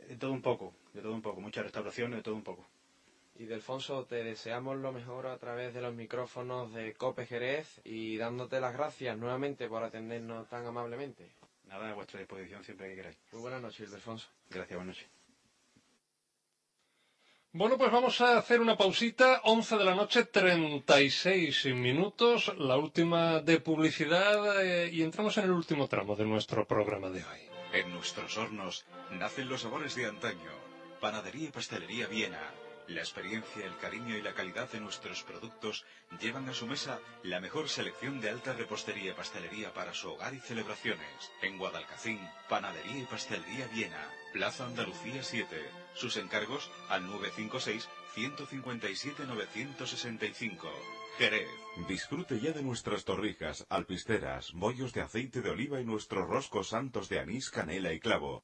[0.09, 2.67] de todo un poco, de todo un poco, muchas restauraciones, de todo un poco.
[3.39, 8.17] Y Delfonso, te deseamos lo mejor a través de los micrófonos de Cope Jerez y
[8.17, 11.29] dándote las gracias nuevamente por atendernos tan amablemente.
[11.69, 13.19] Nada, a vuestra disposición siempre que queráis.
[13.33, 14.29] Muy buenas noches, Delfonso.
[14.49, 15.11] Gracias, buenas noches.
[17.53, 23.41] Bueno, pues vamos a hacer una pausita, 11 de la noche, 36 minutos, la última
[23.41, 27.41] de publicidad eh, y entramos en el último tramo de nuestro programa de hoy.
[27.73, 30.67] En nuestros hornos nacen los sabores de antaño.
[31.07, 32.43] Panadería y pastelería Viena.
[32.89, 35.85] La experiencia, el cariño y la calidad de nuestros productos
[36.21, 40.35] llevan a su mesa la mejor selección de alta repostería y pastelería para su hogar
[40.35, 41.31] y celebraciones.
[41.43, 42.19] En Guadalcacín,
[42.49, 44.05] Panadería y Pastelería Viena.
[44.33, 45.47] Plaza Andalucía 7.
[45.95, 50.69] Sus encargos al 956 157 965.
[51.19, 51.49] Jerez.
[51.87, 57.09] Disfrute ya de nuestras torrijas, alpisteras, bollos de aceite de oliva y nuestros roscos santos
[57.09, 58.43] de anís, canela y clavo.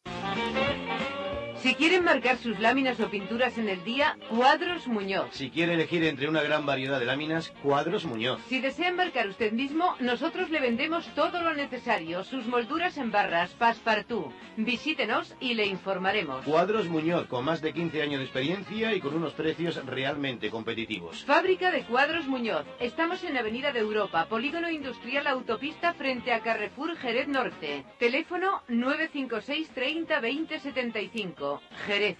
[1.60, 5.26] Si quieren marcar sus láminas o pinturas en el día, Cuadros Muñoz.
[5.30, 8.40] Si quiere elegir entre una gran variedad de láminas, Cuadros Muñoz.
[8.48, 13.50] Si desea embarcar usted mismo, nosotros le vendemos todo lo necesario, sus molduras en barras,
[13.52, 14.32] passepartout.
[14.56, 16.44] Visítenos y le informaremos.
[16.44, 21.24] Cuadros Muñoz, con más de 15 años de experiencia y con unos precios realmente competitivos.
[21.24, 22.66] Fábrica de Cuadros Muñoz.
[22.80, 27.84] Estamos en Avenida de Europa, Polígono Industrial Autopista frente a Carrefour Jerez Norte.
[27.98, 31.41] Teléfono 956 30 20 75.
[31.86, 32.16] Jerez.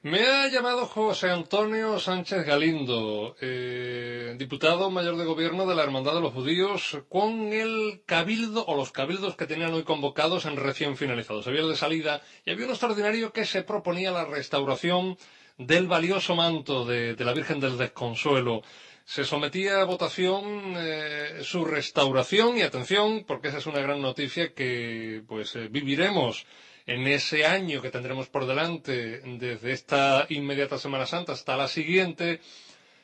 [0.00, 6.14] Me ha llamado José Antonio Sánchez Galindo, eh, diputado mayor de gobierno de la Hermandad
[6.14, 10.96] de los Judíos, con el cabildo o los cabildos que tenían hoy convocados en recién
[10.96, 11.46] finalizados.
[11.46, 15.18] Había el de salida y había un extraordinario que se proponía la restauración
[15.58, 18.62] del valioso manto de, la Virgen del Desconsuelo.
[19.04, 24.54] Se sometía a votación eh, su restauración y atención, porque esa es una gran noticia
[24.54, 26.46] que pues eh, viviremos
[26.86, 32.40] en ese año que tendremos por delante, desde esta inmediata Semana Santa hasta la siguiente,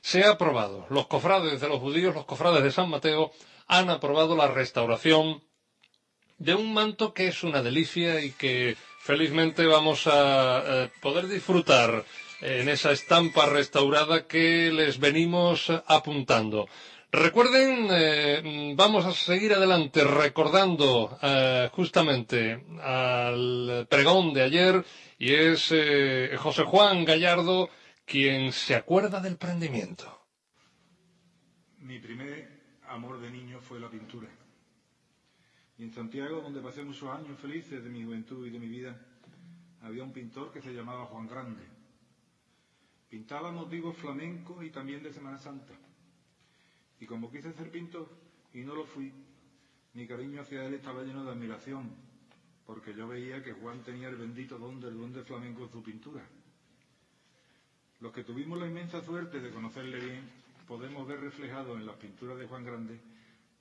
[0.00, 0.86] se ha aprobado.
[0.90, 3.32] Los cofrades de los judíos, los cofrades de San Mateo,
[3.66, 5.42] han aprobado la restauración
[6.38, 12.04] de un manto que es una delicia y que felizmente vamos a eh, poder disfrutar
[12.44, 16.68] en esa estampa restaurada que les venimos apuntando.
[17.10, 24.84] Recuerden, eh, vamos a seguir adelante recordando eh, justamente al pregón de ayer
[25.18, 27.70] y es eh, José Juan Gallardo
[28.04, 30.04] quien se acuerda del prendimiento.
[31.78, 32.48] Mi primer
[32.88, 34.28] amor de niño fue la pintura.
[35.78, 39.00] Y en Santiago, donde pasé muchos años felices de mi juventud y de mi vida,
[39.80, 41.73] había un pintor que se llamaba Juan Grande.
[43.14, 45.72] Pintaba motivos flamencos y también de Semana Santa.
[46.98, 48.08] Y como quise ser pintor
[48.52, 49.12] y no lo fui,
[49.92, 51.92] mi cariño hacia él estaba lleno de admiración,
[52.66, 55.80] porque yo veía que Juan tenía el bendito don del don de flamenco en su
[55.80, 56.26] pintura.
[58.00, 60.28] Los que tuvimos la inmensa suerte de conocerle bien,
[60.66, 62.98] podemos ver reflejados en las pinturas de Juan Grande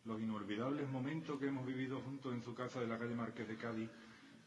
[0.05, 3.55] los inolvidables momentos que hemos vivido juntos en su casa de la calle Márquez de
[3.55, 3.91] Cádiz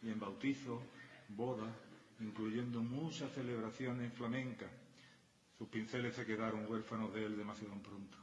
[0.03, 0.83] y en bautizos,
[1.29, 1.73] bodas,
[2.19, 4.86] incluyendo muchas celebraciones flamencas.
[5.59, 8.19] Sus pinceles se quedaron huérfanos de él demasiado pronto.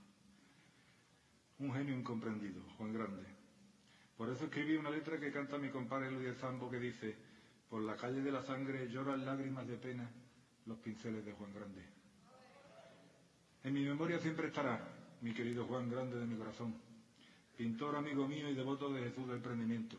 [1.59, 3.23] Un genio incomprendido, Juan Grande.
[4.17, 7.15] Por eso escribí una letra que canta mi compadre Luis Zambo que dice,
[7.69, 10.07] por la calle de la sangre lloran lágrimas de pena
[10.67, 11.81] los pinceles de Juan Grande.
[13.63, 14.79] En mi memoria siempre estará
[15.21, 16.75] mi querido Juan Grande de mi corazón,
[17.57, 19.97] pintor amigo mío y devoto de Jesús del Prendimiento.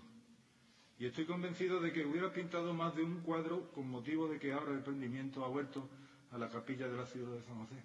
[0.99, 4.53] Y estoy convencido de que hubiera pintado más de un cuadro con motivo de que
[4.53, 5.89] ahora el prendimiento ha vuelto
[6.35, 7.77] a la capilla de la ciudad de San José.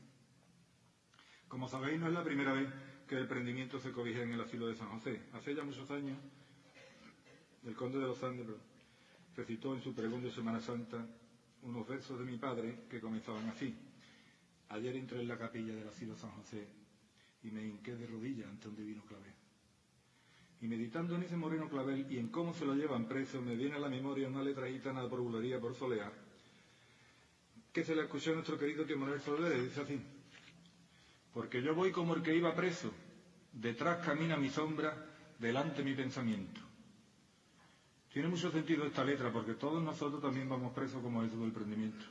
[1.47, 2.67] Como sabéis, no es la primera vez
[3.07, 5.21] que el prendimiento se cobija en el asilo de San José.
[5.33, 6.17] Hace ya muchos años,
[7.63, 8.47] el conde de los Andes
[9.35, 11.05] recitó en su pregón de Semana Santa
[11.61, 13.75] unos versos de mi padre que comenzaban así.
[14.69, 16.67] Ayer entré en la capilla del asilo San José
[17.43, 19.33] y me hinqué de rodillas ante un divino clavel.
[20.61, 23.75] Y meditando en ese moreno clavel y en cómo se lo llevan preso, me viene
[23.75, 26.28] a la memoria una letra gitana de bulería por solear,
[27.73, 29.21] que se le escuchó a nuestro querido tío Manuel
[29.63, 30.01] dice así,
[31.33, 32.91] porque yo voy como el que iba preso,
[33.53, 34.95] detrás camina mi sombra,
[35.37, 36.61] delante mi pensamiento.
[38.11, 42.05] Tiene mucho sentido esta letra, porque todos nosotros también vamos presos como Jesús del prendimiento.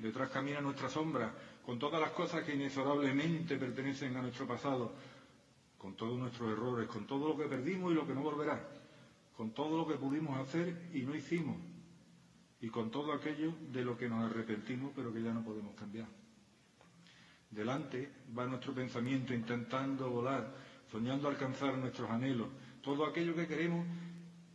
[0.00, 1.32] Detrás camina nuestra sombra,
[1.64, 4.92] con todas las cosas que inexorablemente pertenecen a nuestro pasado,
[5.78, 8.68] con todos nuestros errores, con todo lo que perdimos y lo que no volverá,
[9.36, 11.56] con todo lo que pudimos hacer y no hicimos,
[12.62, 16.06] y con todo aquello de lo que nos arrepentimos pero que ya no podemos cambiar.
[17.50, 20.54] Delante va nuestro pensamiento intentando volar,
[20.90, 22.48] soñando alcanzar nuestros anhelos,
[22.80, 23.84] todo aquello que queremos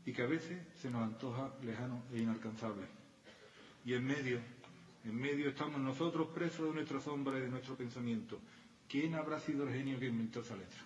[0.06, 2.88] y que a veces se nos antoja lejano e inalcanzable.
[3.84, 4.40] Y en medio,
[5.04, 8.40] en medio estamos nosotros presos de nuestra sombra y de nuestro pensamiento.
[8.88, 10.80] ¿Quién habrá sido el genio que inventó esa letra?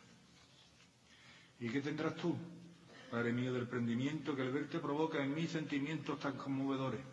[1.59, 2.35] ¿Y qué tendrás tú,
[3.11, 7.10] Padre mío del prendimiento, que el verte provoca en mí sentimientos tan conmovedores?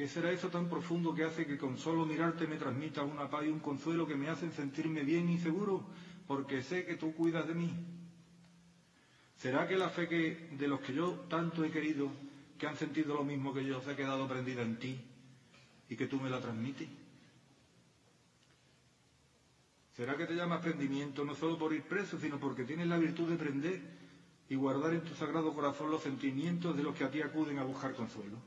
[0.00, 3.44] ¿Qué será eso tan profundo que hace que con solo mirarte me transmita una paz
[3.44, 5.84] y un consuelo que me hacen sentirme bien y seguro
[6.26, 7.70] porque sé que tú cuidas de mí?
[9.36, 12.10] ¿Será que la fe que, de los que yo tanto he querido,
[12.56, 14.98] que han sentido lo mismo que yo, se ha quedado prendida en ti
[15.90, 16.88] y que tú me la transmites?
[19.98, 23.28] ¿Será que te llamas prendimiento no solo por ir preso, sino porque tienes la virtud
[23.28, 23.82] de prender
[24.48, 27.64] y guardar en tu sagrado corazón los sentimientos de los que a ti acuden a
[27.64, 28.38] buscar consuelo?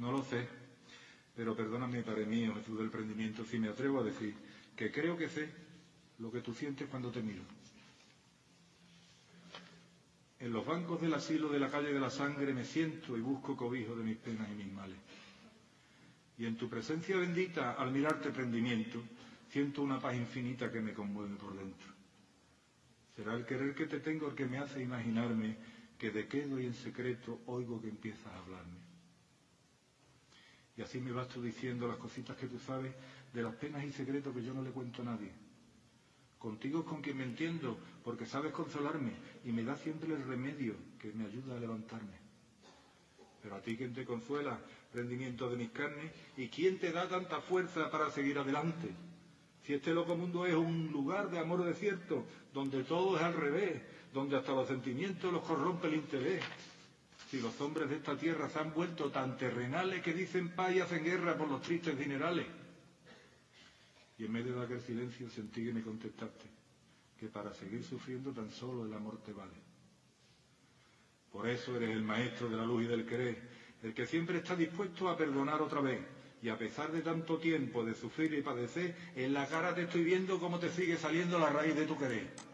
[0.00, 0.48] No lo sé,
[1.36, 4.34] pero perdóname, Padre mío, Jesús del prendimiento, si me atrevo a decir
[4.74, 5.50] que creo que sé
[6.18, 7.42] lo que tú sientes cuando te miro.
[10.38, 13.54] En los bancos del asilo de la calle de la sangre me siento y busco
[13.54, 14.96] cobijo de mis penas y mis males.
[16.38, 19.02] Y en tu presencia bendita, al mirarte prendimiento,
[19.50, 21.92] siento una paz infinita que me conmueve por dentro.
[23.14, 25.56] Será el querer que te tengo el que me hace imaginarme
[25.98, 28.79] que de quedo y en secreto oigo que empiezas a hablarme.
[30.80, 32.94] Y así me vas tú diciendo las cositas que tú sabes
[33.34, 35.30] de las penas y secretos que yo no le cuento a nadie.
[36.38, 39.12] Contigo es con quien me entiendo, porque sabes consolarme
[39.44, 42.16] y me da siempre el remedio que me ayuda a levantarme.
[43.42, 44.58] Pero a ti quien te consuela,
[44.94, 48.88] rendimiento de mis carnes, y quién te da tanta fuerza para seguir adelante.
[49.66, 52.24] Si este loco mundo es un lugar de amor desierto,
[52.54, 53.82] donde todo es al revés,
[54.14, 56.42] donde hasta los sentimientos los corrompe el interés,
[57.30, 60.80] si los hombres de esta tierra se han vuelto tan terrenales que dicen paz y
[60.80, 62.46] hacen guerra por los tristes dinerales.
[64.18, 66.46] Y en medio de aquel silencio sentí que me contestaste,
[67.20, 69.54] que para seguir sufriendo tan solo el amor te vale.
[71.30, 73.40] Por eso eres el maestro de la luz y del querer,
[73.84, 76.00] el que siempre está dispuesto a perdonar otra vez.
[76.42, 80.02] Y a pesar de tanto tiempo de sufrir y padecer, en la cara te estoy
[80.02, 82.49] viendo cómo te sigue saliendo la raíz de tu querer.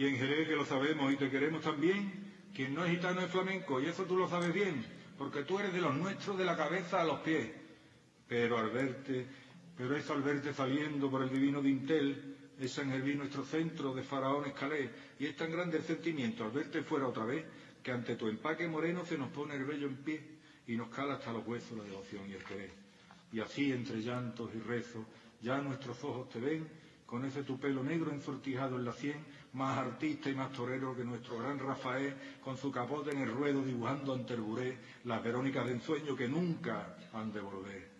[0.00, 2.10] Y en Jerez, que lo sabemos y te queremos también,
[2.54, 4.82] Quien no es gitano es flamenco, y eso tú lo sabes bien,
[5.18, 7.50] porque tú eres de los nuestros de la cabeza a los pies.
[8.26, 9.26] Pero al verte,
[9.76, 14.02] pero es al verte saliendo por el divino dintel, es San Gervín nuestro centro de
[14.02, 17.44] faraones calé, y es tan grande el sentimiento al verte fuera otra vez,
[17.82, 20.22] que ante tu empaque moreno se nos pone el vello en pie
[20.66, 22.70] y nos cala hasta los huesos la devoción y el querer.
[23.34, 25.04] Y así, entre llantos y rezos,
[25.42, 26.66] ya nuestros ojos te ven,
[27.04, 29.16] con ese tu pelo negro ensortijado en la sien,
[29.52, 33.64] más artista y más torero que nuestro gran Rafael, con su capote en el ruedo
[33.64, 37.90] dibujando ante el buré las Verónicas de ensueño que nunca han de volver.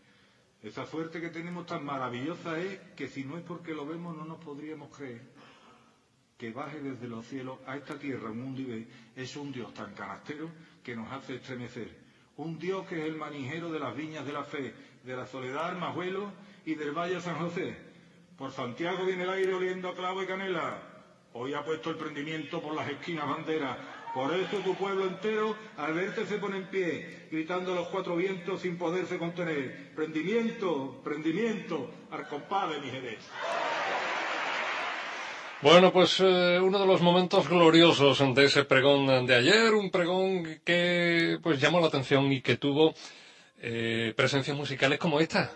[0.63, 4.25] Esa suerte que tenemos tan maravillosa es que si no es porque lo vemos no
[4.25, 5.23] nos podríamos creer
[6.41, 9.75] que baje desde los cielos a esta tierra un mundo y ve es un Dios
[9.75, 10.49] tan canastero
[10.83, 11.95] que nos hace estremecer.
[12.39, 14.73] Un Dios que es el manijero de las viñas de la fe,
[15.05, 16.33] de la soledad Majuelo
[16.65, 17.77] y del Valle San José.
[18.39, 20.90] Por Santiago viene el aire oliendo a clavo y canela.
[21.33, 23.77] Hoy ha puesto el prendimiento por las esquinas banderas.
[24.13, 28.17] Por eso tu pueblo entero al verte se pone en pie, gritando a los cuatro
[28.17, 29.95] vientos sin poderse contener.
[29.95, 33.21] Prendimiento, prendimiento, al mi Jerez.
[35.63, 40.61] Bueno, pues eh, uno de los momentos gloriosos de ese pregón de ayer, un pregón
[40.65, 42.95] que pues llamó la atención y que tuvo
[43.61, 45.53] eh, presencias musicales como esta.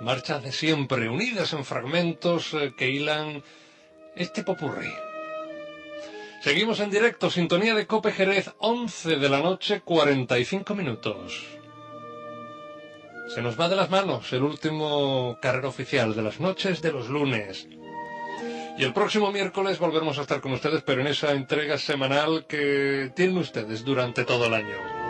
[0.00, 3.42] Marchas de siempre, unidas en fragmentos eh, que hilan
[4.16, 4.92] este popurrí.
[6.42, 11.42] Seguimos en directo, sintonía de Cope Jerez, 11 de la noche, 45 minutos.
[13.34, 17.08] Se nos va de las manos el último carrera oficial de las noches de los
[17.08, 17.66] lunes.
[18.76, 23.10] Y el próximo miércoles volveremos a estar con ustedes, pero en esa entrega semanal que
[23.14, 25.03] tienen ustedes durante todo el año.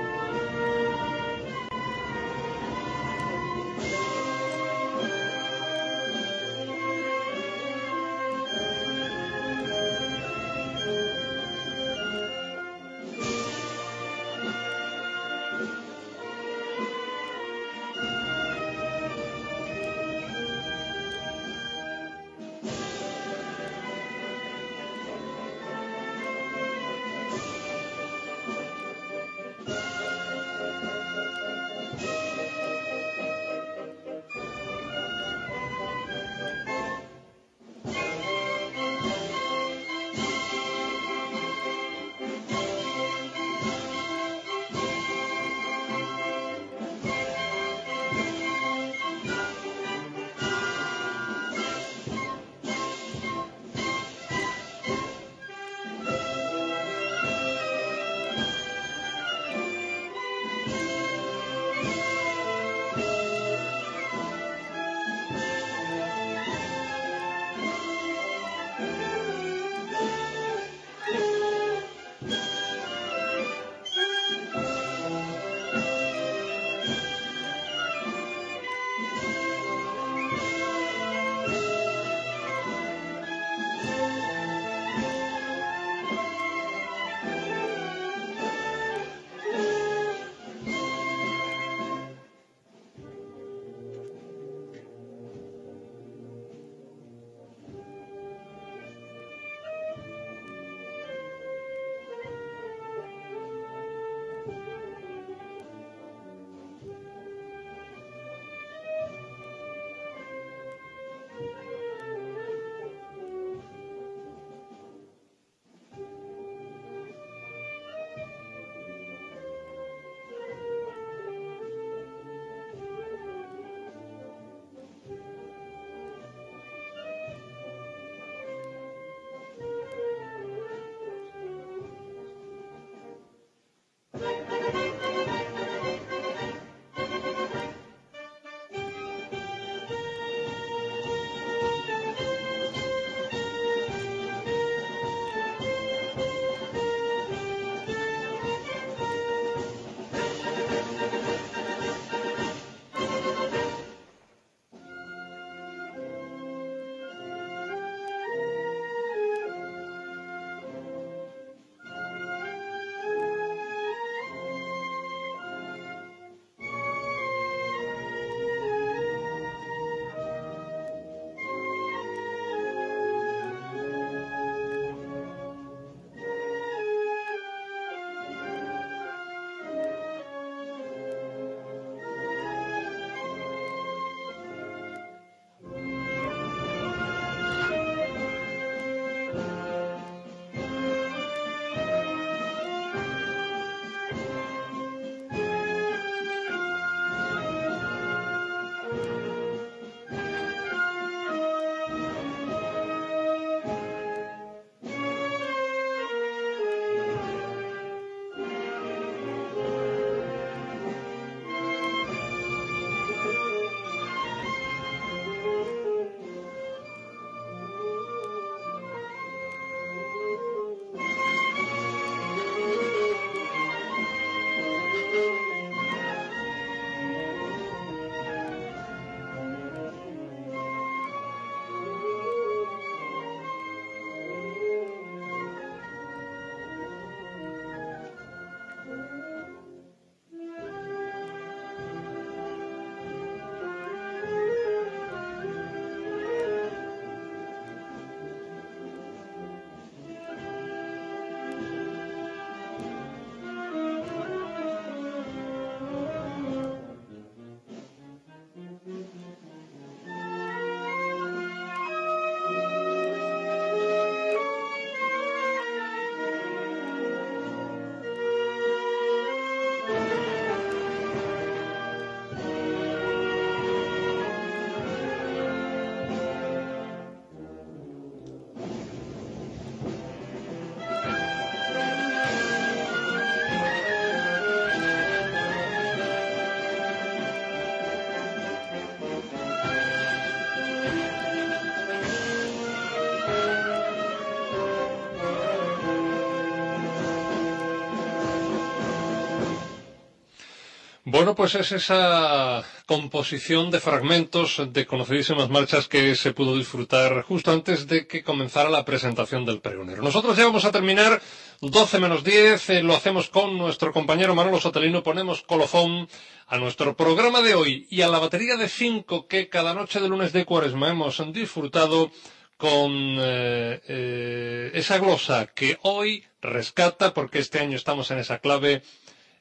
[301.25, 307.51] Bueno, pues es esa composición de fragmentos de conocidísimas marchas que se pudo disfrutar justo
[307.51, 310.03] antes de que comenzara la presentación del pregonero.
[310.03, 311.23] Nosotros ya vamos a terminar
[311.63, 316.11] 12 menos 10, eh, lo hacemos con nuestro compañero Manolo Sotelino, ponemos colofón
[316.47, 320.11] a nuestro programa de hoy y a la batería de cinco que cada noche de
[320.11, 322.11] lunes de cuaresma hemos disfrutado
[322.59, 328.83] con eh, eh, esa glosa que hoy rescata, porque este año estamos en esa clave,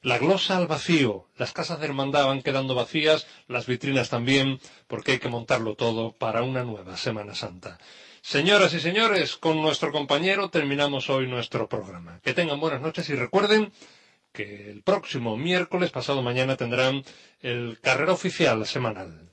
[0.04, 1.26] la glosa al vacío.
[1.38, 6.12] Las casas de hermandad van quedando vacías, las vitrinas también, porque hay que montarlo todo
[6.12, 7.78] para una nueva Semana Santa.
[8.20, 12.20] Señoras y señores, con nuestro compañero terminamos hoy nuestro programa.
[12.22, 13.72] Que tengan buenas noches y recuerden
[14.30, 17.02] que el próximo miércoles, pasado mañana, tendrán
[17.40, 19.30] el carrera oficial semanal.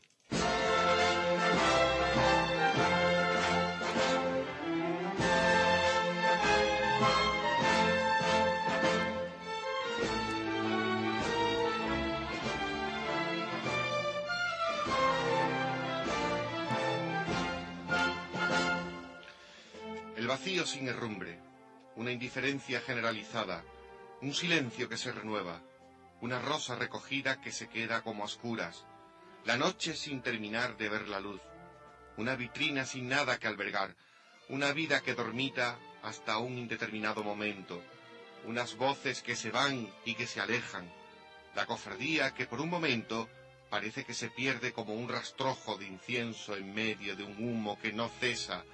[20.42, 21.38] Vacío sin herrumbre,
[21.96, 23.64] una indiferencia generalizada,
[24.24, 25.62] un silencio que se renueva,
[26.20, 28.88] una rosa recogida que se queda como a oscuras,
[29.46, 31.40] la noche sin terminar de ver la luz,
[32.18, 33.96] una vitrina sin nada que albergar,
[34.50, 37.80] una vida que dormita hasta un indeterminado momento,
[38.48, 40.92] unas voces que se van y que se alejan,
[41.54, 43.30] la cofradía que por un momento
[43.70, 47.94] parece que se pierde como un rastrojo de incienso en medio de un humo que
[47.94, 48.66] no cesa,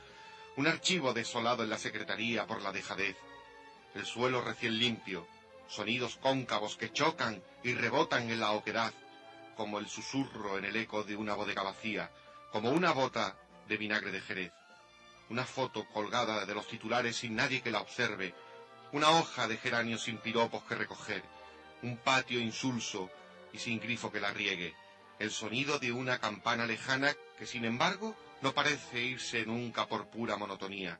[0.57, 3.15] un archivo desolado en la secretaría por la dejadez,
[3.93, 5.27] el suelo recién limpio,
[5.67, 8.91] sonidos cóncavos que chocan y rebotan en la oquedad,
[9.55, 12.11] como el susurro en el eco de una bodega vacía,
[12.51, 14.51] como una bota de vinagre de Jerez,
[15.29, 18.33] una foto colgada de los titulares sin nadie que la observe,
[18.93, 21.23] una hoja de geranio sin piropos que recoger,
[21.83, 23.11] un patio insulso
[23.53, 24.73] y sin grifo que la riegue,
[25.19, 30.37] el sonido de una campana lejana que sin embargo no parece irse nunca por pura
[30.37, 30.99] monotonía.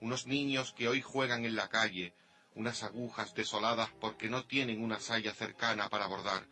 [0.00, 2.14] Unos niños que hoy juegan en la calle,
[2.54, 6.46] unas agujas desoladas porque no tienen una saya cercana para bordar,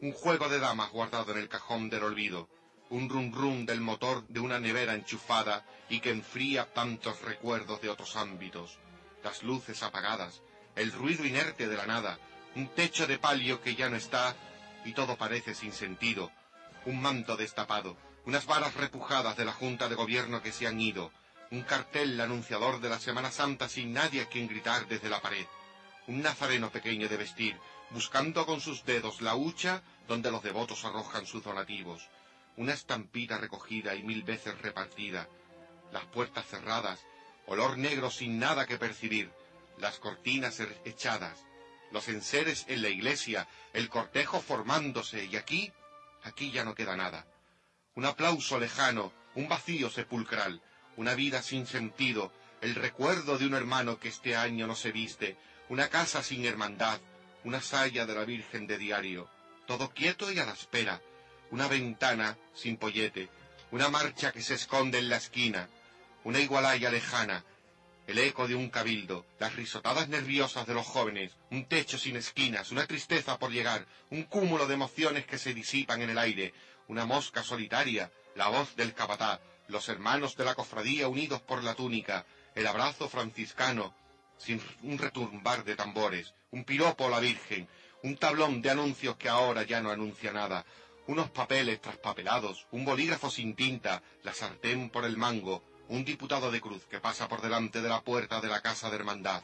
[0.00, 2.48] un juego de damas guardado en el cajón del olvido,
[2.90, 7.88] un rum rum del motor de una nevera enchufada y que enfría tantos recuerdos de
[7.88, 8.78] otros ámbitos,
[9.22, 10.42] las luces apagadas,
[10.74, 12.18] el ruido inerte de la nada,
[12.54, 14.34] un techo de palio que ya no está
[14.84, 16.32] y todo parece sin sentido,
[16.84, 17.96] un manto destapado,
[18.26, 21.12] unas varas repujadas de la Junta de Gobierno que se han ido,
[21.50, 25.46] un cartel anunciador de la Semana Santa sin nadie a quien gritar desde la pared,
[26.06, 27.56] un nazareno pequeño de vestir,
[27.90, 32.08] buscando con sus dedos la hucha donde los devotos arrojan sus donativos,
[32.56, 35.28] una estampida recogida y mil veces repartida,
[35.92, 37.00] las puertas cerradas,
[37.46, 39.30] olor negro sin nada que percibir,
[39.78, 41.46] las cortinas er-, echadas,
[41.92, 45.72] los enseres en la iglesia, el cortejo formándose, y aquí,
[46.24, 47.26] aquí ya no queda nada
[47.98, 50.62] un aplauso lejano, un vacío sepulcral,
[50.96, 55.36] una vida sin sentido, el recuerdo de un hermano que este año no se viste,
[55.68, 57.00] una casa sin hermandad,
[57.42, 59.28] una saya de la Virgen de diario,
[59.66, 61.02] todo quieto y a la espera,
[61.50, 63.30] una ventana sin pollete,
[63.72, 65.68] una marcha que se esconde en la esquina,
[66.22, 67.44] una igualaya lejana,
[68.06, 72.70] el eco de un cabildo, las risotadas nerviosas de los jóvenes, un techo sin esquinas,
[72.70, 76.54] una tristeza por llegar, un cúmulo de emociones que se disipan en el aire,
[76.88, 81.74] una mosca solitaria, la voz del capatá, los hermanos de la cofradía unidos por la
[81.74, 83.94] túnica, el abrazo franciscano,
[84.38, 87.68] sin un retumbar de tambores, un piropo la Virgen,
[88.02, 90.64] un tablón de anuncios que ahora ya no anuncia nada,
[91.06, 96.60] unos papeles traspapelados, un bolígrafo sin tinta, la sartén por el mango, un diputado de
[96.60, 99.42] cruz que pasa por delante de la puerta de la casa de hermandad,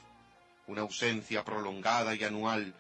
[0.66, 2.75] una ausencia prolongada y anual,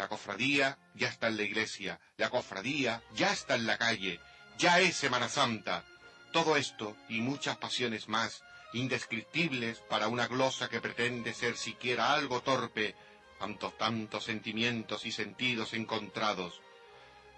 [0.00, 4.18] la cofradía ya está en la iglesia, la cofradía ya está en la calle,
[4.56, 5.84] ya es Semana Santa.
[6.32, 12.40] Todo esto y muchas pasiones más, indescriptibles para una glosa que pretende ser siquiera algo
[12.40, 12.96] torpe,
[13.38, 16.62] tantos, tantos sentimientos y sentidos encontrados.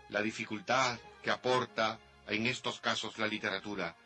[0.09, 1.99] La dificultad que aporta
[2.29, 3.97] en estos casos la literatura,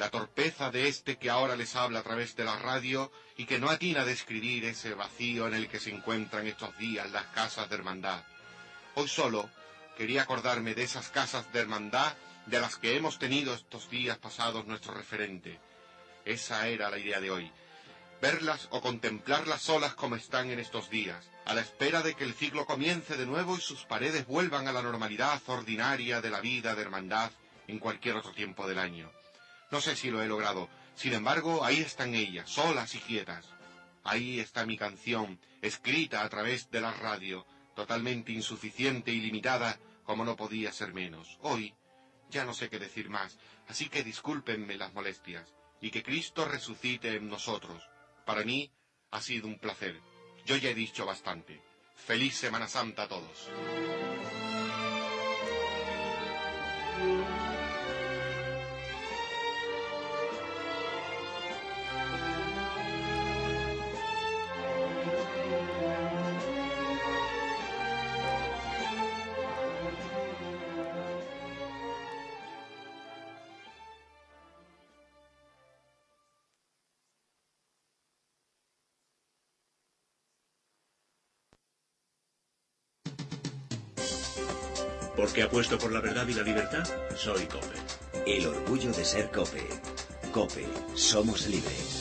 [0.00, 3.58] la torpeza de este que ahora les habla a través de la radio y que
[3.58, 7.68] no atina a describir ese vacío en el que se encuentran estos días las casas
[7.68, 8.24] de hermandad.
[8.94, 9.50] Hoy solo
[9.98, 12.14] quería acordarme de esas casas de hermandad
[12.46, 15.60] de las que hemos tenido estos días pasados nuestro referente.
[16.24, 17.52] Esa era la idea de hoy.
[18.22, 22.32] Verlas o contemplarlas solas como están en estos días, a la espera de que el
[22.32, 26.74] ciclo comience de nuevo y sus paredes vuelvan a la normalidad ordinaria de la vida
[26.74, 27.32] de hermandad
[27.68, 29.19] en cualquier otro tiempo del año.
[29.70, 30.68] No sé si lo he logrado.
[30.94, 33.46] Sin embargo, ahí están ellas, solas y quietas.
[34.02, 40.24] Ahí está mi canción, escrita a través de la radio, totalmente insuficiente y limitada como
[40.24, 41.38] no podía ser menos.
[41.42, 41.74] Hoy
[42.30, 43.38] ya no sé qué decir más,
[43.68, 47.82] así que discúlpenme las molestias, y que Cristo resucite en nosotros.
[48.24, 48.70] Para mí
[49.10, 50.00] ha sido un placer.
[50.46, 51.60] Yo ya he dicho bastante.
[51.94, 53.48] Feliz Semana Santa a todos.
[85.20, 86.82] Porque apuesto por la verdad y la libertad,
[87.14, 87.76] soy COPE.
[88.26, 89.68] El orgullo de ser COPE.
[90.32, 90.66] COPE.
[90.94, 91.99] Somos libres.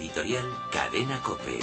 [0.00, 1.60] Editorial Cadena Cope.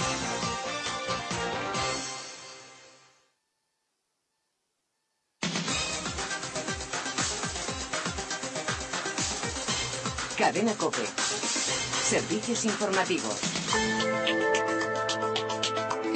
[10.38, 11.04] Cadena Cope.
[11.04, 13.97] Servicios informativos.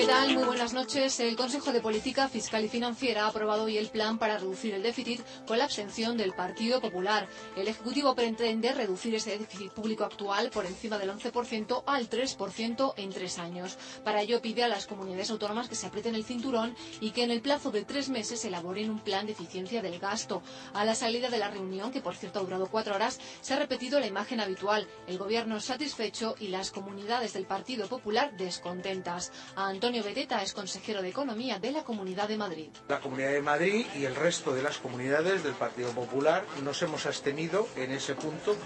[0.02, 0.34] ¿Qué tal?
[0.34, 1.20] Muy buenas noches.
[1.20, 4.82] El Consejo de Política Fiscal y Financiera ha aprobado hoy el plan para reducir el
[4.82, 7.28] déficit con la abstención del Partido Popular.
[7.54, 13.10] El Ejecutivo pretende reducir ese déficit público actual por encima del 11% al 3% en
[13.10, 13.78] tres años.
[14.02, 17.30] Para ello pide a las comunidades autónomas que se aprieten el cinturón y que en
[17.30, 20.42] el plazo de tres meses elaboren un plan de eficiencia del gasto.
[20.74, 23.58] A la salida de la reunión, que por cierto ha durado cuatro horas, se ha
[23.60, 24.88] repetido la imagen habitual.
[25.06, 29.30] El Gobierno satisfecho y las comunidades del Partido Popular descontentas.
[29.54, 32.68] A Antonio Es consejero de Economía de la Comunidad de Madrid.
[32.88, 37.04] La Comunidad de Madrid y el resto de las comunidades del Partido Popular nos hemos
[37.04, 38.56] abstenido en ese punto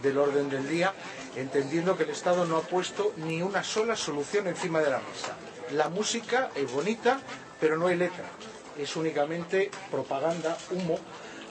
[0.00, 0.94] del orden del día,
[1.34, 5.34] entendiendo que el Estado no ha puesto ni una sola solución encima de la mesa.
[5.72, 7.18] La música es bonita,
[7.58, 8.26] pero no hay letra.
[8.78, 11.00] Es únicamente propaganda, humo,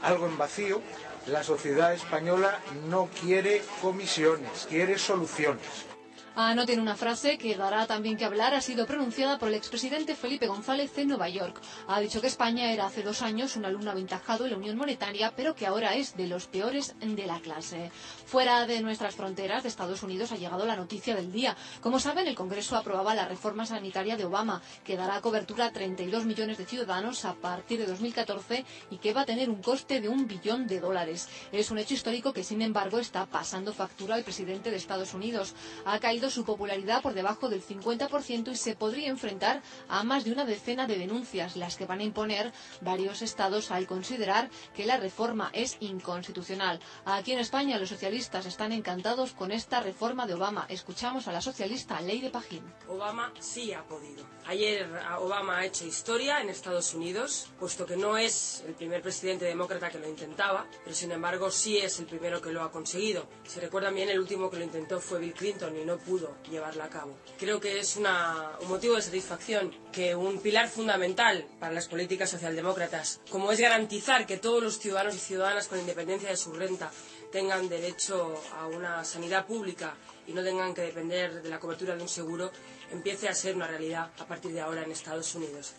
[0.02, 0.82] algo en vacío.
[1.28, 5.95] La sociedad española no quiere comisiones, quiere soluciones.
[6.38, 8.54] Anoten Ah, una frase que dará también que hablar.
[8.54, 11.62] Ha sido pronunciada por el expresidente Felipe González en Nueva York.
[11.88, 15.32] Ha dicho que España era hace dos años un alumno aventajado en la Unión Monetaria,
[15.34, 17.90] pero que ahora es de los peores de la clase.
[18.26, 21.56] Fuera de nuestras fronteras de Estados Unidos ha llegado la noticia del día.
[21.80, 26.26] Como saben, el Congreso aprobaba la reforma sanitaria de Obama, que dará cobertura a 32
[26.26, 30.10] millones de ciudadanos a partir de 2014 y que va a tener un coste de
[30.10, 31.30] un billón de dólares.
[31.52, 35.54] Es un hecho histórico que, sin embargo, está pasando factura al presidente de Estados Unidos.
[35.86, 40.32] Ha caído su popularidad por debajo del 50% y se podría enfrentar a más de
[40.32, 44.98] una decena de denuncias, las que van a imponer varios estados al considerar que la
[44.98, 46.80] reforma es inconstitucional.
[47.06, 50.66] Aquí en España los socialistas están encantados con esta reforma de Obama.
[50.70, 52.64] Escuchamos a la socialista Leire Pajín.
[52.88, 54.24] Obama sí ha podido.
[54.48, 54.88] Ayer
[55.20, 59.90] Obama ha hecho historia en Estados Unidos, puesto que no es el primer presidente demócrata
[59.90, 63.28] que lo intentaba, pero sin embargo sí es el primero que lo ha conseguido.
[63.44, 66.86] Si recuerdan bien, el último que lo intentó fue Bill Clinton y no pudo llevarla
[66.86, 67.18] a cabo.
[67.38, 72.30] Creo que es una, un motivo de satisfacción que un pilar fundamental para las políticas
[72.30, 76.92] socialdemócratas, como es garantizar que todos los ciudadanos y ciudadanas, con independencia de su renta,
[77.36, 79.94] tengan derecho a una sanidad pública
[80.26, 82.50] y no tengan que depender de la cobertura de un seguro,
[82.94, 85.74] empiece a ser una realidad a partir de ahora en Estados Unidos.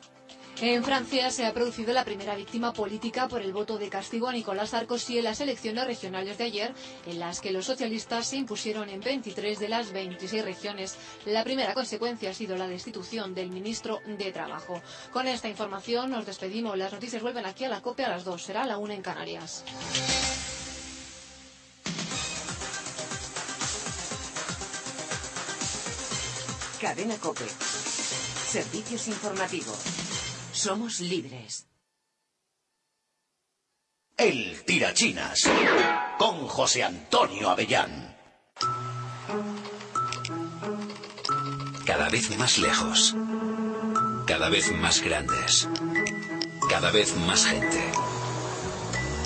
[0.61, 4.33] En Francia se ha producido la primera víctima política por el voto de castigo a
[4.33, 6.75] Nicolás Sarkozy en las elecciones regionales de ayer,
[7.07, 10.99] en las que los socialistas se impusieron en 23 de las 26 regiones.
[11.25, 14.83] La primera consecuencia ha sido la destitución del ministro de Trabajo.
[15.11, 16.77] Con esta información nos despedimos.
[16.77, 18.43] Las noticias vuelven aquí a la COPE a las 2.
[18.43, 19.65] Será la 1 en Canarias.
[26.87, 27.45] Cadena Cope.
[27.45, 29.77] Servicios informativos.
[30.53, 31.67] Somos libres.
[34.17, 35.51] El Tirachinas
[36.17, 38.17] con José Antonio Avellán.
[41.85, 43.17] Cada vez más lejos.
[44.29, 45.69] Cada vez más grandes.
[46.71, 47.83] Cada vez más gente.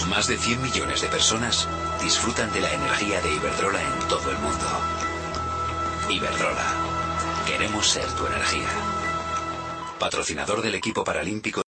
[0.08, 1.68] Más de 100 millones de personas
[2.02, 4.66] disfrutan de la energía de Iberdrola en todo el mundo.
[6.08, 6.99] Iberdrola.
[7.50, 8.68] Queremos ser tu energía.
[9.98, 11.58] patrocinador del equipo paralímpico